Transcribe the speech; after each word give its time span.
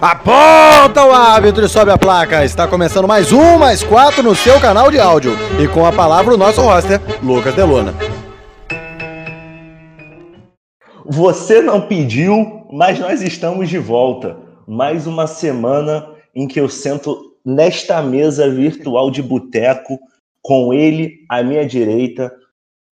Aponta 0.00 1.04
o 1.04 1.10
árbitro 1.10 1.64
e 1.64 1.68
sobe 1.68 1.90
a 1.90 1.98
placa. 1.98 2.44
Está 2.44 2.68
começando 2.68 3.08
mais 3.08 3.32
um, 3.32 3.58
mais 3.58 3.82
quatro 3.82 4.22
no 4.22 4.32
seu 4.32 4.60
canal 4.60 4.92
de 4.92 5.00
áudio. 5.00 5.32
E 5.60 5.66
com 5.66 5.84
a 5.84 5.90
palavra 5.90 6.34
o 6.34 6.36
nosso 6.36 6.60
roster, 6.60 7.00
Lucas 7.20 7.52
Delona. 7.52 7.92
Você 11.04 11.60
não 11.60 11.80
pediu, 11.80 12.64
mas 12.72 13.00
nós 13.00 13.22
estamos 13.22 13.68
de 13.68 13.78
volta. 13.78 14.36
Mais 14.68 15.04
uma 15.04 15.26
semana 15.26 16.06
em 16.32 16.46
que 16.46 16.60
eu 16.60 16.68
sento 16.68 17.34
nesta 17.44 18.00
mesa 18.00 18.48
virtual 18.48 19.10
de 19.10 19.20
boteco 19.20 19.98
com 20.40 20.72
ele 20.72 21.24
à 21.28 21.42
minha 21.42 21.66
direita, 21.66 22.32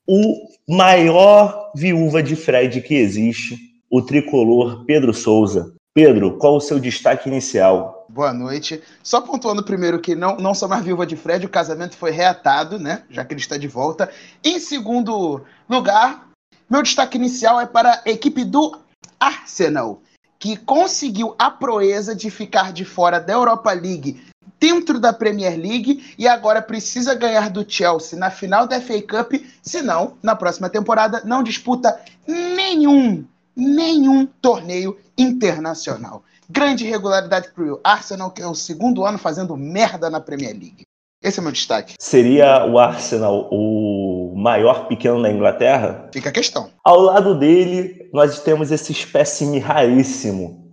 o 0.09 0.35
maior 0.69 1.71
viúva 1.77 2.21
de 2.21 2.35
Fred 2.35 2.81
que 2.81 2.95
existe, 2.97 3.57
o 3.89 4.03
tricolor 4.03 4.85
Pedro 4.85 5.15
Souza. 5.15 5.76
Pedro, 5.97 6.37
qual 6.37 6.57
o 6.57 6.61
seu 6.61 6.79
destaque 6.79 7.27
inicial? 7.27 8.05
Boa 8.11 8.31
noite. 8.31 8.83
Só 9.03 9.23
pontuando 9.23 9.65
primeiro 9.65 9.99
que 9.99 10.15
não, 10.15 10.37
não 10.37 10.53
sou 10.53 10.69
mais 10.69 10.85
viúva 10.85 11.07
de 11.07 11.17
Fred, 11.17 11.47
o 11.47 11.49
casamento 11.49 11.97
foi 11.97 12.11
reatado, 12.11 12.79
né? 12.79 13.05
Já 13.09 13.25
que 13.25 13.33
ele 13.33 13.41
está 13.41 13.57
de 13.57 13.67
volta. 13.67 14.11
Em 14.45 14.59
segundo 14.59 15.41
lugar, 15.67 16.29
meu 16.69 16.83
destaque 16.83 17.17
inicial 17.17 17.59
é 17.59 17.65
para 17.65 18.03
a 18.05 18.11
equipe 18.11 18.45
do 18.45 18.79
Arsenal, 19.19 20.03
que 20.39 20.59
conseguiu 20.59 21.35
a 21.39 21.51
proeza 21.51 22.15
de 22.15 22.29
ficar 22.29 22.75
de 22.75 22.85
fora 22.85 23.19
da 23.19 23.33
Europa 23.33 23.73
League 23.73 24.23
dentro 24.61 25.01
da 25.01 25.15
Premier 25.15 25.59
League 25.59 26.15
e 26.19 26.29
agora 26.29 26.61
precisa 26.61 27.15
ganhar 27.15 27.49
do 27.49 27.65
Chelsea 27.67 28.19
na 28.19 28.29
final 28.29 28.67
da 28.67 28.79
FA 28.83 29.01
Cup, 29.01 29.33
senão, 29.63 30.19
na 30.23 30.37
próxima 30.37 30.69
temporada, 30.69 31.23
não 31.25 31.43
disputa 31.43 31.99
nenhum, 32.27 33.25
nenhum 33.57 34.27
torneio 34.27 34.97
internacional. 35.17 36.23
Grande 36.49 36.85
regularidade 36.85 37.51
para 37.51 37.65
o 37.65 37.81
Arsenal, 37.83 38.31
que 38.31 38.43
é 38.43 38.47
o 38.47 38.55
segundo 38.55 39.05
ano 39.05 39.19
fazendo 39.19 39.57
merda 39.57 40.11
na 40.11 40.21
Premier 40.21 40.53
League. 40.53 40.87
Esse 41.23 41.41
é 41.41 41.43
meu 41.43 41.51
destaque. 41.51 41.95
Seria 41.99 42.67
o 42.67 42.79
Arsenal 42.79 43.49
o 43.51 44.35
maior 44.37 44.87
pequeno 44.87 45.21
da 45.21 45.31
Inglaterra? 45.31 46.09
Fica 46.13 46.29
a 46.29 46.33
questão. 46.33 46.71
Ao 46.85 47.01
lado 47.01 47.35
dele, 47.37 48.09
nós 48.13 48.41
temos 48.41 48.71
esse 48.71 48.93
espécime 48.93 49.59
raríssimo, 49.59 50.66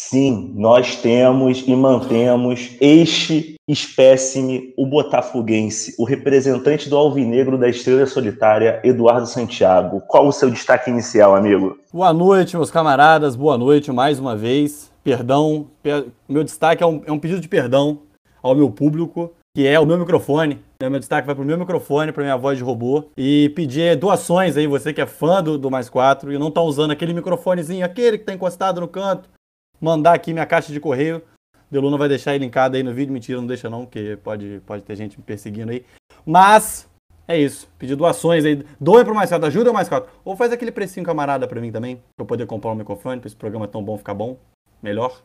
Sim, 0.00 0.52
nós 0.54 0.94
temos 0.94 1.64
e 1.66 1.74
mantemos 1.74 2.70
este 2.80 3.56
espécime, 3.66 4.72
o 4.76 4.86
botafoguense, 4.86 5.96
o 5.98 6.04
representante 6.04 6.88
do 6.88 6.96
alvinegro 6.96 7.58
da 7.58 7.68
Estrela 7.68 8.06
Solitária, 8.06 8.80
Eduardo 8.84 9.26
Santiago. 9.26 10.00
Qual 10.06 10.28
o 10.28 10.32
seu 10.32 10.50
destaque 10.50 10.88
inicial, 10.88 11.34
amigo? 11.34 11.76
Boa 11.92 12.12
noite, 12.12 12.56
meus 12.56 12.70
camaradas, 12.70 13.34
boa 13.34 13.58
noite 13.58 13.90
mais 13.90 14.20
uma 14.20 14.36
vez. 14.36 14.88
Perdão, 15.02 15.66
per... 15.82 16.06
meu 16.28 16.44
destaque 16.44 16.80
é 16.80 16.86
um, 16.86 17.02
é 17.04 17.10
um 17.10 17.18
pedido 17.18 17.40
de 17.40 17.48
perdão 17.48 17.98
ao 18.40 18.54
meu 18.54 18.70
público, 18.70 19.32
que 19.52 19.66
é 19.66 19.80
o 19.80 19.84
meu 19.84 19.98
microfone. 19.98 20.60
Né? 20.80 20.88
Meu 20.88 21.00
destaque 21.00 21.26
vai 21.26 21.34
para 21.34 21.42
o 21.42 21.46
meu 21.46 21.58
microfone, 21.58 22.12
para 22.12 22.22
minha 22.22 22.36
voz 22.36 22.56
de 22.56 22.62
robô. 22.62 23.06
E 23.16 23.48
pedir 23.56 23.96
doações 23.96 24.56
aí, 24.56 24.68
você 24.68 24.92
que 24.92 25.00
é 25.00 25.06
fã 25.06 25.42
do, 25.42 25.58
do 25.58 25.72
Mais 25.72 25.90
4 25.90 26.32
e 26.32 26.38
não 26.38 26.48
está 26.48 26.62
usando 26.62 26.92
aquele 26.92 27.12
microfonezinho, 27.12 27.84
aquele 27.84 28.16
que 28.16 28.22
está 28.22 28.32
encostado 28.32 28.80
no 28.80 28.86
canto, 28.86 29.28
mandar 29.80 30.14
aqui 30.14 30.32
minha 30.32 30.46
caixa 30.46 30.72
de 30.72 30.80
correio. 30.80 31.22
Deluna 31.70 31.98
vai 31.98 32.08
deixar 32.08 32.32
aí 32.32 32.38
linkado 32.38 32.76
aí 32.76 32.82
no 32.82 32.92
vídeo. 32.92 33.12
Mentira, 33.12 33.40
não 33.40 33.46
deixa 33.46 33.68
não, 33.68 33.84
porque 33.84 34.18
pode, 34.22 34.60
pode 34.66 34.82
ter 34.82 34.96
gente 34.96 35.18
me 35.18 35.22
perseguindo 35.22 35.70
aí. 35.70 35.84
Mas 36.24 36.88
é 37.26 37.38
isso. 37.38 37.68
Pedir 37.78 37.94
doações 37.94 38.44
aí. 38.44 38.64
Doe 38.80 39.04
pro 39.04 39.14
mais 39.14 39.28
quatro, 39.28 39.46
ajuda 39.46 39.70
o 39.70 39.74
mais 39.74 39.88
quatro. 39.88 40.10
Ou 40.24 40.34
faz 40.34 40.50
aquele 40.50 40.72
precinho 40.72 41.04
camarada 41.04 41.46
pra 41.46 41.60
mim 41.60 41.70
também, 41.70 41.96
pra 42.16 42.24
eu 42.24 42.26
poder 42.26 42.46
comprar 42.46 42.72
um 42.72 42.74
microfone, 42.74 43.20
pra 43.20 43.26
esse 43.26 43.36
programa 43.36 43.68
tão 43.68 43.82
bom 43.82 43.98
ficar 43.98 44.14
bom. 44.14 44.38
Melhor. 44.82 45.20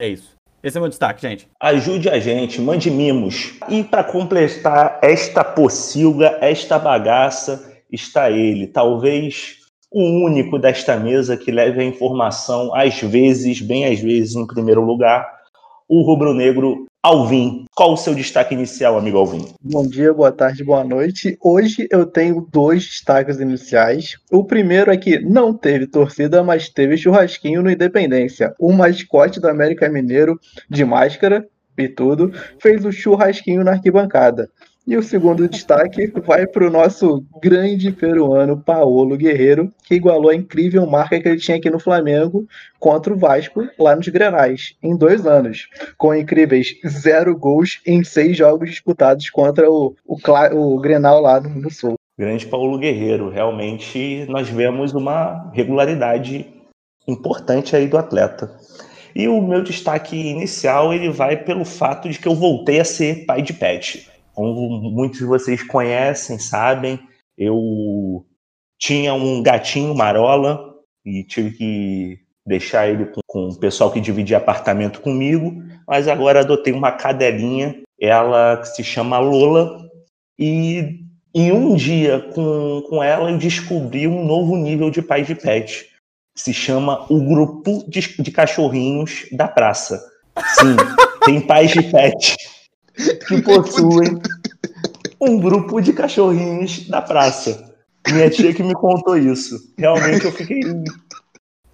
É 0.00 0.08
isso. 0.08 0.36
Esse 0.62 0.76
é 0.76 0.80
o 0.80 0.82
meu 0.82 0.88
destaque, 0.88 1.22
gente. 1.22 1.48
Ajude 1.60 2.08
a 2.08 2.18
gente, 2.18 2.60
mande 2.60 2.90
mimos. 2.90 3.58
E 3.68 3.82
para 3.82 4.04
completar 4.04 4.98
esta 5.02 5.44
pocilga, 5.44 6.38
esta 6.40 6.78
bagaça, 6.78 7.82
está 7.90 8.30
ele. 8.30 8.66
Talvez 8.66 9.58
o 9.90 10.24
único 10.24 10.58
desta 10.58 10.96
mesa 10.96 11.36
que 11.36 11.50
leve 11.50 11.80
a 11.80 11.84
informação, 11.84 12.74
às 12.74 13.00
vezes, 13.00 13.60
bem 13.60 13.86
às 13.86 14.00
vezes, 14.00 14.34
em 14.34 14.46
primeiro 14.46 14.82
lugar, 14.82 15.26
o 15.88 16.02
rubro-negro 16.02 16.86
Alvin. 17.02 17.64
Qual 17.74 17.92
o 17.92 17.96
seu 17.96 18.14
destaque 18.14 18.54
inicial, 18.54 18.98
amigo 18.98 19.16
Alvin? 19.16 19.46
Bom 19.62 19.86
dia, 19.86 20.12
boa 20.12 20.32
tarde, 20.32 20.62
boa 20.62 20.84
noite. 20.84 21.38
Hoje 21.40 21.86
eu 21.90 22.04
tenho 22.04 22.46
dois 22.52 22.84
destaques 22.84 23.40
iniciais. 23.40 24.18
O 24.30 24.44
primeiro 24.44 24.90
é 24.90 24.96
que 24.96 25.18
não 25.20 25.54
teve 25.54 25.86
torcida, 25.86 26.42
mas 26.42 26.68
teve 26.68 26.98
churrasquinho 26.98 27.62
no 27.62 27.70
Independência. 27.70 28.52
O 28.58 28.72
mascote 28.72 29.40
do 29.40 29.48
América 29.48 29.88
Mineiro, 29.88 30.38
de 30.68 30.84
máscara 30.84 31.46
e 31.78 31.88
tudo, 31.88 32.32
fez 32.60 32.84
o 32.84 32.92
churrasquinho 32.92 33.64
na 33.64 33.72
arquibancada. 33.72 34.50
E 34.88 34.96
o 34.96 35.02
segundo 35.02 35.46
destaque 35.46 36.10
vai 36.24 36.46
para 36.46 36.66
o 36.66 36.70
nosso 36.70 37.22
grande 37.42 37.92
peruano 37.92 38.56
Paolo 38.56 39.18
Guerreiro, 39.18 39.70
que 39.84 39.96
igualou 39.96 40.30
a 40.30 40.34
incrível 40.34 40.86
marca 40.86 41.20
que 41.20 41.28
ele 41.28 41.36
tinha 41.36 41.58
aqui 41.58 41.68
no 41.68 41.78
Flamengo 41.78 42.48
contra 42.80 43.12
o 43.12 43.18
Vasco, 43.18 43.68
lá 43.78 43.94
nos 43.94 44.08
Grenais, 44.08 44.74
em 44.82 44.96
dois 44.96 45.26
anos, 45.26 45.68
com 45.98 46.14
incríveis 46.14 46.74
zero 46.88 47.36
gols 47.36 47.82
em 47.86 48.02
seis 48.02 48.34
jogos 48.34 48.70
disputados 48.70 49.28
contra 49.28 49.70
o, 49.70 49.94
o, 50.06 50.16
o 50.54 50.80
Grenal 50.80 51.20
lá 51.20 51.38
no, 51.38 51.50
no 51.50 51.70
Sul. 51.70 51.96
Grande 52.18 52.46
Paulo 52.46 52.78
Guerreiro, 52.78 53.28
realmente 53.28 54.24
nós 54.26 54.48
vemos 54.48 54.94
uma 54.94 55.50
regularidade 55.52 56.46
importante 57.06 57.76
aí 57.76 57.86
do 57.86 57.98
atleta. 57.98 58.56
E 59.14 59.28
o 59.28 59.38
meu 59.42 59.62
destaque 59.62 60.16
inicial 60.16 60.94
ele 60.94 61.10
vai 61.10 61.36
pelo 61.36 61.66
fato 61.66 62.08
de 62.08 62.18
que 62.18 62.26
eu 62.26 62.34
voltei 62.34 62.80
a 62.80 62.84
ser 62.86 63.26
pai 63.26 63.42
de 63.42 63.52
pet. 63.52 64.16
Como 64.38 64.80
muitos 64.92 65.18
de 65.18 65.24
vocês 65.24 65.64
conhecem, 65.64 66.38
sabem, 66.38 67.00
eu 67.36 68.24
tinha 68.78 69.12
um 69.12 69.42
gatinho 69.42 69.92
marola 69.96 70.76
e 71.04 71.24
tive 71.24 71.50
que 71.50 72.18
deixar 72.46 72.88
ele 72.88 73.06
com, 73.06 73.20
com 73.26 73.48
o 73.48 73.58
pessoal 73.58 73.90
que 73.90 74.00
dividia 74.00 74.36
apartamento 74.36 75.00
comigo, 75.00 75.60
mas 75.88 76.06
agora 76.06 76.38
adotei 76.38 76.72
uma 76.72 76.92
cadelinha, 76.92 77.82
ela 78.00 78.62
se 78.62 78.84
chama 78.84 79.18
Lola, 79.18 79.90
e 80.38 81.00
em 81.34 81.50
um 81.50 81.74
dia 81.74 82.20
com, 82.32 82.84
com 82.88 83.02
ela 83.02 83.32
eu 83.32 83.38
descobri 83.38 84.06
um 84.06 84.24
novo 84.24 84.56
nível 84.56 84.88
de 84.88 85.02
pai 85.02 85.24
de 85.24 85.34
pet. 85.34 85.90
Se 86.36 86.54
chama 86.54 87.04
o 87.12 87.20
grupo 87.24 87.84
de, 87.88 88.22
de 88.22 88.30
cachorrinhos 88.30 89.26
da 89.32 89.48
praça. 89.48 90.00
Sim, 90.60 90.76
tem 91.24 91.40
pais 91.40 91.72
de 91.72 91.82
pet 91.82 92.36
que 93.26 93.40
possuem 93.42 94.18
um 95.20 95.38
grupo 95.38 95.80
de 95.80 95.92
cachorrinhos 95.92 96.88
da 96.88 97.02
praça. 97.02 97.72
Minha 98.10 98.30
tia 98.30 98.54
que 98.54 98.62
me 98.62 98.74
contou 98.74 99.16
isso. 99.16 99.56
Realmente 99.76 100.24
eu 100.24 100.32
fiquei. 100.32 100.60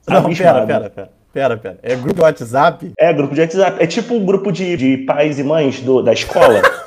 Não, 0.09 0.35
pera, 0.35 0.67
pera, 0.67 0.91
pera. 0.91 1.11
Pera, 1.33 1.57
pera. 1.57 1.79
É 1.83 1.97
grupo 1.97 2.15
de 2.15 2.21
WhatsApp? 2.23 2.93
É, 2.97 3.13
grupo 3.13 3.35
de 3.35 3.41
WhatsApp. 3.41 3.83
É 3.83 3.87
tipo 3.87 4.15
um 4.15 4.25
grupo 4.25 4.53
de, 4.53 4.77
de 4.77 4.99
pais 4.99 5.39
e 5.39 5.43
mães 5.43 5.81
do, 5.81 6.01
da 6.03 6.13
escola. 6.13 6.63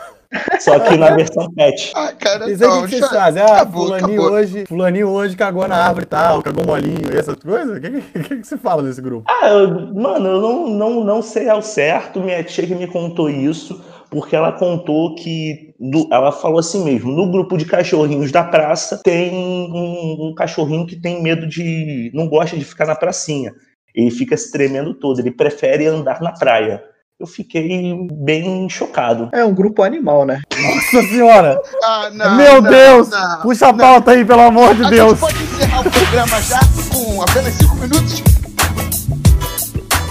Só 0.60 0.80
que 0.80 0.98
na 0.98 1.12
versão 1.12 1.50
pet. 1.54 1.92
Ah, 1.96 2.14
cara, 2.18 2.50
Isso 2.50 2.64
aí 2.64 2.70
o 2.70 2.84
que 2.84 2.98
vocês 2.98 3.10
fazem? 3.10 3.42
Ah, 3.42 3.46
acabou, 3.46 3.86
fulaninho, 3.86 4.22
acabou. 4.22 4.38
Hoje, 4.38 4.66
fulaninho 4.66 5.10
hoje 5.10 5.36
cagou 5.38 5.68
na 5.68 5.76
árvore 5.76 6.06
e 6.06 6.08
tal, 6.08 6.42
cagou 6.42 6.66
molinho, 6.66 7.18
essas 7.18 7.36
coisas. 7.36 7.78
O 7.78 7.82
que, 7.82 7.90
que, 7.90 8.20
que, 8.24 8.36
que 8.38 8.48
você 8.48 8.58
fala 8.58 8.84
nesse 8.84 9.02
grupo? 9.02 9.24
Ah, 9.30 9.48
eu, 9.50 9.94
mano, 9.94 10.28
eu 10.28 10.42
não, 10.42 10.70
não, 10.70 11.04
não 11.04 11.22
sei 11.22 11.50
ao 11.50 11.62
certo. 11.62 12.20
Minha 12.20 12.44
tia 12.44 12.68
que 12.68 12.76
me 12.76 12.88
contou 12.88 13.30
isso 13.30 13.82
porque 14.10 14.36
ela 14.36 14.52
contou 14.52 15.16
que 15.16 15.74
ela 16.12 16.32
falou 16.32 16.60
assim 16.60 16.84
mesmo: 16.84 17.12
no 17.12 17.30
grupo 17.32 17.58
de 17.58 17.66
cachorrinhos 17.66 18.32
da 18.32 18.44
praça 18.44 19.00
tem 19.04 19.34
um, 19.34 20.30
um, 20.30 20.34
cachorrinho 20.36 20.86
que 20.86 20.96
tem 20.96 21.22
medo 21.22 21.48
de. 21.48 22.12
não 22.14 22.28
gosta 22.28 22.58
de 22.58 22.66
ficar 22.66 22.86
na 22.86 22.96
pracinha. 22.96 23.54
Ele 23.94 24.12
fica 24.12 24.38
se 24.38 24.52
tremendo 24.52 24.94
todo, 24.94 25.20
ele 25.20 25.32
prefere 25.32 25.88
andar 25.88 26.22
na 26.22 26.32
praia. 26.32 26.84
Eu 27.20 27.26
fiquei 27.26 27.96
bem 28.12 28.70
chocado. 28.70 29.30
É 29.34 29.44
um 29.44 29.54
grupo 29.54 29.82
animal, 29.82 30.24
né? 30.24 30.40
Nossa 30.56 31.08
senhora! 31.08 31.60
Ah, 31.84 32.12
não, 32.12 32.38
Meu 32.38 32.62
não, 32.62 32.70
Deus! 32.70 33.10
Não, 33.10 33.42
Puxa 33.42 33.70
a 33.70 33.74
pauta 33.74 34.12
aí, 34.12 34.24
pelo 34.24 34.42
amor 34.42 34.76
de 34.76 34.84
a 34.84 34.90
Deus! 34.90 35.20
Gente 35.20 35.20
pode 35.20 35.44
encerrar 35.44 35.80
o 35.82 35.92
programa 35.92 36.42
já 36.44 36.60
com 36.94 37.22
apenas 37.24 37.54
cinco 37.56 37.76
minutos? 37.78 38.24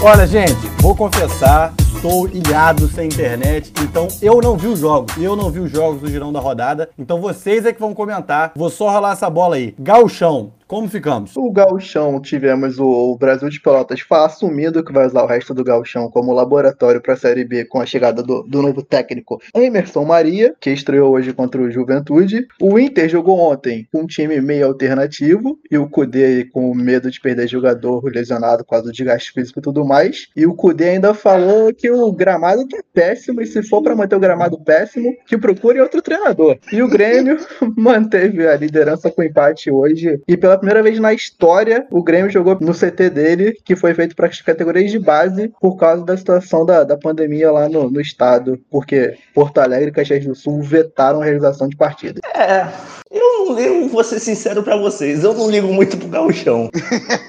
Olha, 0.01 0.27
gente, 0.27 0.67
vou 0.81 0.93
confessar, 0.93 1.73
estou 1.97 2.27
ilhado 2.27 2.87
sem 2.87 3.07
internet, 3.07 3.73
então 3.81 4.07
eu 4.21 4.39
não 4.39 4.55
vi 4.55 4.67
os 4.67 4.79
jogos. 4.79 5.17
Eu 5.17 5.35
não 5.35 5.49
vi 5.49 5.59
os 5.59 5.71
jogos 5.71 5.99
do 5.99 6.07
girão 6.07 6.31
da 6.31 6.39
rodada, 6.39 6.89
então 6.97 7.19
vocês 7.19 7.65
é 7.65 7.73
que 7.73 7.79
vão 7.79 7.93
comentar. 7.93 8.51
Vou 8.55 8.69
só 8.69 8.91
rolar 8.91 9.13
essa 9.13 9.27
bola 9.31 9.55
aí. 9.55 9.73
Gauchão, 9.79 10.51
Como 10.67 10.89
ficamos? 10.89 11.31
O 11.37 11.49
gauchão, 11.49 12.19
tivemos 12.19 12.77
o 12.77 13.15
Brasil 13.17 13.47
de 13.47 13.61
Pelotas 13.61 14.01
assumindo 14.11 14.83
que 14.83 14.91
vai 14.91 15.05
usar 15.07 15.23
o 15.23 15.25
resto 15.25 15.53
do 15.53 15.63
gauchão 15.63 16.09
como 16.09 16.33
laboratório 16.33 16.99
para 16.99 17.13
a 17.13 17.17
Série 17.17 17.45
B 17.45 17.63
com 17.63 17.79
a 17.79 17.85
chegada 17.85 18.21
do, 18.21 18.43
do 18.43 18.61
novo 18.61 18.83
técnico 18.83 19.39
Emerson 19.55 20.03
Maria, 20.03 20.53
que 20.59 20.69
estreou 20.69 21.13
hoje 21.13 21.31
contra 21.31 21.61
o 21.61 21.71
Juventude. 21.71 22.45
O 22.61 22.77
Inter 22.77 23.07
jogou 23.07 23.39
ontem 23.39 23.87
com 23.93 24.01
um 24.01 24.05
time 24.05 24.41
meio 24.41 24.65
alternativo 24.65 25.57
e 25.71 25.77
o 25.77 25.87
Cudê 25.87 26.43
com 26.51 26.73
medo 26.73 27.09
de 27.09 27.21
perder 27.21 27.47
jogador 27.47 28.03
lesionado 28.03 28.65
por 28.65 28.71
causa 28.71 28.87
do 28.87 28.91
desgaste 28.91 29.31
físico 29.31 29.59
e 29.59 29.61
tudo 29.61 29.85
mais. 29.85 30.27
E 30.35 30.45
o 30.45 30.53
Cudê 30.53 30.89
ainda 30.89 31.13
falou 31.13 31.73
que 31.73 31.89
o 31.89 32.11
gramado 32.11 32.67
tá 32.67 32.79
péssimo 32.93 33.41
e 33.41 33.45
se 33.45 33.63
for 33.63 33.81
para 33.81 33.95
manter 33.95 34.17
o 34.17 34.19
gramado 34.19 34.59
péssimo, 34.59 35.15
que 35.25 35.37
procure 35.37 35.79
outro 35.79 36.01
treinador. 36.01 36.57
E 36.73 36.81
o 36.81 36.89
Grêmio 36.89 37.37
manteve 37.77 38.45
a 38.45 38.57
liderança 38.57 39.09
com 39.09 39.23
empate 39.23 39.71
hoje 39.71 40.21
e 40.27 40.35
pela 40.35 40.56
primeira 40.57 40.83
vez 40.83 40.99
na 40.99 41.13
história 41.13 41.85
o 41.89 42.03
Grêmio 42.03 42.29
jogou 42.29 42.57
no 42.59 42.73
CT 42.73 43.09
dele, 43.09 43.57
que 43.63 43.75
foi 43.75 43.93
feito 43.93 44.15
para 44.15 44.27
as 44.27 44.41
categorias 44.41 44.91
de 44.91 44.99
base 44.99 45.51
por 45.61 45.77
causa 45.77 46.03
da 46.03 46.17
situação 46.17 46.65
da, 46.65 46.83
da 46.83 46.97
pandemia 46.97 47.51
lá 47.51 47.69
no, 47.69 47.89
no 47.89 48.01
estado, 48.01 48.59
porque 48.69 49.17
Porto 49.33 49.59
Alegre 49.59 49.89
e 49.89 49.93
Caxias 49.93 50.25
do 50.25 50.35
Sul 50.35 50.61
vetaram 50.61 51.21
a 51.21 51.25
realização 51.25 51.67
de 51.67 51.75
partidas. 51.75 52.21
É, 52.35 52.67
eu 53.11 53.45
não 53.45 53.55
ligo, 53.55 53.87
vou 53.89 54.03
ser 54.03 54.19
sincero 54.19 54.63
pra 54.63 54.77
vocês, 54.77 55.23
eu 55.23 55.33
não 55.33 55.49
ligo 55.49 55.67
muito 55.67 55.97
pro 55.97 56.07
gauchão. 56.07 56.69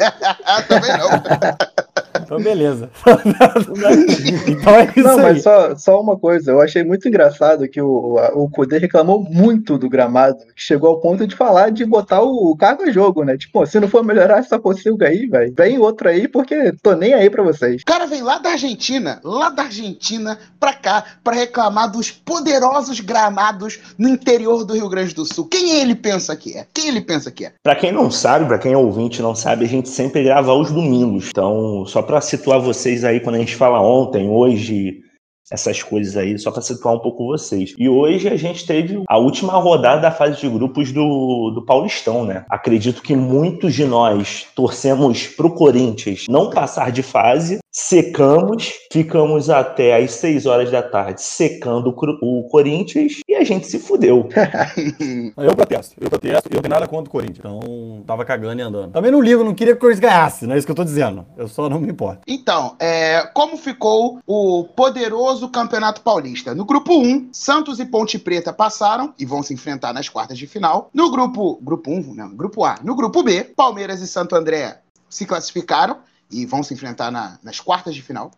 Também 0.68 0.92
não. 0.98 1.08
Então, 2.28 2.42
beleza. 2.42 2.90
então 4.46 4.74
é 4.74 4.84
isso 4.96 5.02
Não, 5.02 5.18
aí. 5.18 5.22
mas 5.22 5.42
só, 5.42 5.74
só 5.76 6.00
uma 6.00 6.18
coisa, 6.18 6.50
eu 6.52 6.60
achei 6.60 6.84
muito 6.84 7.08
engraçado 7.08 7.68
que 7.68 7.80
o, 7.80 8.18
a- 8.18 8.32
o 8.34 8.48
Kudê 8.50 8.78
reclamou 8.78 9.22
muito 9.22 9.78
do 9.78 9.88
gramado, 9.88 10.36
que 10.54 10.62
chegou 10.62 10.90
ao 10.90 11.00
ponto 11.00 11.26
de 11.26 11.34
falar 11.34 11.70
de 11.70 11.84
botar 11.84 12.20
o 12.22 12.54
carro 12.56 12.82
a 12.82 12.90
jogo, 12.90 13.24
né? 13.24 13.36
Tipo, 13.36 13.64
se 13.66 13.80
não 13.80 13.88
for 13.88 14.04
melhorar 14.04 14.38
essa 14.38 14.58
pocilga 14.58 15.08
aí, 15.08 15.26
velho, 15.26 15.54
vem 15.56 15.78
outro 15.78 16.08
aí, 16.08 16.28
porque 16.28 16.72
tô 16.82 16.92
nem 16.94 17.14
aí 17.14 17.30
pra 17.30 17.42
vocês. 17.42 17.82
O 17.82 17.84
cara 17.86 18.06
vem 18.06 18.22
lá 18.22 18.38
da 18.38 18.50
Argentina, 18.50 19.20
lá 19.24 19.48
da 19.48 19.62
Argentina 19.64 20.38
pra 20.60 20.72
cá, 20.72 21.04
pra 21.24 21.34
reclamar 21.34 21.90
dos 21.90 22.10
poderosos 22.10 23.00
gramados 23.00 23.78
no 23.96 24.08
interior 24.08 24.64
do 24.64 24.74
Rio 24.74 24.88
Grande 24.88 25.14
do 25.14 25.24
Sul. 25.24 25.46
Quem 25.46 25.80
ele 25.80 25.94
pensa 25.94 26.36
que 26.36 26.56
é? 26.56 26.66
Quem 26.74 26.88
ele 26.88 27.00
pensa 27.00 27.30
que 27.30 27.46
é? 27.46 27.52
Pra 27.62 27.74
quem 27.76 27.92
não 27.92 28.10
sabe, 28.10 28.46
pra 28.46 28.58
quem 28.58 28.72
é 28.72 28.76
ouvinte 28.76 29.18
e 29.20 29.22
não 29.22 29.34
sabe, 29.34 29.64
a 29.64 29.68
gente 29.68 29.88
sempre 29.88 30.22
grava 30.24 30.50
aos 30.50 30.70
domingos. 30.70 31.28
Então, 31.30 31.84
só 31.86 32.02
pra 32.02 32.17
situar 32.20 32.60
vocês 32.60 33.04
aí, 33.04 33.20
quando 33.20 33.36
a 33.36 33.38
gente 33.38 33.56
fala 33.56 33.80
ontem, 33.80 34.28
hoje, 34.28 35.00
essas 35.50 35.82
coisas 35.82 36.16
aí, 36.16 36.38
só 36.38 36.50
pra 36.50 36.60
situar 36.60 36.94
um 36.94 37.00
pouco 37.00 37.26
vocês. 37.26 37.74
E 37.78 37.88
hoje 37.88 38.28
a 38.28 38.36
gente 38.36 38.66
teve 38.66 39.02
a 39.08 39.18
última 39.18 39.54
rodada 39.54 40.02
da 40.02 40.10
fase 40.10 40.40
de 40.40 40.48
grupos 40.48 40.92
do, 40.92 41.50
do 41.54 41.64
Paulistão, 41.64 42.24
né? 42.24 42.44
Acredito 42.50 43.02
que 43.02 43.16
muitos 43.16 43.74
de 43.74 43.84
nós 43.84 44.46
torcemos 44.54 45.26
pro 45.26 45.54
Corinthians 45.54 46.26
não 46.28 46.50
passar 46.50 46.92
de 46.92 47.02
fase, 47.02 47.58
secamos, 47.78 48.72
ficamos 48.92 49.48
até 49.48 50.02
às 50.02 50.10
6 50.14 50.46
horas 50.46 50.68
da 50.68 50.82
tarde 50.82 51.22
secando 51.22 51.94
o, 52.20 52.48
Corinthians 52.50 53.20
e 53.28 53.36
a 53.36 53.44
gente 53.44 53.68
se 53.68 53.78
fudeu. 53.78 54.28
Eu 55.38 55.54
protesto, 55.54 55.94
eu 56.00 56.10
protesto, 56.10 56.48
eu 56.50 56.56
não 56.56 56.62
tenho 56.62 56.74
nada 56.74 56.88
contra 56.88 57.08
o 57.08 57.12
Corinthians. 57.12 57.38
Então, 57.38 58.02
tava 58.06 58.24
cagando 58.24 58.60
e 58.60 58.64
andando. 58.64 58.92
Também 58.92 59.10
não 59.10 59.20
ligo, 59.20 59.44
não 59.44 59.54
queria 59.54 59.74
que 59.74 59.78
o 59.78 59.80
Corinthians 59.80 60.10
ganhasse, 60.10 60.46
não 60.46 60.54
é 60.54 60.58
isso 60.58 60.66
que 60.66 60.70
eu 60.72 60.76
tô 60.76 60.82
dizendo. 60.82 61.24
Eu 61.36 61.46
só 61.46 61.68
não 61.68 61.78
me 61.78 61.88
importo. 61.88 62.22
Então, 62.26 62.74
é, 62.80 63.22
como 63.32 63.56
ficou 63.56 64.18
o 64.26 64.64
poderoso 64.64 65.48
Campeonato 65.48 66.00
Paulista? 66.00 66.54
No 66.54 66.64
grupo 66.64 66.98
1, 66.98 67.28
Santos 67.32 67.78
e 67.78 67.86
Ponte 67.86 68.18
Preta 68.18 68.52
passaram 68.52 69.14
e 69.18 69.24
vão 69.24 69.42
se 69.42 69.54
enfrentar 69.54 69.92
nas 69.92 70.08
quartas 70.08 70.36
de 70.36 70.46
final. 70.46 70.90
No 70.92 71.10
grupo, 71.10 71.58
grupo 71.62 71.90
1, 71.90 72.14
não, 72.14 72.34
grupo 72.34 72.64
A. 72.64 72.76
No 72.82 72.96
grupo 72.96 73.22
B, 73.22 73.44
Palmeiras 73.44 74.00
e 74.00 74.08
Santo 74.08 74.34
André 74.34 74.80
se 75.08 75.24
classificaram 75.24 75.98
e 76.30 76.44
vão 76.46 76.62
se 76.62 76.74
enfrentar 76.74 77.10
na- 77.10 77.38
nas 77.42 77.60
quartas 77.60 77.94
de 77.94 78.02
final. 78.02 78.30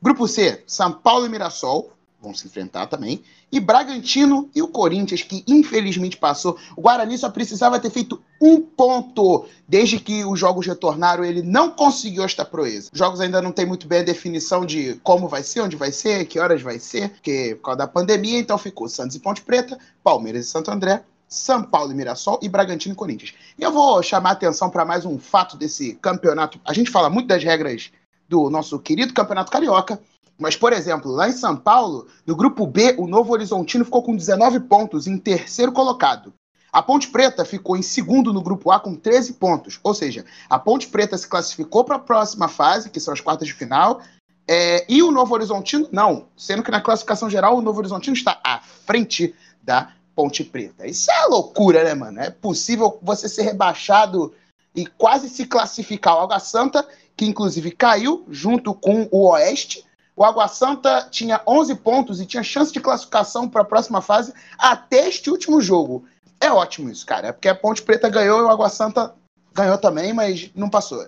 Grupo 0.00 0.28
C, 0.28 0.62
São 0.66 0.92
Paulo 0.92 1.26
e 1.26 1.28
Mirassol 1.28 1.92
vão 2.20 2.34
se 2.34 2.46
enfrentar 2.46 2.86
também. 2.86 3.22
E 3.50 3.60
Bragantino 3.60 4.50
e 4.54 4.60
o 4.60 4.68
Corinthians, 4.68 5.22
que 5.22 5.44
infelizmente 5.46 6.16
passou. 6.16 6.58
O 6.76 6.82
Guarani 6.82 7.16
só 7.16 7.30
precisava 7.30 7.78
ter 7.78 7.90
feito 7.90 8.20
um 8.40 8.60
ponto. 8.60 9.46
Desde 9.66 9.98
que 9.98 10.24
os 10.24 10.38
jogos 10.38 10.66
retornaram, 10.66 11.24
ele 11.24 11.42
não 11.42 11.70
conseguiu 11.70 12.24
esta 12.24 12.44
proeza. 12.44 12.90
Os 12.92 12.98
jogos 12.98 13.20
ainda 13.20 13.40
não 13.40 13.52
tem 13.52 13.64
muito 13.64 13.86
bem 13.86 14.00
a 14.00 14.04
definição 14.04 14.66
de 14.66 14.94
como 15.02 15.28
vai 15.28 15.42
ser, 15.42 15.60
onde 15.60 15.76
vai 15.76 15.92
ser, 15.92 16.26
que 16.26 16.38
horas 16.38 16.60
vai 16.60 16.78
ser, 16.78 17.10
porque 17.10 17.54
por 17.54 17.66
causa 17.66 17.78
da 17.78 17.86
pandemia, 17.86 18.38
então 18.38 18.58
ficou 18.58 18.88
Santos 18.88 19.16
e 19.16 19.20
Ponte 19.20 19.40
Preta, 19.42 19.78
Palmeiras 20.02 20.46
e 20.46 20.50
Santo 20.50 20.70
André, 20.70 21.02
São 21.28 21.62
Paulo 21.62 21.92
e 21.92 21.94
Mirassol 21.94 22.40
e 22.42 22.48
Bragantino 22.48 22.94
e 22.94 22.96
Corinthians. 22.96 23.34
E 23.58 23.62
eu 23.62 23.70
vou 23.70 24.02
chamar 24.02 24.30
a 24.30 24.32
atenção 24.32 24.70
para 24.70 24.84
mais 24.84 25.04
um 25.04 25.18
fato 25.18 25.56
desse 25.56 25.94
campeonato. 25.96 26.58
A 26.64 26.72
gente 26.72 26.90
fala 26.90 27.10
muito 27.10 27.28
das 27.28 27.44
regras 27.44 27.90
do 28.28 28.48
nosso 28.48 28.78
querido 28.78 29.14
Campeonato 29.14 29.50
Carioca, 29.50 30.00
mas, 30.38 30.56
por 30.56 30.72
exemplo, 30.72 31.10
lá 31.10 31.28
em 31.28 31.32
São 31.32 31.56
Paulo, 31.56 32.06
no 32.24 32.36
grupo 32.36 32.66
B, 32.66 32.94
o 32.96 33.06
Novo 33.08 33.32
Horizontino 33.32 33.84
ficou 33.84 34.02
com 34.02 34.14
19 34.14 34.60
pontos 34.60 35.06
em 35.06 35.18
terceiro 35.18 35.72
colocado. 35.72 36.32
A 36.72 36.82
Ponte 36.82 37.08
Preta 37.08 37.44
ficou 37.44 37.76
em 37.76 37.82
segundo 37.82 38.32
no 38.32 38.42
grupo 38.42 38.70
A 38.70 38.78
com 38.78 38.94
13 38.94 39.34
pontos. 39.34 39.80
Ou 39.82 39.94
seja, 39.94 40.24
a 40.48 40.58
Ponte 40.58 40.86
Preta 40.88 41.18
se 41.18 41.26
classificou 41.26 41.82
para 41.82 41.96
a 41.96 42.00
próxima 42.00 42.46
fase, 42.46 42.90
que 42.90 43.00
são 43.00 43.12
as 43.12 43.20
quartas 43.20 43.48
de 43.48 43.54
final. 43.54 44.00
é, 44.46 44.86
e 44.88 45.02
o 45.02 45.10
Novo 45.10 45.34
Horizontino, 45.34 45.88
não. 45.92 46.28
Sendo 46.36 46.62
que 46.62 46.70
na 46.70 46.80
classificação 46.80 47.28
geral, 47.28 47.56
o 47.56 47.60
Novo 47.60 47.80
Horizontino 47.80 48.16
está 48.16 48.40
à 48.42 48.60
frente 48.60 49.34
da 49.62 49.92
Ponte 50.18 50.42
Preta. 50.42 50.84
Isso 50.84 51.08
é 51.12 51.26
loucura, 51.26 51.84
né, 51.84 51.94
mano? 51.94 52.18
É 52.18 52.28
possível 52.28 52.98
você 53.00 53.28
ser 53.28 53.42
rebaixado 53.42 54.34
e 54.74 54.84
quase 54.84 55.28
se 55.28 55.46
classificar. 55.46 56.16
O 56.16 56.22
Água 56.22 56.40
Santa, 56.40 56.84
que 57.16 57.24
inclusive 57.24 57.70
caiu 57.70 58.24
junto 58.28 58.74
com 58.74 59.08
o 59.12 59.28
Oeste. 59.30 59.84
O 60.16 60.24
Água 60.24 60.48
Santa 60.48 61.06
tinha 61.08 61.40
11 61.46 61.76
pontos 61.76 62.20
e 62.20 62.26
tinha 62.26 62.42
chance 62.42 62.72
de 62.72 62.80
classificação 62.80 63.48
para 63.48 63.62
a 63.62 63.64
próxima 63.64 64.02
fase 64.02 64.34
até 64.58 65.06
este 65.06 65.30
último 65.30 65.60
jogo. 65.60 66.04
É 66.40 66.50
ótimo 66.50 66.90
isso, 66.90 67.06
cara. 67.06 67.28
É 67.28 67.32
porque 67.32 67.48
a 67.48 67.54
Ponte 67.54 67.80
Preta 67.82 68.08
ganhou 68.08 68.40
e 68.40 68.42
o 68.42 68.48
Água 68.50 68.68
Santa 68.68 69.14
ganhou 69.54 69.78
também, 69.78 70.12
mas 70.12 70.50
não 70.52 70.68
passou. 70.68 71.06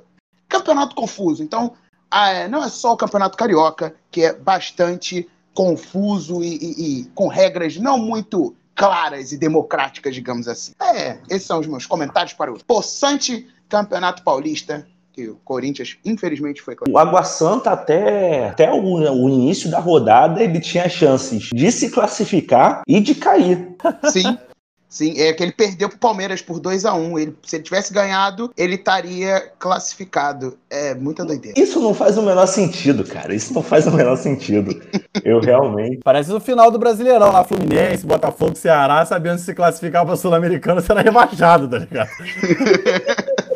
Campeonato 0.49 0.95
confuso. 0.95 1.43
Então, 1.43 1.73
ah, 2.09 2.31
é, 2.31 2.47
não 2.47 2.63
é 2.63 2.69
só 2.69 2.93
o 2.93 2.97
Campeonato 2.97 3.37
Carioca, 3.37 3.93
que 4.09 4.23
é 4.23 4.33
bastante 4.33 5.29
confuso 5.53 6.45
e, 6.45 6.55
e- 6.57 7.01
e 7.01 7.05
com 7.07 7.27
regras 7.27 7.77
não 7.77 7.99
muito 7.99 8.55
claras 8.81 9.33
e 9.33 9.37
democráticas, 9.37 10.15
digamos 10.15 10.49
assim. 10.49 10.73
É, 10.81 11.19
esses 11.29 11.47
são 11.47 11.61
os 11.61 11.67
meus 11.67 11.87
comentários 11.87 12.33
para 12.33 12.53
o 12.53 12.65
possante 12.65 13.47
Campeonato 13.69 14.23
Paulista, 14.25 14.87
que 15.13 15.29
o 15.29 15.37
Corinthians, 15.45 15.99
infelizmente, 16.05 16.63
foi 16.63 16.77
O 16.89 16.99
Água 16.99 17.23
Santa, 17.23 17.71
até, 17.71 18.49
até 18.49 18.73
o, 18.73 18.83
o 18.83 19.29
início 19.29 19.71
da 19.71 19.79
rodada, 19.79 20.43
ele 20.43 20.61
tinha 20.61 20.89
chances 20.89 21.51
de 21.53 21.71
se 21.71 21.91
classificar 21.91 22.83
e 22.87 23.01
de 23.01 23.15
cair. 23.15 23.77
Sim. 24.11 24.39
Sim, 24.91 25.21
é 25.21 25.33
que 25.33 25.41
ele 25.41 25.53
perdeu 25.53 25.89
pro 25.89 25.97
Palmeiras 25.97 26.43
por 26.43 26.59
2 26.59 26.85
a 26.85 26.93
1 26.95 27.19
ele, 27.21 27.37
Se 27.45 27.57
ele 27.57 27.63
tivesse 27.63 27.95
ganhado, 27.95 28.53
ele 28.57 28.75
estaria 28.75 29.41
classificado. 29.57 30.59
É 30.69 30.97
muita 30.97 31.25
doideira. 31.25 31.59
Isso 31.59 31.81
não 31.81 31.95
faz 31.95 32.19
o 32.19 32.23
menor 32.23 32.47
sentido, 32.47 33.05
cara. 33.05 33.33
Isso 33.33 33.55
não 33.55 33.63
faz 33.63 33.87
o 33.87 33.93
menor 33.93 34.17
sentido. 34.17 34.83
Eu 35.25 35.41
realmente. 35.41 36.01
Parece 36.03 36.31
no 36.31 36.41
final 36.41 36.73
do 36.73 36.79
Brasileirão, 36.79 37.31
lá 37.31 37.45
Fluminense, 37.45 38.05
Botafogo, 38.05 38.57
Ceará, 38.57 39.07
sabendo 39.07 39.39
se 39.39 39.55
classificar 39.55 40.05
pra 40.05 40.17
Sul-Americano, 40.17 40.81
será 40.81 41.01
rebaixado, 41.01 41.69
tá 41.69 41.79
ligado? 41.79 42.11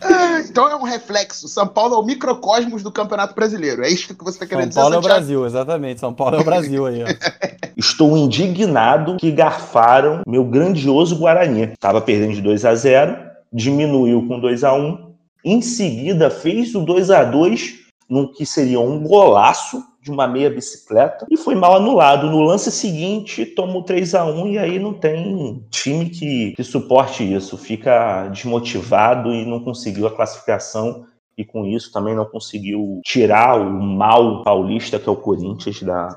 Ah, 0.00 0.40
então 0.40 0.68
é 0.68 0.76
um 0.76 0.82
reflexo. 0.82 1.48
São 1.48 1.66
Paulo 1.66 1.94
é 1.94 1.98
o 1.98 2.02
microcosmos 2.02 2.82
do 2.82 2.92
Campeonato 2.92 3.34
Brasileiro. 3.34 3.82
É 3.82 3.88
isso 3.88 4.14
que 4.14 4.24
você 4.24 4.36
está 4.36 4.46
querendo 4.46 4.72
São 4.72 4.82
Paulo 4.82 4.96
é 4.96 4.98
o? 4.98 5.02
Brasil, 5.02 5.46
exatamente. 5.46 6.00
São 6.00 6.14
Paulo 6.14 6.36
é 6.36 6.40
o 6.40 6.44
Brasil 6.44 6.86
aí, 6.86 7.02
ó. 7.02 7.06
Estou 7.76 8.16
indignado 8.16 9.16
que 9.16 9.30
garfaram 9.30 10.22
meu 10.26 10.44
grandioso 10.44 11.16
Guarani. 11.16 11.72
Tava 11.78 12.00
perdendo 12.00 12.34
de 12.34 12.42
2 12.42 12.64
a 12.64 12.74
0 12.74 13.26
diminuiu 13.52 14.26
com 14.26 14.40
2 14.40 14.64
a 14.64 14.74
1 14.74 15.14
Em 15.44 15.62
seguida, 15.62 16.30
fez 16.30 16.74
o 16.74 16.80
2 16.80 17.10
a 17.10 17.24
2 17.24 17.86
num 18.08 18.30
que 18.32 18.46
seria 18.46 18.80
um 18.80 19.02
golaço 19.02 19.82
de 20.06 20.12
uma 20.12 20.28
meia 20.28 20.48
bicicleta 20.48 21.26
e 21.28 21.36
foi 21.36 21.56
mal 21.56 21.74
anulado. 21.74 22.30
No 22.30 22.40
lance 22.40 22.70
seguinte, 22.70 23.44
tomou 23.44 23.82
3 23.82 24.14
a 24.14 24.24
1 24.24 24.46
e 24.46 24.58
aí 24.58 24.78
não 24.78 24.94
tem 24.94 25.66
time 25.68 26.08
que, 26.08 26.52
que 26.52 26.62
suporte 26.62 27.24
isso. 27.24 27.58
Fica 27.58 28.28
desmotivado 28.28 29.34
e 29.34 29.44
não 29.44 29.58
conseguiu 29.58 30.06
a 30.06 30.14
classificação 30.14 31.04
e 31.36 31.44
com 31.44 31.66
isso 31.66 31.92
também 31.92 32.14
não 32.14 32.24
conseguiu 32.24 33.00
tirar 33.04 33.60
o 33.60 33.82
mal 33.82 34.44
paulista 34.44 34.98
que 34.98 35.08
é 35.08 35.12
o 35.12 35.16
Corinthians 35.16 35.82
da, 35.82 36.08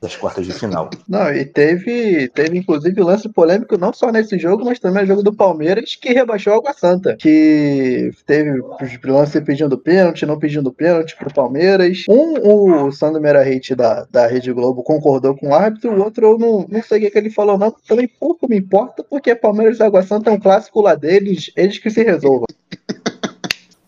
das 0.00 0.16
quartas 0.16 0.46
de 0.46 0.52
final. 0.52 0.90
Não, 1.08 1.32
e 1.32 1.44
teve, 1.44 2.28
teve 2.28 2.58
inclusive 2.58 3.00
lance 3.00 3.28
polêmico 3.28 3.76
não 3.76 3.92
só 3.92 4.12
nesse 4.12 4.38
jogo, 4.38 4.64
mas 4.64 4.78
também 4.78 5.02
no 5.02 5.08
jogo 5.08 5.22
do 5.22 5.32
Palmeiras, 5.32 5.96
que 5.96 6.12
rebaixou 6.12 6.52
a 6.52 6.56
Água 6.56 6.72
Santa. 6.72 7.16
Que 7.16 8.10
teve 8.26 8.62
lance 9.04 9.40
pedindo 9.40 9.78
pênalti, 9.78 10.26
não 10.26 10.38
pedindo 10.38 10.72
pênalti 10.72 11.16
pro 11.16 11.32
Palmeiras. 11.32 12.04
Um, 12.08 12.86
o 12.86 12.92
Sandro 12.92 13.20
Merahit 13.20 13.74
da, 13.74 14.06
da 14.10 14.26
Rede 14.26 14.52
Globo 14.52 14.82
concordou 14.82 15.36
com 15.36 15.48
o 15.48 15.54
árbitro, 15.54 15.92
o 15.92 16.02
outro 16.02 16.26
eu 16.26 16.38
não, 16.38 16.66
não 16.68 16.82
sei 16.82 16.98
o 16.98 17.00
que, 17.02 17.10
que 17.10 17.18
ele 17.18 17.30
falou, 17.30 17.58
não. 17.58 17.74
Também 17.86 18.08
pouco 18.08 18.48
me 18.48 18.58
importa, 18.58 19.02
porque 19.02 19.34
Palmeiras 19.34 19.78
e 19.78 19.82
Água 19.82 20.02
Santa 20.02 20.30
é 20.30 20.32
um 20.32 20.40
clássico 20.40 20.80
lá 20.80 20.94
deles, 20.94 21.50
eles 21.56 21.78
que 21.78 21.90
se 21.90 22.02
resolvam. 22.02 22.46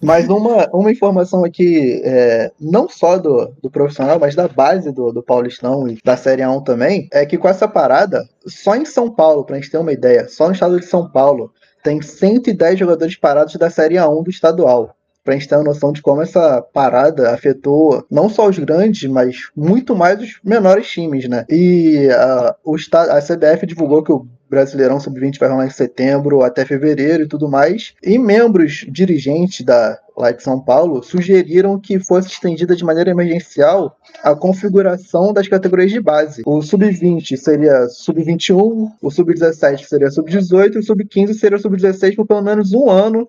Mas 0.02 0.28
uma, 0.28 0.68
uma 0.72 0.90
informação 0.90 1.44
aqui, 1.44 2.00
é, 2.02 2.50
não 2.58 2.88
só 2.88 3.18
do, 3.18 3.52
do 3.62 3.70
profissional, 3.70 4.18
mas 4.18 4.34
da 4.34 4.48
base 4.48 4.90
do, 4.90 5.12
do 5.12 5.22
Paulistão 5.22 5.86
e 5.86 5.98
da 6.02 6.16
Série 6.16 6.42
A1 6.42 6.64
também, 6.64 7.08
é 7.12 7.26
que 7.26 7.36
com 7.36 7.48
essa 7.48 7.68
parada, 7.68 8.26
só 8.46 8.74
em 8.74 8.86
São 8.86 9.10
Paulo, 9.10 9.44
pra 9.44 9.56
gente 9.56 9.70
ter 9.70 9.78
uma 9.78 9.92
ideia, 9.92 10.26
só 10.28 10.46
no 10.46 10.52
estado 10.52 10.80
de 10.80 10.86
São 10.86 11.10
Paulo, 11.10 11.52
tem 11.82 12.00
110 12.00 12.78
jogadores 12.78 13.16
parados 13.16 13.56
da 13.56 13.68
Série 13.68 13.96
A1 13.96 14.24
do 14.24 14.30
estadual. 14.30 14.96
Pra 15.22 15.34
gente 15.34 15.48
ter 15.48 15.56
uma 15.56 15.64
noção 15.64 15.92
de 15.92 16.00
como 16.00 16.22
essa 16.22 16.62
parada 16.62 17.30
afetou 17.30 18.04
não 18.10 18.30
só 18.30 18.48
os 18.48 18.58
grandes, 18.58 19.08
mas 19.10 19.50
muito 19.54 19.94
mais 19.94 20.18
os 20.18 20.40
menores 20.42 20.88
times, 20.88 21.28
né? 21.28 21.44
E 21.48 22.08
uh, 22.08 22.54
o, 22.64 22.74
a 22.74 23.20
CBF 23.20 23.66
divulgou 23.66 24.02
que 24.02 24.12
o 24.12 24.26
Brasileirão 24.50 24.98
Sub-20 24.98 25.38
vai 25.38 25.48
rolar 25.48 25.66
em 25.66 25.70
setembro 25.70 26.42
até 26.42 26.64
fevereiro 26.64 27.22
e 27.22 27.28
tudo 27.28 27.48
mais. 27.48 27.94
E 28.02 28.18
membros 28.18 28.84
dirigentes 28.88 29.64
da, 29.64 29.96
lá 30.16 30.32
de 30.32 30.42
São 30.42 30.60
Paulo 30.60 31.04
sugeriram 31.04 31.78
que 31.78 32.00
fosse 32.00 32.28
estendida 32.28 32.74
de 32.74 32.84
maneira 32.84 33.10
emergencial 33.10 33.96
a 34.24 34.34
configuração 34.34 35.32
das 35.32 35.46
categorias 35.46 35.92
de 35.92 36.00
base. 36.00 36.42
O 36.44 36.60
sub-20 36.60 37.36
seria 37.36 37.86
sub-21, 37.88 38.90
o 39.00 39.10
sub-17 39.10 39.84
seria 39.84 40.10
sub-18 40.10 40.74
e 40.74 40.78
o 40.78 40.82
sub-15 40.82 41.34
seria 41.34 41.58
sub-16 41.58 42.16
por 42.16 42.26
pelo 42.26 42.42
menos 42.42 42.72
um 42.72 42.90
ano. 42.90 43.28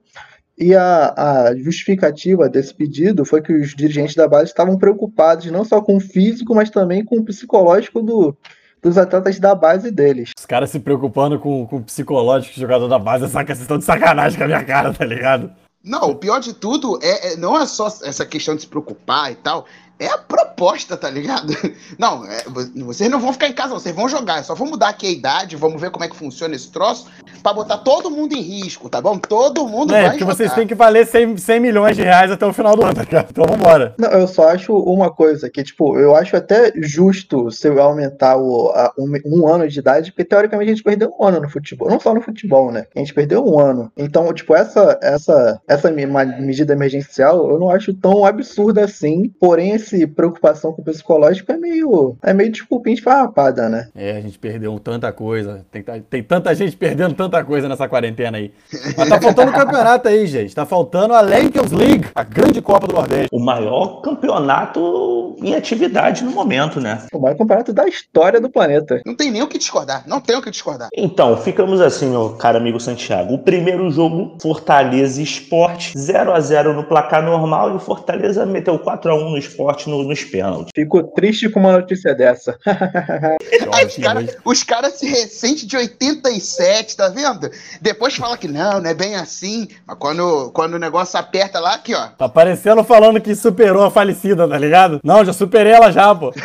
E 0.58 0.76
a, 0.76 1.14
a, 1.16 1.56
justificativa 1.56 2.50
desse 2.50 2.74
pedido 2.74 3.26
foi 3.26 3.42
que 3.42 3.54
os 3.54 3.76
dirigentes 3.76 4.16
da 4.16 4.28
base 4.28 4.46
estavam 4.46 4.78
preocupados 4.78 5.50
não 5.52 5.64
só 5.64 5.82
com 5.82 5.96
o 5.98 6.00
físico, 6.00 6.54
mas 6.54 6.70
também 6.70 7.06
com 7.06 7.18
o 7.18 7.24
psicológico 7.24 8.02
do, 8.02 8.38
dos 8.82 8.98
atletas 8.98 9.40
da 9.40 9.54
base 9.54 9.92
deles. 9.92 10.32
Os 10.38 10.46
caras 10.46 10.70
se 10.70 10.80
preocupando 10.80 11.40
com, 11.40 11.66
com 11.68 11.78
o 11.78 11.84
psicológico 11.84 12.56
do 12.56 12.62
jogador 12.62 12.88
da 12.88 12.98
base, 12.98 13.26
essa 13.26 13.44
questão 13.44 13.78
de 13.78 13.86
sacanagem 13.86 14.38
com 14.38 14.44
a 14.46 14.48
minha 14.48 14.64
cara, 14.64 14.94
tá 14.94 15.06
ligado? 15.06 15.52
Não, 15.84 16.12
o 16.12 16.16
pior 16.16 16.40
de 16.40 16.54
tudo 16.54 17.00
é, 17.02 17.34
é, 17.34 17.36
não 17.38 17.60
é 17.60 17.66
só 17.66 17.88
essa 17.88 18.26
questão 18.26 18.56
de 18.56 18.62
se 18.62 18.68
preocupar 18.68 19.32
e 19.32 19.36
tal, 19.36 19.66
é 20.02 20.08
a 20.08 20.18
proposta, 20.18 20.98
tá 20.98 21.08
ligado? 21.08 21.54
Não, 21.98 22.26
é, 22.26 22.44
vocês 22.84 23.10
não 23.10 23.20
vão 23.20 23.32
ficar 23.32 23.48
em 23.48 23.54
casa, 23.54 23.74
vocês 23.74 23.96
vão 23.96 24.10
jogar. 24.10 24.44
Só 24.44 24.56
vou 24.56 24.68
mudar 24.68 24.90
aqui 24.90 25.06
a 25.06 25.12
idade, 25.12 25.56
vamos 25.56 25.80
ver 25.80 25.92
como 25.92 26.04
é 26.04 26.08
que 26.08 26.16
funciona 26.16 26.56
esse 26.56 26.72
troço, 26.72 27.06
pra 27.44 27.54
botar 27.54 27.78
todo 27.78 28.10
mundo 28.10 28.34
em 28.34 28.42
risco, 28.42 28.90
tá 28.90 29.00
bom? 29.00 29.18
Todo 29.20 29.68
mundo 29.68 29.94
é, 29.94 30.02
vai 30.02 30.10
porque 30.12 30.22
jogar. 30.22 30.36
vocês 30.36 30.54
têm 30.54 30.66
que 30.66 30.74
valer 30.74 31.06
100, 31.06 31.38
100 31.38 31.60
milhões 31.60 31.96
de 31.96 32.02
reais 32.02 32.32
até 32.32 32.46
o 32.46 32.54
final 32.54 32.76
do 32.76 32.84
ano, 32.84 32.96
tá 32.96 33.04
ligado? 33.04 33.28
Então 33.30 33.46
vambora. 33.46 33.94
Não, 34.00 34.10
eu 34.10 34.28
só 34.28 34.50
acho 34.50 34.74
uma 34.76 35.12
coisa, 35.12 35.50
que 35.50 35.64
tipo, 35.64 36.00
eu 36.00 36.16
acho 36.16 36.36
até 36.36 36.72
justo 36.78 37.52
se 37.52 37.68
eu 37.68 37.80
aumentar 37.80 38.38
o, 38.38 38.70
a, 38.70 38.92
um, 38.98 39.14
um, 39.26 39.48
ano 39.48 39.68
de 39.68 39.78
idade, 39.78 40.12
porque 40.12 40.26
teoricamente 40.26 40.72
a 40.72 40.74
gente 40.74 40.84
perdeu 40.84 41.14
um 41.20 41.24
ano 41.24 41.42
no 41.42 41.50
futebol. 41.50 41.90
Não 41.90 42.00
só 42.00 42.14
no 42.14 42.22
futebol, 42.22 42.72
né? 42.72 42.88
A 42.96 43.00
gente 43.00 43.14
perdeu 43.14 43.46
um 43.46 43.60
ano. 43.60 43.92
Então, 43.96 44.34
tipo, 44.34 44.56
essa, 44.56 44.98
essa, 45.02 45.62
essa 45.68 45.92
medida 45.92 46.74
emergencial 46.74 47.52
eu 47.52 47.60
não 47.60 47.70
acho 47.70 47.94
tão 47.94 48.26
absurda 48.26 48.84
assim, 48.84 49.30
porém 49.40 49.74
esse 49.74 49.91
preocupação 50.08 50.74
com 50.74 50.82
o 50.82 50.86
psicológico 50.86 51.52
é 51.52 51.58
meio, 51.58 52.16
é 52.24 52.34
meio 52.34 52.52
desculpinha 52.52 52.96
de 52.96 53.02
farrapada, 53.02 53.70
né? 53.70 53.90
É, 53.96 54.18
a 54.18 54.22
gente 54.22 54.38
perdeu 54.38 54.80
tanta 54.80 55.12
coisa. 55.12 55.66
Tem, 55.72 55.84
tem 56.10 56.24
tanta 56.24 56.54
gente 56.56 56.76
perdendo 56.76 57.14
tanta 57.14 57.44
coisa 57.44 57.68
nessa 57.68 57.88
quarentena 57.88 58.38
aí. 58.38 58.52
Mas 58.98 59.10
tá 59.10 59.22
faltando 59.22 59.52
campeonato 59.52 60.08
aí, 60.08 60.26
gente. 60.28 60.56
Tá 60.56 60.66
faltando 60.66 61.14
a 61.14 61.28
Champions 61.28 61.72
League, 61.72 62.08
a 62.16 62.24
grande 62.24 62.62
Copa 62.62 62.88
do 62.88 62.94
Nordeste. 62.94 63.30
O 63.32 63.40
maior 63.40 64.02
campeonato 64.02 65.36
em 65.42 65.56
atividade 65.56 66.24
no 66.24 66.32
momento, 66.32 66.80
né? 66.80 67.04
O 67.14 67.20
maior 67.20 67.36
campeonato 67.38 67.74
da 67.74 67.88
história 67.88 68.40
do 68.40 68.50
planeta. 68.50 69.02
Não 69.06 69.16
tem 69.16 69.32
nem 69.32 69.42
o 69.42 69.48
que 69.48 69.58
discordar. 69.58 70.04
Não 70.08 70.22
tem 70.22 70.36
o 70.36 70.42
que 70.42 70.52
discordar. 70.52 70.90
Então, 70.96 71.36
ficamos 71.38 71.82
assim, 71.82 72.10
meu 72.10 72.32
caro 72.32 72.58
amigo 72.58 72.80
Santiago. 72.80 73.34
O 73.34 73.40
primeiro 73.40 73.90
jogo, 73.90 74.38
Fortaleza 74.42 75.22
Esporte, 75.22 75.98
0 75.98 76.34
a 76.34 76.40
0 76.40 76.74
no 76.74 76.84
placar 76.84 77.24
normal 77.24 77.72
e 77.72 77.76
o 77.76 77.80
Fortaleza 77.80 78.46
meteu 78.46 78.78
4 78.80 79.12
a 79.12 79.16
1 79.16 79.30
no 79.32 79.38
esporte 79.38 79.81
no, 79.86 80.04
nos 80.04 80.24
pênaltis. 80.24 80.72
Fico 80.76 81.04
triste 81.04 81.50
com 81.50 81.60
uma 81.60 81.74
notícia 81.74 82.14
dessa. 82.14 82.58
os 84.46 84.64
caras 84.64 84.82
cara 84.82 84.90
se 84.90 85.06
ressentem 85.08 85.68
de 85.68 85.78
87, 85.78 86.98
tá 86.98 87.10
vendo? 87.10 87.52
Depois 87.80 88.16
fala 88.16 88.36
que 88.36 88.48
não, 88.48 88.82
não 88.82 88.90
é 88.90 88.94
bem 88.94 89.16
assim. 89.16 89.68
Mas 89.86 89.98
quando, 90.00 90.52
quando 90.52 90.74
o 90.74 90.80
negócio 90.80 91.20
aperta 91.20 91.60
lá, 91.60 91.76
aqui, 91.76 91.94
ó. 91.94 92.08
Tá 92.08 92.28
parecendo 92.28 92.84
falando 92.84 93.22
que 93.22 93.36
superou 93.36 93.84
a 93.84 93.92
falecida, 93.92 94.48
tá 94.48 94.58
ligado? 94.58 95.00
Não, 95.04 95.24
já 95.24 95.32
superei 95.32 95.74
ela 95.74 95.92
já, 95.92 96.14
pô. 96.16 96.34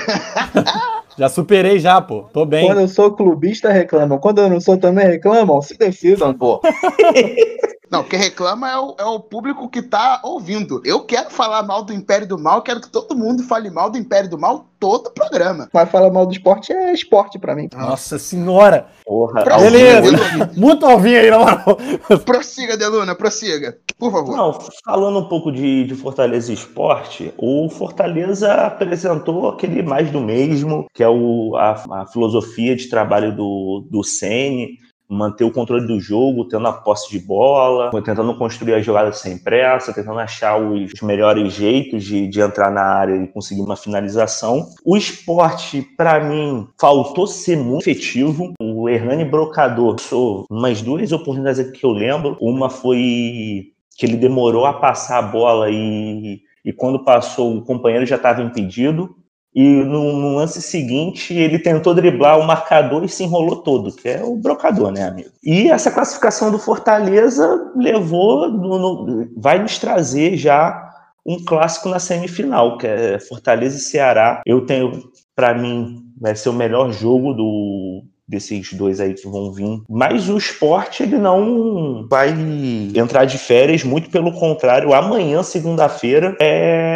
Já 1.18 1.30
superei 1.30 1.78
já, 1.78 1.98
pô. 1.98 2.24
Tô 2.30 2.44
bem. 2.44 2.66
Quando 2.66 2.82
eu 2.82 2.88
sou 2.88 3.10
clubista, 3.10 3.70
reclamam. 3.70 4.18
Quando 4.18 4.42
eu 4.42 4.50
não 4.50 4.60
sou, 4.60 4.76
também 4.76 5.06
reclamam. 5.06 5.62
Se 5.62 5.74
decidam, 5.74 6.34
pô. 6.34 6.60
Não, 7.90 8.02
quem 8.02 8.18
reclama 8.18 8.68
é 8.68 8.78
o, 8.78 8.94
é 8.98 9.04
o 9.04 9.20
público 9.20 9.68
que 9.68 9.80
tá 9.80 10.20
ouvindo. 10.24 10.82
Eu 10.84 11.04
quero 11.04 11.30
falar 11.30 11.62
mal 11.62 11.84
do 11.84 11.92
Império 11.92 12.26
do 12.26 12.38
Mal, 12.38 12.62
quero 12.62 12.80
que 12.80 12.88
todo 12.88 13.16
mundo 13.16 13.44
fale 13.44 13.70
mal 13.70 13.90
do 13.90 13.96
Império 13.96 14.28
do 14.28 14.38
Mal 14.38 14.66
todo 14.78 15.06
o 15.06 15.10
programa. 15.10 15.68
Mas 15.72 15.90
falar 15.90 16.10
mal 16.10 16.26
do 16.26 16.32
esporte 16.32 16.72
é 16.72 16.92
esporte 16.92 17.38
pra 17.38 17.54
mim. 17.54 17.68
Nossa 17.72 18.18
senhora! 18.18 18.88
Porra, 19.04 19.44
Beleza! 19.44 20.50
Muito 20.56 20.84
alvinho 20.84 21.20
aí, 21.20 21.30
na 21.30 21.38
moral. 21.38 21.78
Prossiga, 22.24 22.76
Deluna, 22.76 23.14
prossiga. 23.14 23.78
Por 23.98 24.10
favor. 24.10 24.36
Não, 24.36 24.58
falando 24.84 25.20
um 25.20 25.28
pouco 25.28 25.50
de, 25.50 25.84
de 25.84 25.94
Fortaleza 25.94 26.52
Esporte, 26.52 27.32
o 27.38 27.68
Fortaleza 27.70 28.52
apresentou 28.52 29.48
aquele 29.48 29.82
mais 29.82 30.10
do 30.10 30.20
mesmo, 30.20 30.86
que 30.92 31.02
é 31.02 31.08
o, 31.08 31.56
a, 31.56 32.02
a 32.02 32.06
filosofia 32.06 32.76
de 32.76 32.88
trabalho 32.88 33.34
do, 33.34 33.86
do 33.90 34.02
Sene 34.02 34.78
manter 35.08 35.44
o 35.44 35.50
controle 35.50 35.86
do 35.86 36.00
jogo, 36.00 36.48
tendo 36.48 36.66
a 36.66 36.72
posse 36.72 37.10
de 37.10 37.18
bola, 37.18 37.90
tentando 38.02 38.36
construir 38.36 38.74
a 38.74 38.80
jogada 38.80 39.12
sem 39.12 39.38
pressa, 39.38 39.92
tentando 39.92 40.18
achar 40.18 40.60
os 40.60 40.92
melhores 41.02 41.52
jeitos 41.52 42.04
de, 42.04 42.26
de 42.26 42.40
entrar 42.40 42.70
na 42.70 42.82
área 42.82 43.16
e 43.16 43.28
conseguir 43.28 43.62
uma 43.62 43.76
finalização. 43.76 44.66
O 44.84 44.96
esporte, 44.96 45.82
para 45.96 46.22
mim, 46.22 46.66
faltou 46.78 47.26
ser 47.26 47.56
muito 47.56 47.88
efetivo. 47.88 48.52
O 48.60 48.88
Hernani 48.88 49.24
Brocador, 49.24 50.00
sou 50.00 50.44
umas 50.50 50.82
duas 50.82 51.12
oportunidades 51.12 51.70
que 51.70 51.84
eu 51.84 51.90
lembro. 51.90 52.36
Uma 52.40 52.68
foi 52.68 53.72
que 53.96 54.04
ele 54.04 54.16
demorou 54.16 54.66
a 54.66 54.74
passar 54.74 55.18
a 55.18 55.22
bola 55.22 55.70
e, 55.70 56.40
e 56.64 56.72
quando 56.72 57.02
passou 57.02 57.56
o 57.56 57.62
companheiro 57.62 58.04
já 58.04 58.16
estava 58.16 58.42
impedido 58.42 59.16
e 59.56 59.82
no, 59.82 60.12
no, 60.12 60.34
lance 60.36 60.60
seguinte 60.60 61.32
ele 61.32 61.58
tentou 61.58 61.94
driblar 61.94 62.38
o 62.38 62.46
marcador 62.46 63.02
e 63.02 63.08
se 63.08 63.24
enrolou 63.24 63.62
todo, 63.62 63.90
que 63.90 64.06
é 64.06 64.22
o 64.22 64.36
brocador, 64.36 64.92
né, 64.92 65.08
amigo? 65.08 65.30
E 65.42 65.70
essa 65.70 65.90
classificação 65.90 66.50
do 66.50 66.58
Fortaleza 66.58 67.72
levou, 67.74 68.50
no, 68.50 68.78
no, 68.78 69.28
vai 69.34 69.58
nos 69.58 69.78
trazer 69.78 70.36
já 70.36 70.86
um 71.24 71.42
clássico 71.42 71.88
na 71.88 71.98
semifinal, 71.98 72.76
que 72.76 72.86
é 72.86 73.18
Fortaleza 73.18 73.78
e 73.78 73.80
Ceará. 73.80 74.42
Eu 74.44 74.66
tenho, 74.66 74.92
para 75.34 75.54
mim, 75.54 76.04
vai 76.20 76.36
ser 76.36 76.50
o 76.50 76.52
melhor 76.52 76.92
jogo 76.92 77.32
do, 77.32 78.04
desses 78.28 78.72
dois 78.72 79.00
aí 79.00 79.14
que 79.14 79.28
vão 79.28 79.52
vir. 79.52 79.82
Mas 79.88 80.28
o 80.28 80.36
esporte, 80.36 81.02
ele 81.02 81.16
não 81.16 82.06
vai 82.08 82.34
entrar 82.94 83.24
de 83.24 83.38
férias, 83.38 83.84
muito 83.84 84.10
pelo 84.10 84.32
contrário. 84.32 84.92
Amanhã, 84.92 85.42
segunda-feira, 85.42 86.36
é... 86.40 86.95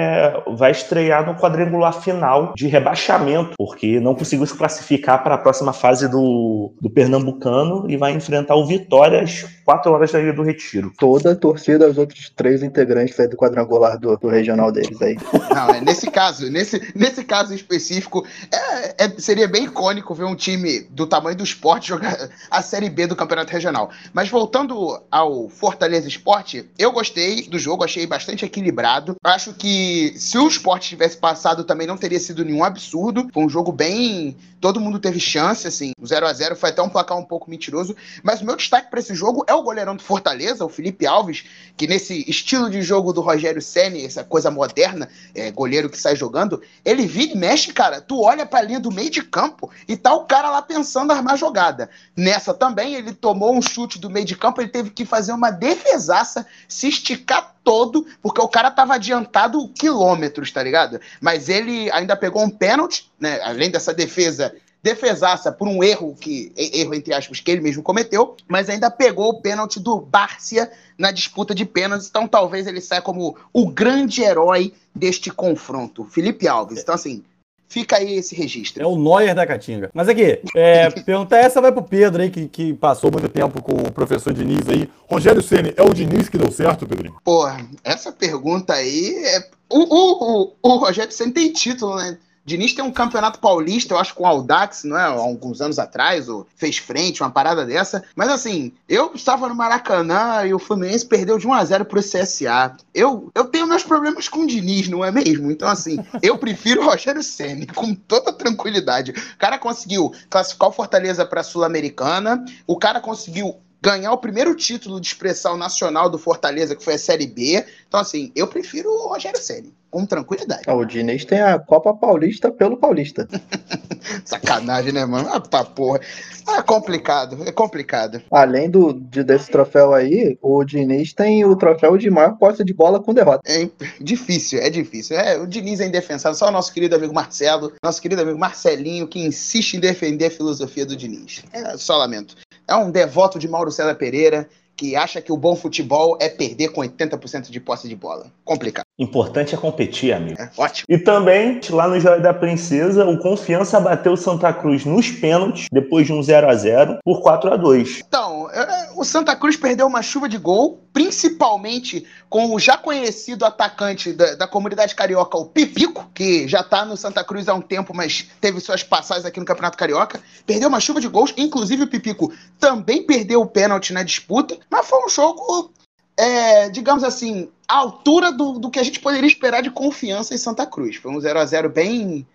vai 0.57 0.71
estrear 0.71 1.27
no 1.27 1.35
quadrangular 1.35 1.93
final 1.93 2.53
de 2.55 2.67
rebaixamento, 2.67 3.55
porque 3.57 3.99
não 4.01 4.15
conseguiu 4.15 4.47
se 4.47 4.55
classificar 4.55 5.23
para 5.23 5.37
a 5.37 5.39
próxima 5.39 5.73
fase 5.73 6.09
do, 6.09 6.73
do 6.81 6.91
Pernambucano 6.91 7.91
e 7.91 7.97
vai 7.97 8.13
enfrentar 8.13 8.57
o 8.57 8.67
Vitória 8.67 9.23
às 9.23 9.47
4 9.65 9.93
horas 9.93 10.13
da 10.13 10.21
Ilha 10.21 10.33
do 10.33 10.43
Retiro. 10.43 10.93
Toda 10.99 11.33
a 11.33 11.37
torcida 11.37 11.87
dos 11.87 11.99
outros 11.99 12.31
três 12.31 12.63
integrantes 12.63 13.19
aí 13.19 13.29
do 13.29 13.37
quadrangular 13.37 13.99
do, 13.99 14.17
do 14.17 14.29
regional 14.29 14.71
deles 14.71 15.01
aí. 15.01 15.17
Não, 15.55 15.71
é, 15.71 15.81
nesse 15.81 16.11
caso, 16.11 16.51
nesse, 16.51 16.93
nesse 16.95 17.25
caso 17.25 17.55
específico, 17.55 18.27
é, 18.53 19.05
é, 19.05 19.09
seria 19.19 19.49
bem 19.49 19.65
icônico 19.65 20.15
ver 20.15 20.25
um 20.25 20.35
time 20.35 20.81
do 20.91 21.07
tamanho 21.07 21.31
tamanho 21.31 21.37
do 21.37 21.45
esporte 21.45 21.89
jogar 21.89 22.31
a 22.51 22.63
Série 22.63 22.89
B 22.89 23.07
do 23.07 23.17
Campeonato 23.17 23.53
Regional. 23.53 23.91
Mas 24.13 24.29
voltando 24.29 25.01
ao 25.11 25.49
Fortaleza 25.49 26.09
Esporte, 26.09 26.69
eu 26.79 26.93
gostei 26.93 27.43
do 27.43 27.59
jogo, 27.59 27.85
achei 27.85 28.07
bastante 28.07 28.45
equilibrado. 28.45 29.17
Acho 29.23 29.55
que 29.55 30.10
se 30.19 30.39
o 30.39 30.49
Sport 30.49 30.89
tivesse 30.89 31.17
passado 31.17 31.65
também 31.65 31.87
não 31.87 31.97
teria 31.97 32.19
sido 32.19 32.45
nenhum 32.45 32.65
absurdo. 32.65 33.29
Foi 33.33 33.45
um 33.45 33.49
jogo 33.49 33.73
bem. 33.73 34.37
Todo 34.61 34.81
mundo 34.81 34.99
teve 34.99 35.19
chance, 35.19 35.67
assim. 35.67 35.93
O 35.99 36.07
0 36.07 36.27
a 36.27 36.33
0 36.33 36.55
foi 36.55 36.71
até 36.71 36.83
um 36.83 36.89
placar 36.89 37.17
um 37.17 37.25
pouco 37.25 37.49
mentiroso. 37.49 37.97
Mas 38.23 38.41
o 38.41 38.45
meu 38.45 38.57
destaque 38.57 38.91
para 38.91 39.01
esse 39.01 39.15
jogo 39.15 39.45
é 39.47 39.55
o 39.55 39.63
goleirão 39.63 39.97
do 39.97 40.03
Fortaleza, 40.03 40.65
o 40.65 40.69
Felipe 40.69 41.07
Alves, 41.07 41.45
que 41.77 41.87
nesse 41.87 42.29
estilo 42.29 42.69
de 42.69 42.83
jogo 42.83 43.13
do 43.13 43.21
Rogério 43.21 43.63
Senni, 43.63 44.05
essa 44.05 44.23
coisa 44.23 44.51
moderna, 44.51 45.09
é, 45.35 45.51
goleiro 45.51 45.89
que 45.89 45.99
sai 45.99 46.15
jogando, 46.15 46.61
ele 46.85 47.07
vira 47.07 47.33
e 47.33 47.37
mexe, 47.37 47.73
cara. 47.73 48.01
Tu 48.01 48.21
olha 48.21 48.45
pra 48.45 48.63
linha 48.63 48.81
do 48.81 48.93
meio 48.93 49.11
de 49.11 49.23
campo 49.23 49.71
e 49.89 49.97
tá 49.97 50.15
o 50.15 50.25
cara 50.25 50.51
lá 50.51 50.61
pensando 50.61 51.13
armar 51.13 51.39
jogada. 51.39 51.89
Nessa 52.17 52.53
também, 52.53 52.95
ele 52.95 53.13
tomou 53.13 53.57
um 53.57 53.63
chute 53.63 53.99
do 53.99 54.11
meio 54.11 54.27
de 54.27 54.37
campo, 54.37 54.61
ele 54.61 54.71
teve 54.71 54.91
que 54.91 55.05
fazer 55.05 55.33
uma 55.33 55.51
defesaça, 55.51 56.47
se 56.69 56.89
esticar 56.89 57.55
todo, 57.71 58.05
porque 58.21 58.41
o 58.41 58.49
cara 58.49 58.69
tava 58.69 58.95
adiantado 58.95 59.69
quilômetros, 59.69 60.51
tá 60.51 60.61
ligado? 60.61 61.01
Mas 61.21 61.49
ele 61.49 61.89
ainda 61.93 62.17
pegou 62.17 62.43
um 62.43 62.51
pênalti, 62.51 63.09
né? 63.17 63.41
Além 63.45 63.71
dessa 63.71 63.95
defesa 63.95 64.53
defesaça 64.83 65.53
por 65.53 65.69
um 65.69 65.85
erro 65.85 66.17
que 66.19 66.53
erro 66.57 66.95
entre 66.95 67.15
aspas 67.15 67.39
que 67.39 67.49
ele 67.49 67.61
mesmo 67.61 67.83
cometeu, 67.83 68.35
mas 68.49 68.69
ainda 68.69 68.91
pegou 68.91 69.29
o 69.29 69.41
pênalti 69.41 69.79
do 69.79 70.01
Bárcia 70.01 70.73
na 70.99 71.13
disputa 71.13 71.55
de 71.55 71.65
pênaltis, 71.65 72.09
então 72.09 72.27
talvez 72.27 72.67
ele 72.67 72.81
saia 72.81 73.03
como 73.03 73.37
o 73.53 73.71
grande 73.71 74.23
herói 74.23 74.73
deste 74.93 75.31
confronto, 75.31 76.05
Felipe 76.07 76.49
Alves. 76.49 76.81
Então 76.81 76.95
assim, 76.95 77.23
Fica 77.71 77.99
aí 77.99 78.15
esse 78.15 78.35
registro. 78.35 78.83
É 78.83 78.87
o 78.87 78.97
Neuer 78.97 79.33
da 79.33 79.47
Caatinga. 79.47 79.91
Mas 79.95 80.09
aqui, 80.09 80.41
é, 80.57 80.91
pergunta 81.07 81.37
essa 81.37 81.61
vai 81.61 81.71
pro 81.71 81.85
Pedro 81.85 82.21
aí, 82.21 82.29
que, 82.29 82.49
que 82.49 82.75
passou 82.75 83.13
muito 83.13 83.29
tempo 83.29 83.63
com 83.63 83.75
o 83.75 83.93
professor 83.93 84.33
Diniz 84.33 84.69
aí. 84.69 84.91
Rogério 85.09 85.41
Ceni 85.41 85.73
é 85.77 85.83
o 85.83 85.95
Diniz 85.95 86.29
que 86.29 86.37
deu 86.37 86.51
certo, 86.51 86.85
Pedrinho? 86.85 87.15
Porra, 87.25 87.65
essa 87.85 88.11
pergunta 88.11 88.75
aí 88.75 89.15
é... 89.25 89.49
O, 89.73 89.79
o, 89.79 90.43
o, 90.43 90.53
o 90.61 90.77
Rogério 90.79 91.13
Ceni 91.13 91.31
tem 91.31 91.53
título, 91.53 91.95
né? 91.95 92.19
Diniz 92.45 92.73
tem 92.73 92.85
um 92.85 92.91
campeonato 92.91 93.39
paulista, 93.39 93.95
eu 93.95 93.99
acho, 93.99 94.15
com 94.15 94.25
o 94.25 94.27
Aldax, 94.27 94.85
não 94.85 94.99
é? 94.99 95.03
Há 95.03 95.11
alguns 95.11 95.61
anos 95.61 95.79
atrás, 95.79 96.29
ou 96.29 96.47
fez 96.57 96.79
frente, 96.79 97.23
uma 97.23 97.31
parada 97.31 97.65
dessa. 97.65 98.03
Mas 98.17 98.29
assim, 98.29 98.73
eu 98.89 99.13
estava 99.15 99.49
no 99.49 99.55
Maracanã 99.55 100.45
e 100.47 100.55
o 100.55 100.59
Fluminense 100.59 101.07
perdeu 101.07 101.39
de 101.39 101.47
1 101.47 101.53
a 101.53 101.65
0 101.65 101.85
pro 101.85 102.01
CSA. 102.01 102.77
Eu, 102.95 103.31
eu 103.35 103.45
tenho 103.45 103.67
meus 103.67 103.83
problemas 103.83 104.29
com 104.29 104.41
o 104.41 104.47
Diniz, 104.47 104.89
não 104.89 105.05
é 105.05 105.11
mesmo? 105.13 105.51
Então, 105.51 105.69
assim, 105.69 105.99
eu 106.23 106.39
prefiro 106.39 106.81
o 106.83 106.85
Rogério 106.85 107.23
Senna, 107.23 107.67
com 107.75 107.95
toda 107.95 108.33
tranquilidade. 108.33 109.13
O 109.13 109.39
cara 109.39 109.59
conseguiu 109.59 110.13
classificar 110.29 110.71
o 110.71 110.73
Fortaleza 110.73 111.27
para 111.27 111.43
a 111.43 111.45
Sul-Americana, 111.45 112.45
o 112.67 112.77
cara 112.77 113.01
conseguiu 113.01 113.61
ganhar 113.81 114.13
o 114.13 114.19
primeiro 114.19 114.55
título 114.55 115.01
de 115.01 115.07
expressão 115.07 115.57
nacional 115.57 116.09
do 116.09 116.19
Fortaleza, 116.19 116.77
que 116.77 116.85
foi 116.85 116.95
a 116.95 116.99
Série 116.99 117.27
B. 117.27 117.65
Então, 117.89 118.01
assim, 118.01 118.31
eu 118.35 118.47
prefiro 118.47 118.91
o 118.91 119.09
Rogério 119.09 119.41
Ceni 119.41 119.75
com 119.91 120.07
tranquilidade. 120.07 120.63
o 120.69 120.85
Diniz 120.85 121.25
tem 121.25 121.41
a 121.41 121.59
Copa 121.59 121.93
Paulista 121.93 122.51
pelo 122.51 122.77
Paulista. 122.77 123.29
Sacanagem, 124.25 124.93
né, 124.93 125.05
mano? 125.05 125.29
Ah, 125.33 125.41
pra 125.41 125.65
porra. 125.65 126.01
É 126.49 126.63
complicado, 126.63 127.43
é 127.45 127.53
complicado. 127.53 128.23
Além 128.31 128.71
do, 128.71 128.93
de, 128.93 129.23
desse 129.25 129.51
troféu 129.51 129.93
aí, 129.93 130.39
o 130.41 130.65
Diniz 130.65 131.13
tem 131.13 131.45
o 131.45 131.57
troféu 131.57 131.97
de 131.97 132.09
maior 132.11 132.37
posse 132.39 132.65
de 132.65 132.73
bola 132.73 133.01
com 133.01 133.13
derrota. 133.13 133.43
É 133.47 133.69
difícil, 134.01 134.61
é 134.61 134.71
difícil. 134.71 135.17
É, 135.17 135.39
o 135.39 135.47
Diniz 135.47 135.81
é 135.81 135.87
indefensável. 135.87 136.39
Só 136.39 136.49
o 136.49 136.53
nosso 136.53 136.73
querido 136.73 136.95
amigo 136.95 137.13
Marcelo, 137.13 137.73
nosso 137.83 138.01
querido 138.01 138.23
amigo 138.23 138.39
Marcelinho, 138.39 139.09
que 139.09 139.21
insiste 139.21 139.75
em 139.75 139.81
defender 139.81 140.27
a 140.27 140.31
filosofia 140.31 140.87
do 140.87 140.97
Diniz. 140.97 141.43
É, 141.53 141.77
só 141.77 141.97
lamento. 141.97 142.37
É 142.71 142.77
um 142.77 142.91
devoto 142.91 143.37
de 143.37 143.49
Mauro 143.49 143.73
César 143.73 143.97
Pereira 143.97 144.49
que 144.81 144.97
acha 144.97 145.21
que 145.21 145.31
o 145.31 145.37
bom 145.37 145.55
futebol 145.55 146.17
é 146.19 146.29
perder 146.31 146.69
com 146.69 146.81
80% 146.81 147.51
de 147.51 147.61
posse 147.61 147.87
de 147.87 147.95
bola. 147.95 148.33
Complicado. 148.43 148.85
Importante 148.99 149.55
é 149.55 149.59
competir, 149.59 150.11
amigo. 150.13 150.41
É, 150.41 150.51
ótimo. 150.57 150.87
E 150.89 150.97
também, 150.97 151.61
lá 151.69 151.87
no 151.87 152.01
Joia 152.01 152.19
da 152.19 152.33
Princesa, 152.33 153.05
o 153.05 153.19
Confiança 153.19 153.79
bateu 153.79 154.13
o 154.13 154.17
Santa 154.17 154.53
Cruz 154.55 154.87
nos 154.87 155.11
pênaltis, 155.11 155.67
depois 155.71 156.07
de 156.07 156.15
um 156.15 156.23
0 156.23 156.49
a 156.49 156.55
0 156.55 156.99
por 157.05 157.21
4 157.21 157.53
a 157.53 157.57
2 157.57 158.01
Então, 158.07 158.51
é, 158.51 158.91
o 158.97 159.05
Santa 159.05 159.37
Cruz 159.37 159.55
perdeu 159.55 159.87
uma 159.87 160.01
chuva 160.01 160.29
de 160.29 160.39
gol, 160.39 160.81
principalmente 160.93 162.07
com 162.29 162.55
o 162.55 162.59
já 162.59 162.77
conhecido 162.79 163.45
atacante 163.45 164.13
da, 164.13 164.35
da 164.35 164.47
comunidade 164.47 164.95
carioca, 164.95 165.37
o 165.37 165.47
Pipico, 165.47 166.11
que 166.15 166.49
já 166.49 166.63
tá 166.63 166.85
no 166.85 166.97
Santa 166.97 167.23
Cruz 167.23 167.49
há 167.49 167.55
um 167.55 167.61
tempo, 167.61 167.95
mas 167.95 168.27
teve 168.41 168.61
suas 168.61 168.83
passagens 168.83 169.27
aqui 169.27 169.41
no 169.41 169.47
Campeonato 169.47 169.77
Carioca. 169.77 170.21
Perdeu 170.47 170.69
uma 170.69 170.81
chuva 170.81 171.01
de 171.01 171.09
gols, 171.09 171.35
inclusive 171.37 171.85
o 171.85 171.89
Pipico 171.89 172.33
também 172.61 173.03
perdeu 173.03 173.41
o 173.41 173.47
pênalti 173.47 173.93
na 173.93 174.03
disputa, 174.03 174.59
mas 174.71 174.87
foi 174.87 175.05
um 175.05 175.09
jogo 175.09 175.73
é, 176.21 176.69
digamos 176.69 177.03
assim, 177.03 177.49
a 177.67 177.77
altura 177.77 178.31
do, 178.31 178.59
do 178.59 178.71
que 178.71 178.79
a 178.79 178.83
gente 178.83 179.01
poderia 179.01 179.27
esperar 179.27 179.63
de 179.63 179.71
confiança 179.71 180.35
em 180.35 180.39
Santa 180.39 180.67
Cruz. 180.67 180.97
Foi 180.97 181.11
um 181.11 181.19
0 181.19 181.39
a 181.39 181.47
0 181.47 181.71
bem, 181.71 182.27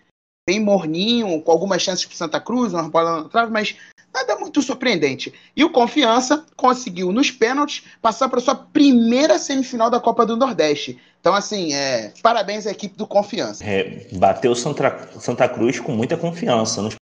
bem 0.47 0.59
morninho, 0.59 1.39
com 1.43 1.51
algumas 1.51 1.83
chances 1.83 2.03
para 2.03 2.17
Santa 2.17 2.39
Cruz, 2.39 2.73
uma 2.73 2.89
bola 2.89 3.23
na 3.23 3.29
trave, 3.29 3.51
mas 3.51 3.75
nada 4.11 4.37
muito 4.37 4.59
surpreendente. 4.63 5.31
E 5.55 5.63
o 5.63 5.69
Confiança 5.69 6.43
conseguiu, 6.55 7.11
nos 7.11 7.29
pênaltis, 7.29 7.83
passar 8.01 8.27
para 8.27 8.39
sua 8.39 8.55
primeira 8.55 9.37
semifinal 9.37 9.91
da 9.91 9.99
Copa 9.99 10.25
do 10.25 10.35
Nordeste. 10.35 10.97
Então, 11.19 11.35
assim, 11.35 11.73
é, 11.73 12.11
parabéns 12.23 12.65
à 12.65 12.71
equipe 12.71 12.97
do 12.97 13.05
Confiança. 13.05 13.63
É, 13.63 14.07
bateu 14.13 14.55
Santa, 14.55 15.09
Santa 15.19 15.47
Cruz 15.47 15.79
com 15.79 15.91
muita 15.91 16.17
confiança. 16.17 16.81
Nos... 16.81 16.95